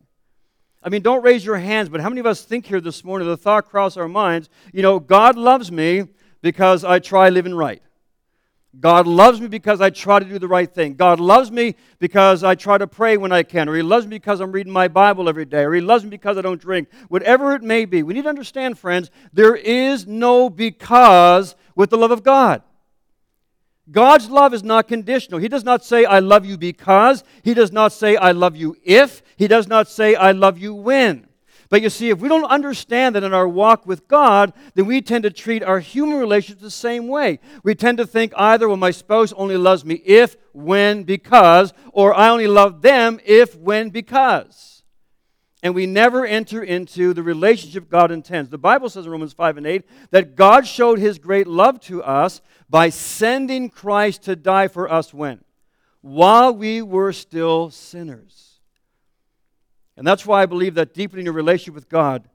I 0.82 0.90
mean, 0.90 1.02
don't 1.02 1.24
raise 1.24 1.46
your 1.46 1.58
hands, 1.58 1.90
but 1.90 2.00
how 2.00 2.10
many 2.10 2.20
of 2.20 2.26
us 2.26 2.44
think 2.44 2.66
here 2.66 2.80
this 2.80 3.04
morning, 3.04 3.28
the 3.28 3.36
thought 3.36 3.70
crossed 3.70 3.98
our 3.98 4.08
minds, 4.08 4.50
you 4.72 4.82
know, 4.82 5.00
God 5.00 5.36
loves 5.36 5.72
me 5.72 6.08
because 6.42 6.84
I 6.86 7.00
try 7.00 7.30
living 7.30 7.54
right. 7.54 7.82
God 8.80 9.08
loves 9.08 9.42
me 9.42 9.48
because 9.48 9.82
I 9.82 9.90
try 9.90 10.20
to 10.20 10.26
do 10.26 10.38
the 10.38 10.48
right 10.48 10.72
thing. 10.72 10.94
God 10.94 11.20
loves 11.20 11.52
me 11.52 11.76
because 11.98 12.44
I 12.44 12.54
try 12.56 12.78
to 12.78 12.86
pray 12.88 13.18
when 13.18 13.32
I 13.32 13.42
can. 13.44 13.68
Or 13.68 13.76
He 13.76 13.82
loves 13.82 14.06
me 14.06 14.12
because 14.12 14.40
I'm 14.40 14.52
reading 14.52 14.72
my 14.72 14.88
Bible 14.88 15.28
every 15.28 15.46
day. 15.46 15.64
Or 15.64 15.74
He 15.74 15.82
loves 15.82 16.04
me 16.04 16.12
because 16.12 16.38
I 16.38 16.42
don't 16.42 16.62
drink. 16.62 16.88
Whatever 17.08 17.56
it 17.56 17.64
may 17.64 17.86
be. 17.86 18.04
We 18.04 18.14
need 18.14 18.24
to 18.24 18.30
understand, 18.30 18.78
friends, 18.78 19.10
there 19.34 19.56
is 19.56 20.06
no 20.06 20.50
because 20.50 21.56
with 21.76 21.90
the 21.90 21.98
love 21.98 22.12
of 22.12 22.24
God. 22.24 22.62
God's 23.92 24.30
love 24.30 24.54
is 24.54 24.64
not 24.64 24.88
conditional. 24.88 25.40
He 25.40 25.48
does 25.48 25.64
not 25.64 25.84
say, 25.84 26.06
I 26.06 26.20
love 26.20 26.46
you 26.46 26.58
because. 26.58 27.24
He 27.44 27.54
does 27.54 27.72
not 27.72 27.92
say, 27.92 28.16
I 28.16 28.32
love 28.32 28.56
you 28.56 28.76
if. 28.84 29.22
He 29.36 29.48
does 29.48 29.68
not 29.68 29.88
say, 29.88 30.16
I 30.16 30.32
love 30.32 30.58
you 30.58 30.74
when. 30.74 31.28
But 31.70 31.84
you 31.84 31.90
see, 31.90 32.10
if 32.10 32.20
we 32.20 32.30
don't 32.30 32.46
understand 32.46 33.16
that 33.16 33.24
in 33.24 33.34
our 33.34 33.48
walk 33.48 33.86
with 33.86 34.08
God, 34.08 34.54
then 34.74 34.88
we 34.88 35.02
tend 35.02 35.24
to 35.24 35.30
treat 35.30 35.64
our 35.64 35.80
human 35.80 36.20
relationships 36.20 36.64
the 36.64 36.72
same 36.72 37.08
way. 37.08 37.40
We 37.64 37.76
tend 37.76 38.00
to 38.00 38.08
think 38.08 38.34
either, 38.36 38.68
well, 38.68 38.78
my 38.78 38.92
spouse 38.92 39.34
only 39.34 39.56
loves 39.56 39.86
me 39.86 39.96
if, 40.06 40.36
when, 40.52 41.04
because, 41.04 41.74
or 41.94 42.14
I 42.14 42.30
only 42.30 42.48
love 42.48 42.82
them 42.82 43.20
if, 43.24 43.56
when, 43.56 43.92
because 43.92 44.80
and 45.62 45.76
we 45.76 45.86
never 45.86 46.26
enter 46.26 46.64
into 46.64 47.14
the 47.14 47.24
relationship 47.24 47.90
God 47.90 48.12
intends. 48.12 48.50
The 48.50 48.58
Bible 48.58 48.90
says 48.90 49.06
in 49.06 49.12
Romans 49.12 49.34
5 49.34 49.58
and 49.58 49.68
8 49.68 49.84
that 50.12 50.36
God 50.36 50.66
showed 50.66 51.00
his 51.00 51.20
great 51.20 51.48
love 51.48 51.80
to 51.82 52.02
us 52.02 52.42
by 52.70 52.90
sending 52.90 53.70
Christ 53.70 54.24
to 54.24 54.36
die 54.36 54.68
for 54.68 54.92
us 54.92 55.14
when? 55.14 55.44
While 56.02 56.54
we 56.54 56.82
were 56.82 57.12
still 57.12 57.70
sinners. 57.70 58.60
And 59.98 60.06
that's 60.08 60.26
why 60.26 60.44
I 60.44 60.46
believe 60.46 60.76
that 60.76 60.94
deepening 60.94 61.26
your 61.26 61.34
relationship 61.34 61.74
with 61.74 61.90
God, 61.90 62.30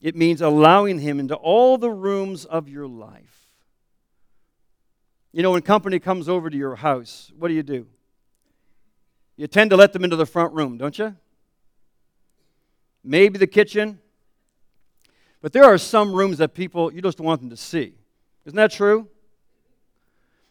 it 0.00 0.14
means 0.14 0.42
allowing 0.42 0.98
him 0.98 1.18
into 1.20 1.34
all 1.34 1.78
the 1.78 1.90
rooms 1.90 2.44
of 2.44 2.68
your 2.68 2.86
life. 2.86 3.48
You 5.32 5.42
know, 5.42 5.52
when 5.52 5.62
company 5.62 5.98
comes 5.98 6.28
over 6.28 6.50
to 6.50 6.56
your 6.56 6.76
house, 6.76 7.32
what 7.38 7.48
do 7.48 7.54
you 7.54 7.62
do? 7.62 7.86
You 9.36 9.46
tend 9.46 9.70
to 9.70 9.76
let 9.76 9.92
them 9.92 10.04
into 10.04 10.16
the 10.16 10.26
front 10.26 10.52
room, 10.52 10.76
don't 10.76 10.98
you? 10.98 11.16
maybe 13.08 13.38
the 13.38 13.46
kitchen. 13.46 13.98
But 15.40 15.52
there 15.52 15.64
are 15.64 15.78
some 15.78 16.12
rooms 16.12 16.38
that 16.38 16.54
people, 16.54 16.92
you 16.92 17.00
just 17.00 17.20
want 17.20 17.40
them 17.40 17.50
to 17.50 17.56
see. 17.56 17.94
Isn't 18.44 18.56
that 18.56 18.72
true? 18.72 19.08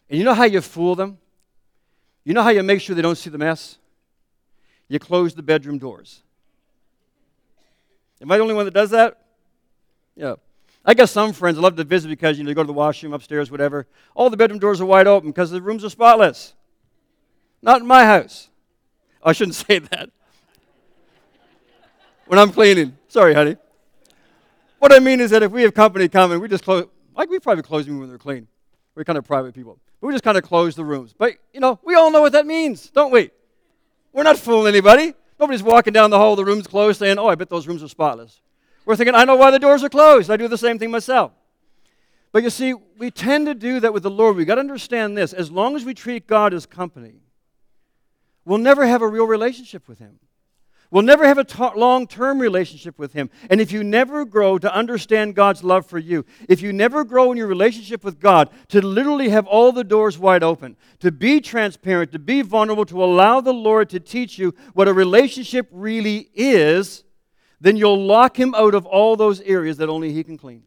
And 0.08 0.18
you 0.18 0.24
know 0.24 0.34
how 0.34 0.44
you 0.44 0.60
fool 0.60 0.94
them? 0.94 1.18
You 2.24 2.34
know 2.34 2.42
how 2.42 2.50
you 2.50 2.62
make 2.62 2.80
sure 2.80 2.94
they 2.94 3.02
don't 3.02 3.16
see 3.16 3.30
the 3.30 3.38
mess? 3.38 3.78
You 4.88 4.98
close 4.98 5.34
the 5.34 5.42
bedroom 5.42 5.78
doors. 5.78 6.22
Am 8.20 8.30
I 8.30 8.36
the 8.36 8.42
only 8.42 8.54
one 8.54 8.64
that 8.64 8.74
does 8.74 8.90
that? 8.90 9.22
Yeah. 10.16 10.36
I 10.84 10.94
guess 10.94 11.10
some 11.10 11.32
friends 11.32 11.58
love 11.58 11.76
to 11.76 11.84
visit 11.84 12.08
because 12.08 12.38
you 12.38 12.44
know 12.44 12.48
they 12.48 12.54
go 12.54 12.62
to 12.62 12.66
the 12.66 12.72
washroom 12.72 13.12
upstairs, 13.12 13.50
whatever. 13.50 13.86
All 14.14 14.30
the 14.30 14.36
bedroom 14.36 14.58
doors 14.58 14.80
are 14.80 14.86
wide 14.86 15.06
open 15.06 15.30
because 15.30 15.50
the 15.50 15.60
rooms 15.60 15.84
are 15.84 15.90
spotless. 15.90 16.54
Not 17.60 17.80
in 17.80 17.86
my 17.86 18.04
house. 18.04 18.48
I 19.22 19.32
shouldn't 19.32 19.54
say 19.66 19.78
that 19.78 20.10
when 22.26 22.38
I'm 22.38 22.52
cleaning. 22.52 22.96
Sorry, 23.08 23.34
honey. 23.34 23.56
What 24.78 24.92
I 24.92 25.00
mean 25.00 25.20
is 25.20 25.30
that 25.30 25.42
if 25.42 25.50
we 25.50 25.62
have 25.62 25.74
company 25.74 26.08
coming, 26.08 26.40
we 26.40 26.48
just 26.48 26.62
close, 26.62 26.86
like 27.16 27.28
we 27.28 27.40
probably 27.40 27.62
close 27.62 27.86
them 27.86 27.98
when 27.98 28.08
they're 28.08 28.18
clean. 28.18 28.46
We're 28.94 29.04
kind 29.04 29.18
of 29.18 29.24
private 29.24 29.54
people. 29.54 29.78
We 30.00 30.12
just 30.12 30.24
kind 30.24 30.38
of 30.38 30.44
close 30.44 30.76
the 30.76 30.84
rooms. 30.84 31.14
But, 31.16 31.34
you 31.52 31.60
know, 31.60 31.80
we 31.84 31.94
all 31.94 32.10
know 32.10 32.20
what 32.20 32.32
that 32.32 32.46
means, 32.46 32.90
don't 32.90 33.10
we? 33.10 33.30
We're 34.12 34.22
not 34.22 34.38
fooling 34.38 34.68
anybody. 34.68 35.14
Nobody's 35.40 35.62
walking 35.62 35.92
down 35.92 36.10
the 36.10 36.18
hall, 36.18 36.36
the 36.36 36.44
room's 36.44 36.66
closed, 36.66 36.98
saying, 36.98 37.18
oh, 37.18 37.26
I 37.26 37.34
bet 37.34 37.48
those 37.48 37.66
rooms 37.66 37.82
are 37.82 37.88
spotless. 37.88 38.40
We're 38.84 38.96
thinking, 38.96 39.14
I 39.14 39.24
know 39.24 39.36
why 39.36 39.50
the 39.50 39.58
doors 39.58 39.84
are 39.84 39.88
closed. 39.88 40.30
I 40.30 40.36
do 40.36 40.48
the 40.48 40.58
same 40.58 40.78
thing 40.78 40.90
myself. 40.90 41.32
But 42.32 42.42
you 42.42 42.50
see, 42.50 42.74
we 42.74 43.10
tend 43.10 43.46
to 43.46 43.54
do 43.54 43.80
that 43.80 43.92
with 43.92 44.02
the 44.02 44.10
Lord. 44.10 44.36
We've 44.36 44.46
got 44.46 44.56
to 44.56 44.60
understand 44.60 45.16
this. 45.16 45.32
As 45.32 45.50
long 45.50 45.76
as 45.76 45.84
we 45.84 45.94
treat 45.94 46.26
God 46.26 46.52
as 46.52 46.66
company, 46.66 47.20
we'll 48.44 48.58
never 48.58 48.86
have 48.86 49.02
a 49.02 49.08
real 49.08 49.26
relationship 49.26 49.88
with 49.88 49.98
Him. 49.98 50.18
Will 50.90 51.02
never 51.02 51.26
have 51.26 51.38
a 51.38 51.44
ta- 51.44 51.72
long 51.76 52.06
term 52.06 52.38
relationship 52.38 52.98
with 52.98 53.12
Him. 53.12 53.30
And 53.50 53.60
if 53.60 53.72
you 53.72 53.84
never 53.84 54.24
grow 54.24 54.58
to 54.58 54.74
understand 54.74 55.34
God's 55.34 55.62
love 55.62 55.86
for 55.86 55.98
you, 55.98 56.24
if 56.48 56.62
you 56.62 56.72
never 56.72 57.04
grow 57.04 57.30
in 57.30 57.38
your 57.38 57.46
relationship 57.46 58.04
with 58.04 58.20
God 58.20 58.50
to 58.68 58.84
literally 58.84 59.28
have 59.28 59.46
all 59.46 59.72
the 59.72 59.84
doors 59.84 60.18
wide 60.18 60.42
open, 60.42 60.76
to 61.00 61.10
be 61.12 61.40
transparent, 61.40 62.12
to 62.12 62.18
be 62.18 62.42
vulnerable, 62.42 62.86
to 62.86 63.02
allow 63.02 63.40
the 63.40 63.52
Lord 63.52 63.90
to 63.90 64.00
teach 64.00 64.38
you 64.38 64.54
what 64.74 64.88
a 64.88 64.92
relationship 64.92 65.68
really 65.70 66.30
is, 66.34 67.04
then 67.60 67.76
you'll 67.76 68.04
lock 68.04 68.38
Him 68.38 68.54
out 68.54 68.74
of 68.74 68.86
all 68.86 69.16
those 69.16 69.40
areas 69.42 69.76
that 69.78 69.88
only 69.88 70.12
He 70.12 70.24
can 70.24 70.38
clean. 70.38 70.62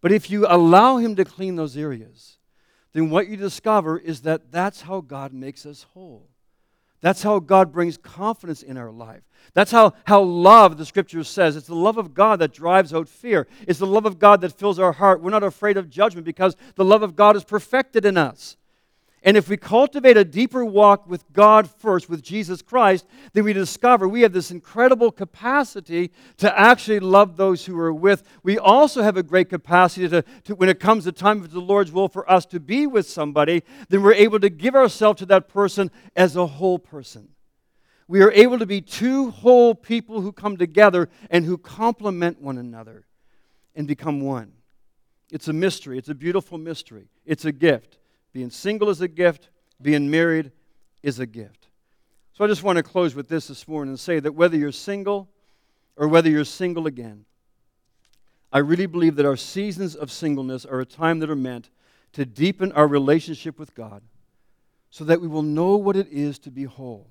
But 0.00 0.12
if 0.12 0.30
you 0.30 0.46
allow 0.46 0.98
Him 0.98 1.16
to 1.16 1.24
clean 1.24 1.56
those 1.56 1.76
areas, 1.76 2.36
then 2.92 3.10
what 3.10 3.26
you 3.26 3.36
discover 3.36 3.98
is 3.98 4.20
that 4.20 4.52
that's 4.52 4.82
how 4.82 5.00
God 5.00 5.32
makes 5.32 5.66
us 5.66 5.82
whole. 5.94 6.28
That's 7.04 7.22
how 7.22 7.38
God 7.38 7.70
brings 7.70 7.98
confidence 7.98 8.62
in 8.62 8.78
our 8.78 8.90
life. 8.90 9.20
That's 9.52 9.70
how, 9.70 9.92
how 10.04 10.22
love, 10.22 10.78
the 10.78 10.86
scripture 10.86 11.22
says, 11.22 11.54
it's 11.54 11.66
the 11.66 11.74
love 11.74 11.98
of 11.98 12.14
God 12.14 12.38
that 12.38 12.54
drives 12.54 12.94
out 12.94 13.10
fear. 13.10 13.46
It's 13.68 13.78
the 13.78 13.86
love 13.86 14.06
of 14.06 14.18
God 14.18 14.40
that 14.40 14.58
fills 14.58 14.78
our 14.78 14.92
heart. 14.92 15.20
We're 15.20 15.28
not 15.28 15.42
afraid 15.42 15.76
of 15.76 15.90
judgment 15.90 16.24
because 16.24 16.56
the 16.76 16.84
love 16.84 17.02
of 17.02 17.14
God 17.14 17.36
is 17.36 17.44
perfected 17.44 18.06
in 18.06 18.16
us. 18.16 18.56
And 19.26 19.38
if 19.38 19.48
we 19.48 19.56
cultivate 19.56 20.18
a 20.18 20.24
deeper 20.24 20.66
walk 20.66 21.08
with 21.08 21.24
God 21.32 21.70
first, 21.70 22.10
with 22.10 22.22
Jesus 22.22 22.60
Christ, 22.60 23.06
then 23.32 23.44
we 23.44 23.54
discover 23.54 24.06
we 24.06 24.20
have 24.20 24.34
this 24.34 24.50
incredible 24.50 25.10
capacity 25.10 26.12
to 26.36 26.58
actually 26.58 27.00
love 27.00 27.38
those 27.38 27.64
who 27.64 27.78
are 27.78 27.92
with. 27.92 28.22
We 28.42 28.58
also 28.58 29.02
have 29.02 29.16
a 29.16 29.22
great 29.22 29.48
capacity 29.48 30.10
to, 30.10 30.22
to 30.44 30.54
when 30.54 30.68
it 30.68 30.78
comes 30.78 31.04
to 31.04 31.12
time 31.12 31.40
of 31.40 31.52
the 31.52 31.60
Lord's 31.60 31.90
will 31.90 32.08
for 32.08 32.30
us 32.30 32.44
to 32.46 32.60
be 32.60 32.86
with 32.86 33.08
somebody, 33.08 33.62
then 33.88 34.02
we're 34.02 34.12
able 34.12 34.40
to 34.40 34.50
give 34.50 34.74
ourselves 34.74 35.20
to 35.20 35.26
that 35.26 35.48
person 35.48 35.90
as 36.14 36.36
a 36.36 36.46
whole 36.46 36.78
person. 36.78 37.28
We 38.06 38.20
are 38.20 38.30
able 38.30 38.58
to 38.58 38.66
be 38.66 38.82
two 38.82 39.30
whole 39.30 39.74
people 39.74 40.20
who 40.20 40.32
come 40.32 40.58
together 40.58 41.08
and 41.30 41.46
who 41.46 41.56
complement 41.56 42.42
one 42.42 42.58
another 42.58 43.06
and 43.74 43.88
become 43.88 44.20
one. 44.20 44.52
It's 45.30 45.48
a 45.48 45.54
mystery. 45.54 45.96
It's 45.96 46.10
a 46.10 46.14
beautiful 46.14 46.58
mystery. 46.58 47.08
It's 47.24 47.46
a 47.46 47.52
gift. 47.52 47.96
Being 48.34 48.50
single 48.50 48.90
is 48.90 49.00
a 49.00 49.06
gift, 49.08 49.48
being 49.80 50.10
married 50.10 50.50
is 51.04 51.20
a 51.20 51.26
gift. 51.26 51.68
So 52.32 52.44
I 52.44 52.48
just 52.48 52.64
want 52.64 52.78
to 52.78 52.82
close 52.82 53.14
with 53.14 53.28
this 53.28 53.46
this 53.46 53.66
morning 53.68 53.92
and 53.92 54.00
say 54.00 54.18
that 54.18 54.34
whether 54.34 54.56
you're 54.56 54.72
single 54.72 55.30
or 55.96 56.08
whether 56.08 56.28
you're 56.28 56.44
single 56.44 56.88
again, 56.88 57.26
I 58.52 58.58
really 58.58 58.86
believe 58.86 59.14
that 59.16 59.24
our 59.24 59.36
seasons 59.36 59.94
of 59.94 60.10
singleness 60.10 60.64
are 60.64 60.80
a 60.80 60.84
time 60.84 61.20
that 61.20 61.30
are 61.30 61.36
meant 61.36 61.70
to 62.12 62.26
deepen 62.26 62.72
our 62.72 62.88
relationship 62.88 63.56
with 63.56 63.72
God 63.76 64.02
so 64.90 65.04
that 65.04 65.20
we 65.20 65.28
will 65.28 65.42
know 65.42 65.76
what 65.76 65.94
it 65.94 66.08
is 66.08 66.40
to 66.40 66.50
be 66.50 66.64
whole 66.64 67.06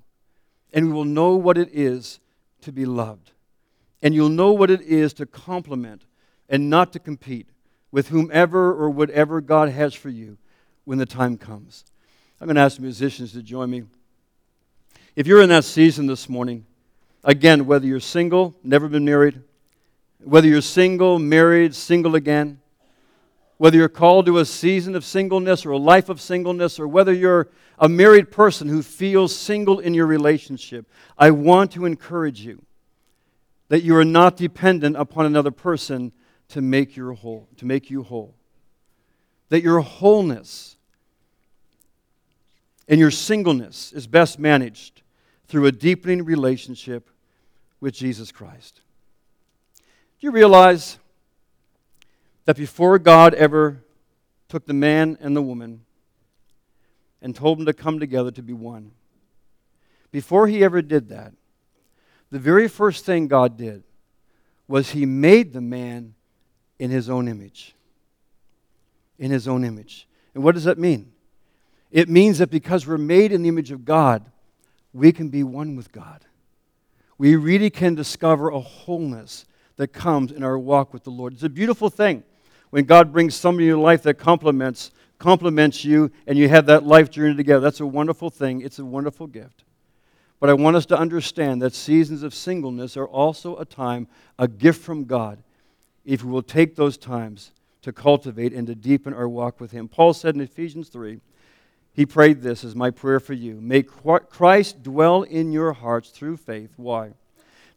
and 0.74 0.88
we 0.88 0.92
will 0.92 1.06
know 1.06 1.36
what 1.36 1.58
it 1.58 1.70
is 1.72 2.20
to 2.62 2.74
be 2.74 2.86
loved. 2.86 3.32
And 4.02 4.14
you'll 4.14 4.28
know 4.28 4.52
what 4.52 4.70
it 4.70 4.82
is 4.82 5.14
to 5.14 5.26
complement 5.26 6.04
and 6.50 6.70
not 6.70 6.92
to 6.94 7.00
compete 7.00 7.48
with 7.92 8.10
whomever 8.10 8.74
or 8.74 8.90
whatever 8.90 9.40
God 9.40 9.70
has 9.70 9.94
for 9.94 10.10
you 10.10 10.38
when 10.86 10.98
the 10.98 11.06
time 11.06 11.38
comes. 11.38 11.86
I'm 12.40 12.48
going 12.48 12.56
to 12.56 12.62
ask 12.62 12.78
the 12.78 12.82
musicians 12.82 13.32
to 13.34 13.42
join 13.42 13.70
me. 13.70 13.84
If 15.16 15.28
you're 15.28 15.42
in 15.42 15.50
that 15.50 15.64
season 15.64 16.08
this 16.08 16.28
morning, 16.28 16.66
again, 17.24 17.66
whether 17.66 17.86
you're 17.86 18.00
single, 18.00 18.56
never 18.64 18.88
been 18.88 19.06
married, 19.06 19.42
whether 20.24 20.48
you're 20.48 20.62
single, 20.62 21.20
married, 21.20 21.76
single 21.76 22.16
again, 22.16 22.60
whether 23.58 23.78
you're 23.78 23.88
called 23.88 24.26
to 24.26 24.40
a 24.40 24.46
season 24.46 24.96
of 24.96 25.06
singleness 25.06 25.66
or 25.66 25.72
a 25.72 25.78
life 25.78 26.10
of 26.10 26.20
singleness, 26.20 26.80
or 26.80 26.88
whether 26.88 27.14
you're 27.14 27.48
a 27.80 27.88
married 27.88 28.32
person 28.32 28.68
who 28.68 28.82
feels 28.82 29.36
single 29.36 29.80
in 29.80 29.94
your 29.94 30.06
relationship, 30.06 30.86
I 31.18 31.32
want 31.32 31.72
to 31.74 31.86
encourage 31.86 32.42
you 32.42 32.62
that 33.70 33.84
you 33.84 33.96
are 33.96 34.06
not 34.06 34.36
dependent 34.36 34.98
upon 34.98 35.26
another 35.26 35.52
person 35.52 36.12
to 36.50 36.62
make, 36.62 36.98
your 36.98 37.14
whole, 37.14 37.48
to 37.58 37.66
make 37.66 37.90
you 37.90 38.04
whole. 38.04 38.36
That 39.54 39.62
your 39.62 39.82
wholeness 39.82 40.78
and 42.88 43.00
your 43.00 43.12
singleness 43.12 43.94
is 43.94 44.08
best 44.08 44.40
managed 44.40 45.04
through 45.46 45.68
a 45.68 45.72
deepening 45.72 46.26
relationship 46.26 47.08
with 47.80 47.94
Jesus 47.94 48.32
Christ. 48.32 48.82
Do 49.78 50.26
you 50.26 50.32
realize 50.32 50.98
that 52.46 52.58
before 52.58 52.98
God 52.98 53.36
ever 53.36 53.84
took 54.50 54.66
the 54.66 54.74
man 54.74 55.20
and 55.22 55.36
the 55.36 55.42
woman 55.44 55.82
and 57.22 57.36
told 57.36 57.60
them 57.60 57.68
to 57.68 57.74
come 57.74 58.00
together 58.00 58.32
to 58.32 58.42
be 58.42 58.54
one, 58.54 58.90
before 60.10 60.48
he 60.48 60.64
ever 60.64 60.82
did 60.82 61.10
that, 61.10 61.32
the 62.32 62.40
very 62.40 62.68
first 62.68 63.06
thing 63.06 63.28
God 63.28 63.56
did 63.56 63.84
was 64.68 64.90
he 64.90 65.06
made 65.06 65.54
the 65.54 65.62
man 65.62 66.16
in 66.80 66.90
his 66.90 67.08
own 67.08 67.28
image. 67.28 67.76
In 69.20 69.32
his 69.32 69.48
own 69.48 69.64
image. 69.64 70.08
And 70.34 70.44
what 70.44 70.56
does 70.56 70.64
that 70.64 70.78
mean? 70.78 71.12
It 71.92 72.10
means 72.10 72.40
that 72.40 72.50
because 72.50 72.88
we're 72.88 72.98
made 72.98 73.32
in 73.32 73.44
the 73.44 73.50
image 73.50 73.72
of 73.72 73.86
God, 73.86 74.26
we 74.94 75.12
can 75.12 75.30
be 75.30 75.44
one 75.44 75.76
with 75.76 75.92
God. 75.92 76.26
We 77.18 77.36
really 77.36 77.70
can 77.70 77.96
discover 77.96 78.50
a 78.50 78.60
wholeness 78.60 79.46
that 79.78 79.90
comes 79.90 80.32
in 80.32 80.44
our 80.44 80.58
walk 80.58 80.94
with 80.94 81.04
the 81.04 81.12
Lord. 81.12 81.34
It's 81.34 81.44
a 81.44 81.50
beautiful 81.50 81.90
thing 81.90 82.24
when 82.72 82.86
God 82.86 83.12
brings 83.12 83.36
somebody 83.36 83.66
in 83.66 83.70
your 83.70 83.78
life 83.78 84.04
that 84.04 84.16
complements 84.16 84.92
complements 85.20 85.86
you 85.86 86.12
and 86.28 86.38
you 86.38 86.50
have 86.50 86.66
that 86.66 86.86
life 86.86 87.10
journey 87.10 87.34
together. 87.34 87.62
That's 87.62 87.80
a 87.80 87.86
wonderful 87.86 88.30
thing. 88.30 88.60
It's 88.60 88.80
a 88.80 88.84
wonderful 88.84 89.28
gift. 89.28 89.64
But 90.42 90.50
I 90.50 90.54
want 90.54 90.76
us 90.76 90.86
to 90.88 90.98
understand 90.98 91.62
that 91.62 91.74
seasons 91.74 92.24
of 92.24 92.34
singleness 92.34 92.98
are 92.98 93.08
also 93.08 93.56
a 93.56 93.64
time, 93.64 94.08
a 94.38 94.50
gift 94.50 94.82
from 94.82 95.06
God, 95.06 95.42
if 96.04 96.26
we 96.26 96.32
will 96.32 96.44
take 96.44 96.76
those 96.76 96.98
times 96.98 97.54
to 97.84 97.94
cultivate 97.94 98.54
and 98.54 98.68
to 98.68 98.76
deepen 98.76 99.14
our 99.14 99.30
walk 99.30 99.60
with 99.60 99.72
Him. 99.72 99.88
Paul 99.88 100.14
said 100.14 100.36
in 100.36 100.42
Ephesians 100.42 100.90
3 100.90 101.20
he 101.94 102.08
prayed 102.08 102.42
this 102.42 102.64
as 102.64 102.76
my 102.76 102.90
prayer 102.90 103.20
for 103.20 103.34
you. 103.34 103.62
May 103.62 103.84
Christ 103.84 104.82
dwell 104.82 105.22
in 105.22 105.52
your 105.52 105.74
hearts 105.74 106.10
through 106.10 106.38
faith. 106.38 106.74
Why? 106.76 107.12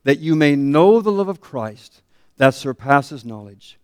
That 0.05 0.21
you 0.21 0.35
may 0.35 0.57
know 0.57 1.01
the 1.01 1.13
love 1.13 1.29
of 1.29 1.41
Christ 1.41 2.01
that 2.39 2.55
surpasses 2.55 3.25
knowledge, 3.25 3.79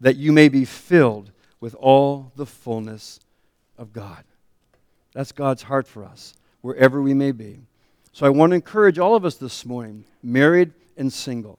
that 0.00 0.16
you 0.16 0.32
may 0.32 0.48
be 0.48 0.64
filled 0.64 1.32
with 1.60 1.74
all 1.74 2.32
the 2.34 2.46
fullness 2.46 3.20
of 3.76 3.92
God. 3.92 4.24
That's 5.12 5.32
God's 5.32 5.62
heart 5.62 5.86
for 5.86 6.04
us, 6.04 6.34
wherever 6.62 7.02
we 7.02 7.14
may 7.14 7.32
be. 7.32 7.60
So 8.12 8.24
I 8.26 8.30
want 8.30 8.50
to 8.50 8.56
encourage 8.56 8.98
all 8.98 9.16
of 9.16 9.24
us 9.24 9.36
this 9.36 9.66
morning, 9.66 10.04
married 10.22 10.72
and 10.96 11.12
single. 11.12 11.58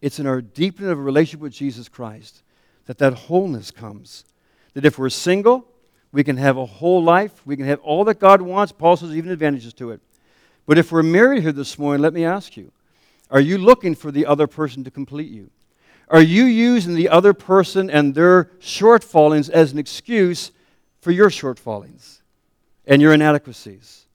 It's 0.00 0.18
in 0.18 0.26
our 0.26 0.40
deepening 0.40 0.90
of 0.90 0.98
a 0.98 1.02
relationship 1.02 1.40
with 1.40 1.52
Jesus 1.52 1.88
Christ 1.88 2.42
that 2.90 2.98
that 2.98 3.14
wholeness 3.14 3.70
comes. 3.70 4.24
That 4.74 4.84
if 4.84 4.98
we're 4.98 5.10
single, 5.10 5.64
we 6.10 6.24
can 6.24 6.36
have 6.38 6.56
a 6.56 6.66
whole 6.66 7.00
life. 7.00 7.40
We 7.46 7.56
can 7.56 7.64
have 7.66 7.78
all 7.82 8.02
that 8.06 8.18
God 8.18 8.42
wants. 8.42 8.72
Paul 8.72 8.96
says 8.96 9.14
even 9.14 9.30
advantages 9.30 9.72
to 9.74 9.92
it. 9.92 10.00
But 10.66 10.76
if 10.76 10.90
we're 10.90 11.04
married 11.04 11.44
here 11.44 11.52
this 11.52 11.78
morning, 11.78 12.02
let 12.02 12.12
me 12.12 12.24
ask 12.24 12.56
you 12.56 12.72
are 13.30 13.38
you 13.38 13.58
looking 13.58 13.94
for 13.94 14.10
the 14.10 14.26
other 14.26 14.48
person 14.48 14.82
to 14.82 14.90
complete 14.90 15.30
you? 15.30 15.50
Are 16.08 16.20
you 16.20 16.42
using 16.42 16.96
the 16.96 17.08
other 17.08 17.32
person 17.32 17.88
and 17.88 18.12
their 18.12 18.46
shortfallings 18.58 19.48
as 19.48 19.70
an 19.70 19.78
excuse 19.78 20.50
for 21.00 21.12
your 21.12 21.30
shortfallings 21.30 22.22
and 22.88 23.00
your 23.00 23.12
inadequacies? 23.14 24.06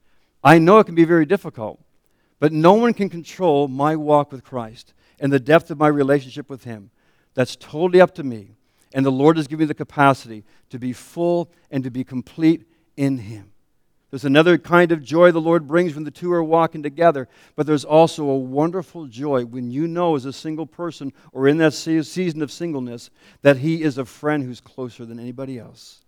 I 0.44 0.60
know 0.60 0.80
it 0.80 0.84
can 0.84 0.96
be 0.96 1.06
very 1.06 1.26
difficult, 1.26 1.80
but 2.42 2.52
no 2.52 2.74
one 2.74 2.94
can 2.94 3.08
control 3.08 3.70
my 3.70 3.96
walk 3.96 4.34
with 4.34 4.44
Christ 4.44 4.94
and 5.18 5.32
the 5.32 5.40
depth 5.40 5.72
of 5.72 5.78
my 5.78 5.88
relationship 5.88 6.50
with 6.50 6.66
Him. 6.66 6.92
That's 7.36 7.56
totally 7.56 8.02
up 8.02 8.16
to 8.16 8.24
me. 8.24 8.56
And 8.96 9.06
the 9.06 9.12
Lord 9.12 9.36
has 9.36 9.48
given 9.48 9.66
me 9.66 9.68
the 9.68 9.74
capacity 9.74 10.46
to 10.70 10.80
be 10.80 10.94
full 10.94 11.52
and 11.70 11.84
to 11.84 11.92
be 11.92 12.06
complete 12.06 12.64
in 12.96 13.18
Him. 13.18 13.52
There's 14.10 14.24
another 14.24 14.58
kind 14.58 14.94
of 14.94 15.04
joy 15.04 15.34
the 15.34 15.42
Lord 15.42 15.68
brings 15.68 15.96
when 15.96 16.06
the 16.06 16.12
two 16.12 16.32
are 16.32 16.42
walking 16.42 16.82
together, 16.82 17.28
but 17.58 17.68
there's 17.68 17.84
also 17.84 18.30
a 18.30 18.38
wonderful 18.38 19.08
joy 19.08 19.44
when 19.44 19.70
you 19.70 19.86
know, 19.86 20.16
as 20.16 20.24
a 20.24 20.32
single 20.32 20.66
person 20.66 21.12
or 21.34 21.50
in 21.50 21.58
that 21.58 21.74
season 21.74 22.42
of 22.42 22.50
singleness, 22.50 23.10
that 23.42 23.58
He 23.58 23.84
is 23.84 23.98
a 23.98 24.06
friend 24.06 24.46
who's 24.46 24.62
closer 24.62 25.04
than 25.04 25.20
anybody 25.20 25.60
else. 25.60 26.06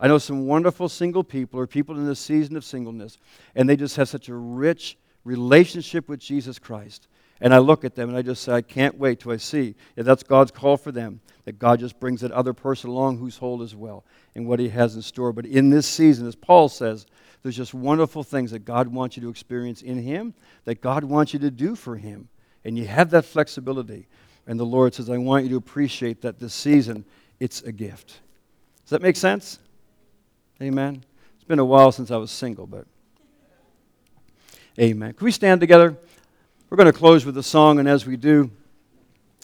I 0.00 0.08
know 0.08 0.18
some 0.18 0.46
wonderful 0.46 0.88
single 0.88 1.22
people 1.22 1.60
or 1.60 1.68
people 1.68 1.96
in 1.96 2.06
this 2.06 2.18
season 2.18 2.56
of 2.56 2.64
singleness, 2.64 3.18
and 3.54 3.68
they 3.68 3.76
just 3.76 3.94
have 3.94 4.08
such 4.08 4.28
a 4.28 4.34
rich 4.34 4.98
relationship 5.22 6.08
with 6.08 6.18
Jesus 6.18 6.58
Christ. 6.58 7.06
And 7.40 7.54
I 7.54 7.58
look 7.58 7.84
at 7.84 7.94
them 7.94 8.10
and 8.10 8.18
I 8.18 8.22
just 8.22 8.42
say, 8.42 8.52
I 8.52 8.62
can't 8.62 8.98
wait 8.98 9.20
till 9.20 9.32
I 9.32 9.38
see 9.38 9.74
if 9.96 10.04
that's 10.04 10.22
God's 10.22 10.50
call 10.50 10.76
for 10.76 10.92
them, 10.92 11.20
that 11.44 11.58
God 11.58 11.80
just 11.80 11.98
brings 11.98 12.20
that 12.20 12.32
other 12.32 12.52
person 12.52 12.90
along 12.90 13.18
who's 13.18 13.38
whole 13.38 13.62
as 13.62 13.74
well 13.74 14.04
and 14.34 14.46
what 14.46 14.60
He 14.60 14.68
has 14.68 14.94
in 14.94 15.02
store. 15.02 15.32
But 15.32 15.46
in 15.46 15.70
this 15.70 15.86
season, 15.86 16.26
as 16.26 16.34
Paul 16.34 16.68
says, 16.68 17.06
there's 17.42 17.56
just 17.56 17.72
wonderful 17.72 18.22
things 18.22 18.50
that 18.50 18.66
God 18.66 18.88
wants 18.88 19.16
you 19.16 19.22
to 19.22 19.30
experience 19.30 19.80
in 19.80 20.02
Him, 20.02 20.34
that 20.64 20.82
God 20.82 21.04
wants 21.04 21.32
you 21.32 21.38
to 21.40 21.50
do 21.50 21.74
for 21.74 21.96
Him. 21.96 22.28
And 22.64 22.76
you 22.76 22.86
have 22.86 23.10
that 23.10 23.24
flexibility. 23.24 24.06
And 24.46 24.60
the 24.60 24.66
Lord 24.66 24.94
says, 24.94 25.08
I 25.08 25.16
want 25.16 25.44
you 25.44 25.50
to 25.50 25.56
appreciate 25.56 26.20
that 26.22 26.38
this 26.38 26.52
season, 26.52 27.06
it's 27.38 27.62
a 27.62 27.72
gift. 27.72 28.20
Does 28.84 28.90
that 28.90 29.00
make 29.00 29.16
sense? 29.16 29.58
Amen? 30.60 31.02
It's 31.36 31.44
been 31.44 31.58
a 31.58 31.64
while 31.64 31.90
since 31.90 32.10
I 32.10 32.18
was 32.18 32.30
single, 32.30 32.66
but. 32.66 32.86
Amen. 34.78 35.14
Can 35.14 35.24
we 35.24 35.32
stand 35.32 35.60
together? 35.60 35.96
We're 36.70 36.76
going 36.76 36.86
to 36.86 36.96
close 36.96 37.26
with 37.26 37.36
a 37.36 37.42
song, 37.42 37.80
and 37.80 37.88
as 37.88 38.06
we 38.06 38.16
do, 38.16 38.48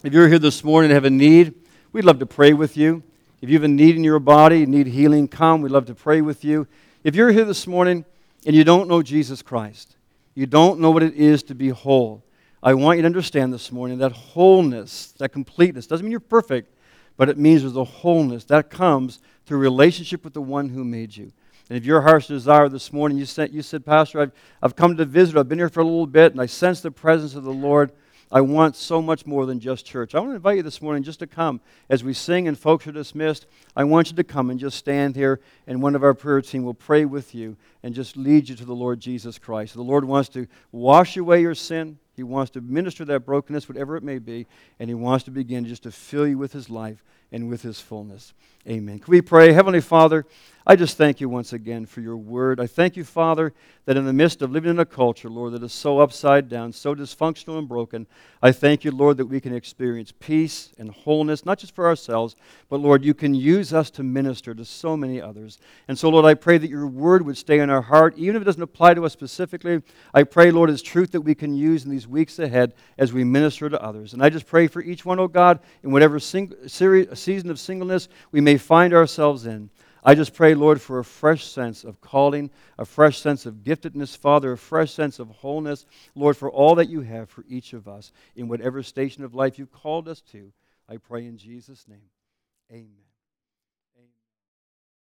if 0.01 0.13
you're 0.13 0.29
here 0.29 0.39
this 0.39 0.63
morning 0.63 0.91
and 0.91 0.95
have 0.95 1.03
a 1.03 1.09
need, 1.09 1.55
we'd 1.91 2.05
love 2.05 2.19
to 2.19 2.25
pray 2.25 2.53
with 2.53 2.77
you. 2.77 3.03
If 3.41 3.49
you 3.49 3.55
have 3.55 3.65
a 3.65 3.67
need 3.67 3.97
in 3.97 4.03
your 4.05 4.19
body, 4.19 4.65
need 4.65 4.87
healing, 4.87 5.27
come. 5.27 5.61
We'd 5.61 5.73
love 5.73 5.87
to 5.87 5.93
pray 5.93 6.21
with 6.21 6.45
you. 6.45 6.67
If 7.03 7.15
you're 7.15 7.33
here 7.33 7.43
this 7.43 7.67
morning 7.67 8.05
and 8.45 8.55
you 8.55 8.63
don't 8.63 8.87
know 8.87 9.03
Jesus 9.03 9.41
Christ, 9.41 9.97
you 10.35 10.45
don't 10.45 10.79
know 10.79 10.89
what 10.89 11.03
it 11.03 11.15
is 11.15 11.43
to 11.43 11.53
be 11.53 11.67
whole, 11.67 12.23
I 12.63 12.73
want 12.75 12.95
you 12.95 13.01
to 13.01 13.07
understand 13.07 13.53
this 13.53 13.73
morning 13.73 13.97
that 13.97 14.13
wholeness, 14.13 15.11
that 15.17 15.33
completeness, 15.33 15.85
doesn't 15.85 16.05
mean 16.05 16.11
you're 16.11 16.21
perfect, 16.21 16.73
but 17.17 17.27
it 17.27 17.37
means 17.37 17.61
there's 17.61 17.75
a 17.75 17.83
wholeness 17.83 18.45
that 18.45 18.69
comes 18.69 19.19
through 19.45 19.57
relationship 19.57 20.23
with 20.23 20.33
the 20.33 20.41
one 20.41 20.69
who 20.69 20.85
made 20.85 21.17
you. 21.17 21.33
And 21.69 21.77
if 21.77 21.85
your 21.85 22.01
heart's 22.01 22.27
desire 22.27 22.69
this 22.69 22.93
morning, 22.93 23.17
you 23.17 23.25
said, 23.25 23.53
you 23.53 23.61
said 23.61 23.85
Pastor, 23.85 24.21
I've, 24.21 24.31
I've 24.61 24.75
come 24.75 24.95
to 24.97 25.05
visit, 25.05 25.37
I've 25.37 25.49
been 25.49 25.59
here 25.59 25.69
for 25.69 25.81
a 25.81 25.85
little 25.85 26.07
bit, 26.07 26.31
and 26.31 26.41
I 26.41 26.45
sense 26.45 26.81
the 26.81 26.91
presence 26.91 27.35
of 27.35 27.43
the 27.43 27.51
Lord. 27.51 27.91
I 28.29 28.41
want 28.41 28.75
so 28.75 29.01
much 29.01 29.25
more 29.25 29.45
than 29.45 29.59
just 29.59 29.85
church. 29.85 30.13
I 30.13 30.19
want 30.19 30.31
to 30.31 30.35
invite 30.35 30.57
you 30.57 30.63
this 30.63 30.81
morning 30.81 31.01
just 31.03 31.19
to 31.19 31.27
come 31.27 31.61
as 31.89 32.03
we 32.03 32.13
sing 32.13 32.47
and 32.47 32.59
folks 32.59 32.85
are 32.85 32.91
dismissed. 32.91 33.45
I 33.73 33.85
want 33.85 34.09
you 34.09 34.17
to 34.17 34.23
come 34.23 34.49
and 34.49 34.59
just 34.59 34.77
stand 34.77 35.15
here, 35.15 35.39
and 35.65 35.81
one 35.81 35.95
of 35.95 36.03
our 36.03 36.13
prayer 36.13 36.41
team 36.41 36.63
will 36.63 36.73
pray 36.73 37.05
with 37.05 37.33
you 37.33 37.55
and 37.83 37.95
just 37.95 38.17
lead 38.17 38.49
you 38.49 38.55
to 38.55 38.65
the 38.65 38.75
Lord 38.75 38.99
Jesus 38.99 39.39
Christ. 39.39 39.75
The 39.75 39.81
Lord 39.81 40.03
wants 40.03 40.27
to 40.29 40.47
wash 40.73 41.15
away 41.15 41.41
your 41.41 41.55
sin. 41.55 41.99
He 42.17 42.23
wants 42.23 42.51
to 42.51 42.61
minister 42.61 43.05
that 43.05 43.21
brokenness, 43.21 43.69
whatever 43.69 43.95
it 43.95 44.03
may 44.03 44.19
be, 44.19 44.47
and 44.79 44.89
He 44.89 44.95
wants 44.95 45.23
to 45.25 45.31
begin 45.31 45.65
just 45.65 45.83
to 45.83 45.91
fill 45.91 46.27
you 46.27 46.37
with 46.37 46.51
His 46.51 46.69
life 46.69 47.03
and 47.31 47.47
with 47.47 47.61
His 47.61 47.79
fullness. 47.79 48.33
Amen. 48.67 48.99
Can 48.99 49.11
we 49.11 49.21
pray? 49.21 49.53
Heavenly 49.53 49.81
Father, 49.81 50.25
I 50.69 50.75
just 50.75 50.97
thank 50.97 51.21
you 51.21 51.29
once 51.29 51.53
again 51.53 51.85
for 51.85 52.01
your 52.01 52.17
word. 52.17 52.59
I 52.59 52.67
thank 52.67 52.97
you, 52.97 53.05
Father, 53.05 53.53
that 53.85 53.95
in 53.95 54.03
the 54.03 54.11
midst 54.11 54.41
of 54.41 54.51
living 54.51 54.71
in 54.71 54.79
a 54.79 54.85
culture, 54.85 55.29
Lord, 55.29 55.53
that 55.53 55.63
is 55.63 55.71
so 55.71 55.99
upside 55.99 56.49
down, 56.49 56.73
so 56.73 56.93
dysfunctional 56.93 57.57
and 57.57 57.69
broken, 57.69 58.05
I 58.41 58.51
thank 58.51 58.83
you, 58.83 58.91
Lord, 58.91 59.15
that 59.15 59.27
we 59.27 59.39
can 59.39 59.55
experience 59.55 60.11
peace 60.19 60.73
and 60.77 60.91
wholeness, 60.91 61.45
not 61.45 61.59
just 61.59 61.73
for 61.73 61.87
ourselves, 61.87 62.35
but, 62.67 62.81
Lord, 62.81 63.05
you 63.05 63.13
can 63.13 63.33
use 63.33 63.73
us 63.73 63.89
to 63.91 64.03
minister 64.03 64.53
to 64.55 64.65
so 64.65 64.97
many 64.97 65.21
others. 65.21 65.57
And 65.87 65.97
so, 65.97 66.09
Lord, 66.09 66.25
I 66.25 66.33
pray 66.33 66.57
that 66.57 66.69
your 66.69 66.85
word 66.85 67.25
would 67.25 67.37
stay 67.37 67.59
in 67.59 67.69
our 67.69 67.83
heart, 67.83 68.17
even 68.17 68.35
if 68.35 68.41
it 68.41 68.45
doesn't 68.45 68.61
apply 68.61 68.95
to 68.95 69.05
us 69.05 69.13
specifically. 69.13 69.81
I 70.13 70.23
pray, 70.23 70.51
Lord, 70.51 70.69
it's 70.69 70.81
truth 70.81 71.11
that 71.13 71.21
we 71.21 71.33
can 71.33 71.55
use 71.55 71.85
in 71.85 71.91
these 71.91 72.09
weeks 72.09 72.39
ahead 72.39 72.73
as 72.97 73.13
we 73.13 73.23
minister 73.23 73.69
to 73.69 73.81
others. 73.81 74.11
And 74.11 74.21
I 74.21 74.27
just 74.27 74.45
pray 74.45 74.67
for 74.67 74.81
each 74.81 75.05
one, 75.05 75.17
oh 75.17 75.29
God, 75.29 75.61
in 75.81 75.91
whatever 75.91 76.19
sing- 76.19 76.53
season 76.67 77.49
of 77.49 77.57
singleness 77.57 78.09
we 78.33 78.41
may 78.41 78.57
find 78.57 78.93
ourselves 78.93 79.45
in. 79.45 79.69
I 80.03 80.15
just 80.15 80.33
pray, 80.33 80.55
Lord, 80.55 80.79
for 80.81 80.99
a 80.99 81.03
fresh 81.03 81.45
sense 81.45 81.83
of 81.83 82.01
calling, 82.01 82.49
a 82.77 82.85
fresh 82.85 83.19
sense 83.19 83.45
of 83.45 83.63
giftedness, 83.63 84.15
Father, 84.15 84.53
a 84.53 84.57
fresh 84.57 84.93
sense 84.93 85.19
of 85.19 85.29
wholeness, 85.29 85.85
Lord, 86.15 86.37
for 86.37 86.49
all 86.51 86.75
that 86.75 86.89
you 86.89 87.01
have 87.01 87.29
for 87.29 87.43
each 87.47 87.73
of 87.73 87.87
us 87.87 88.11
in 88.35 88.47
whatever 88.47 88.83
station 88.83 89.23
of 89.23 89.35
life 89.35 89.59
you've 89.59 89.71
called 89.71 90.07
us 90.07 90.21
to. 90.31 90.51
I 90.87 90.97
pray 90.97 91.25
in 91.25 91.37
Jesus' 91.37 91.87
name. 91.87 92.09
Amen. 92.71 93.06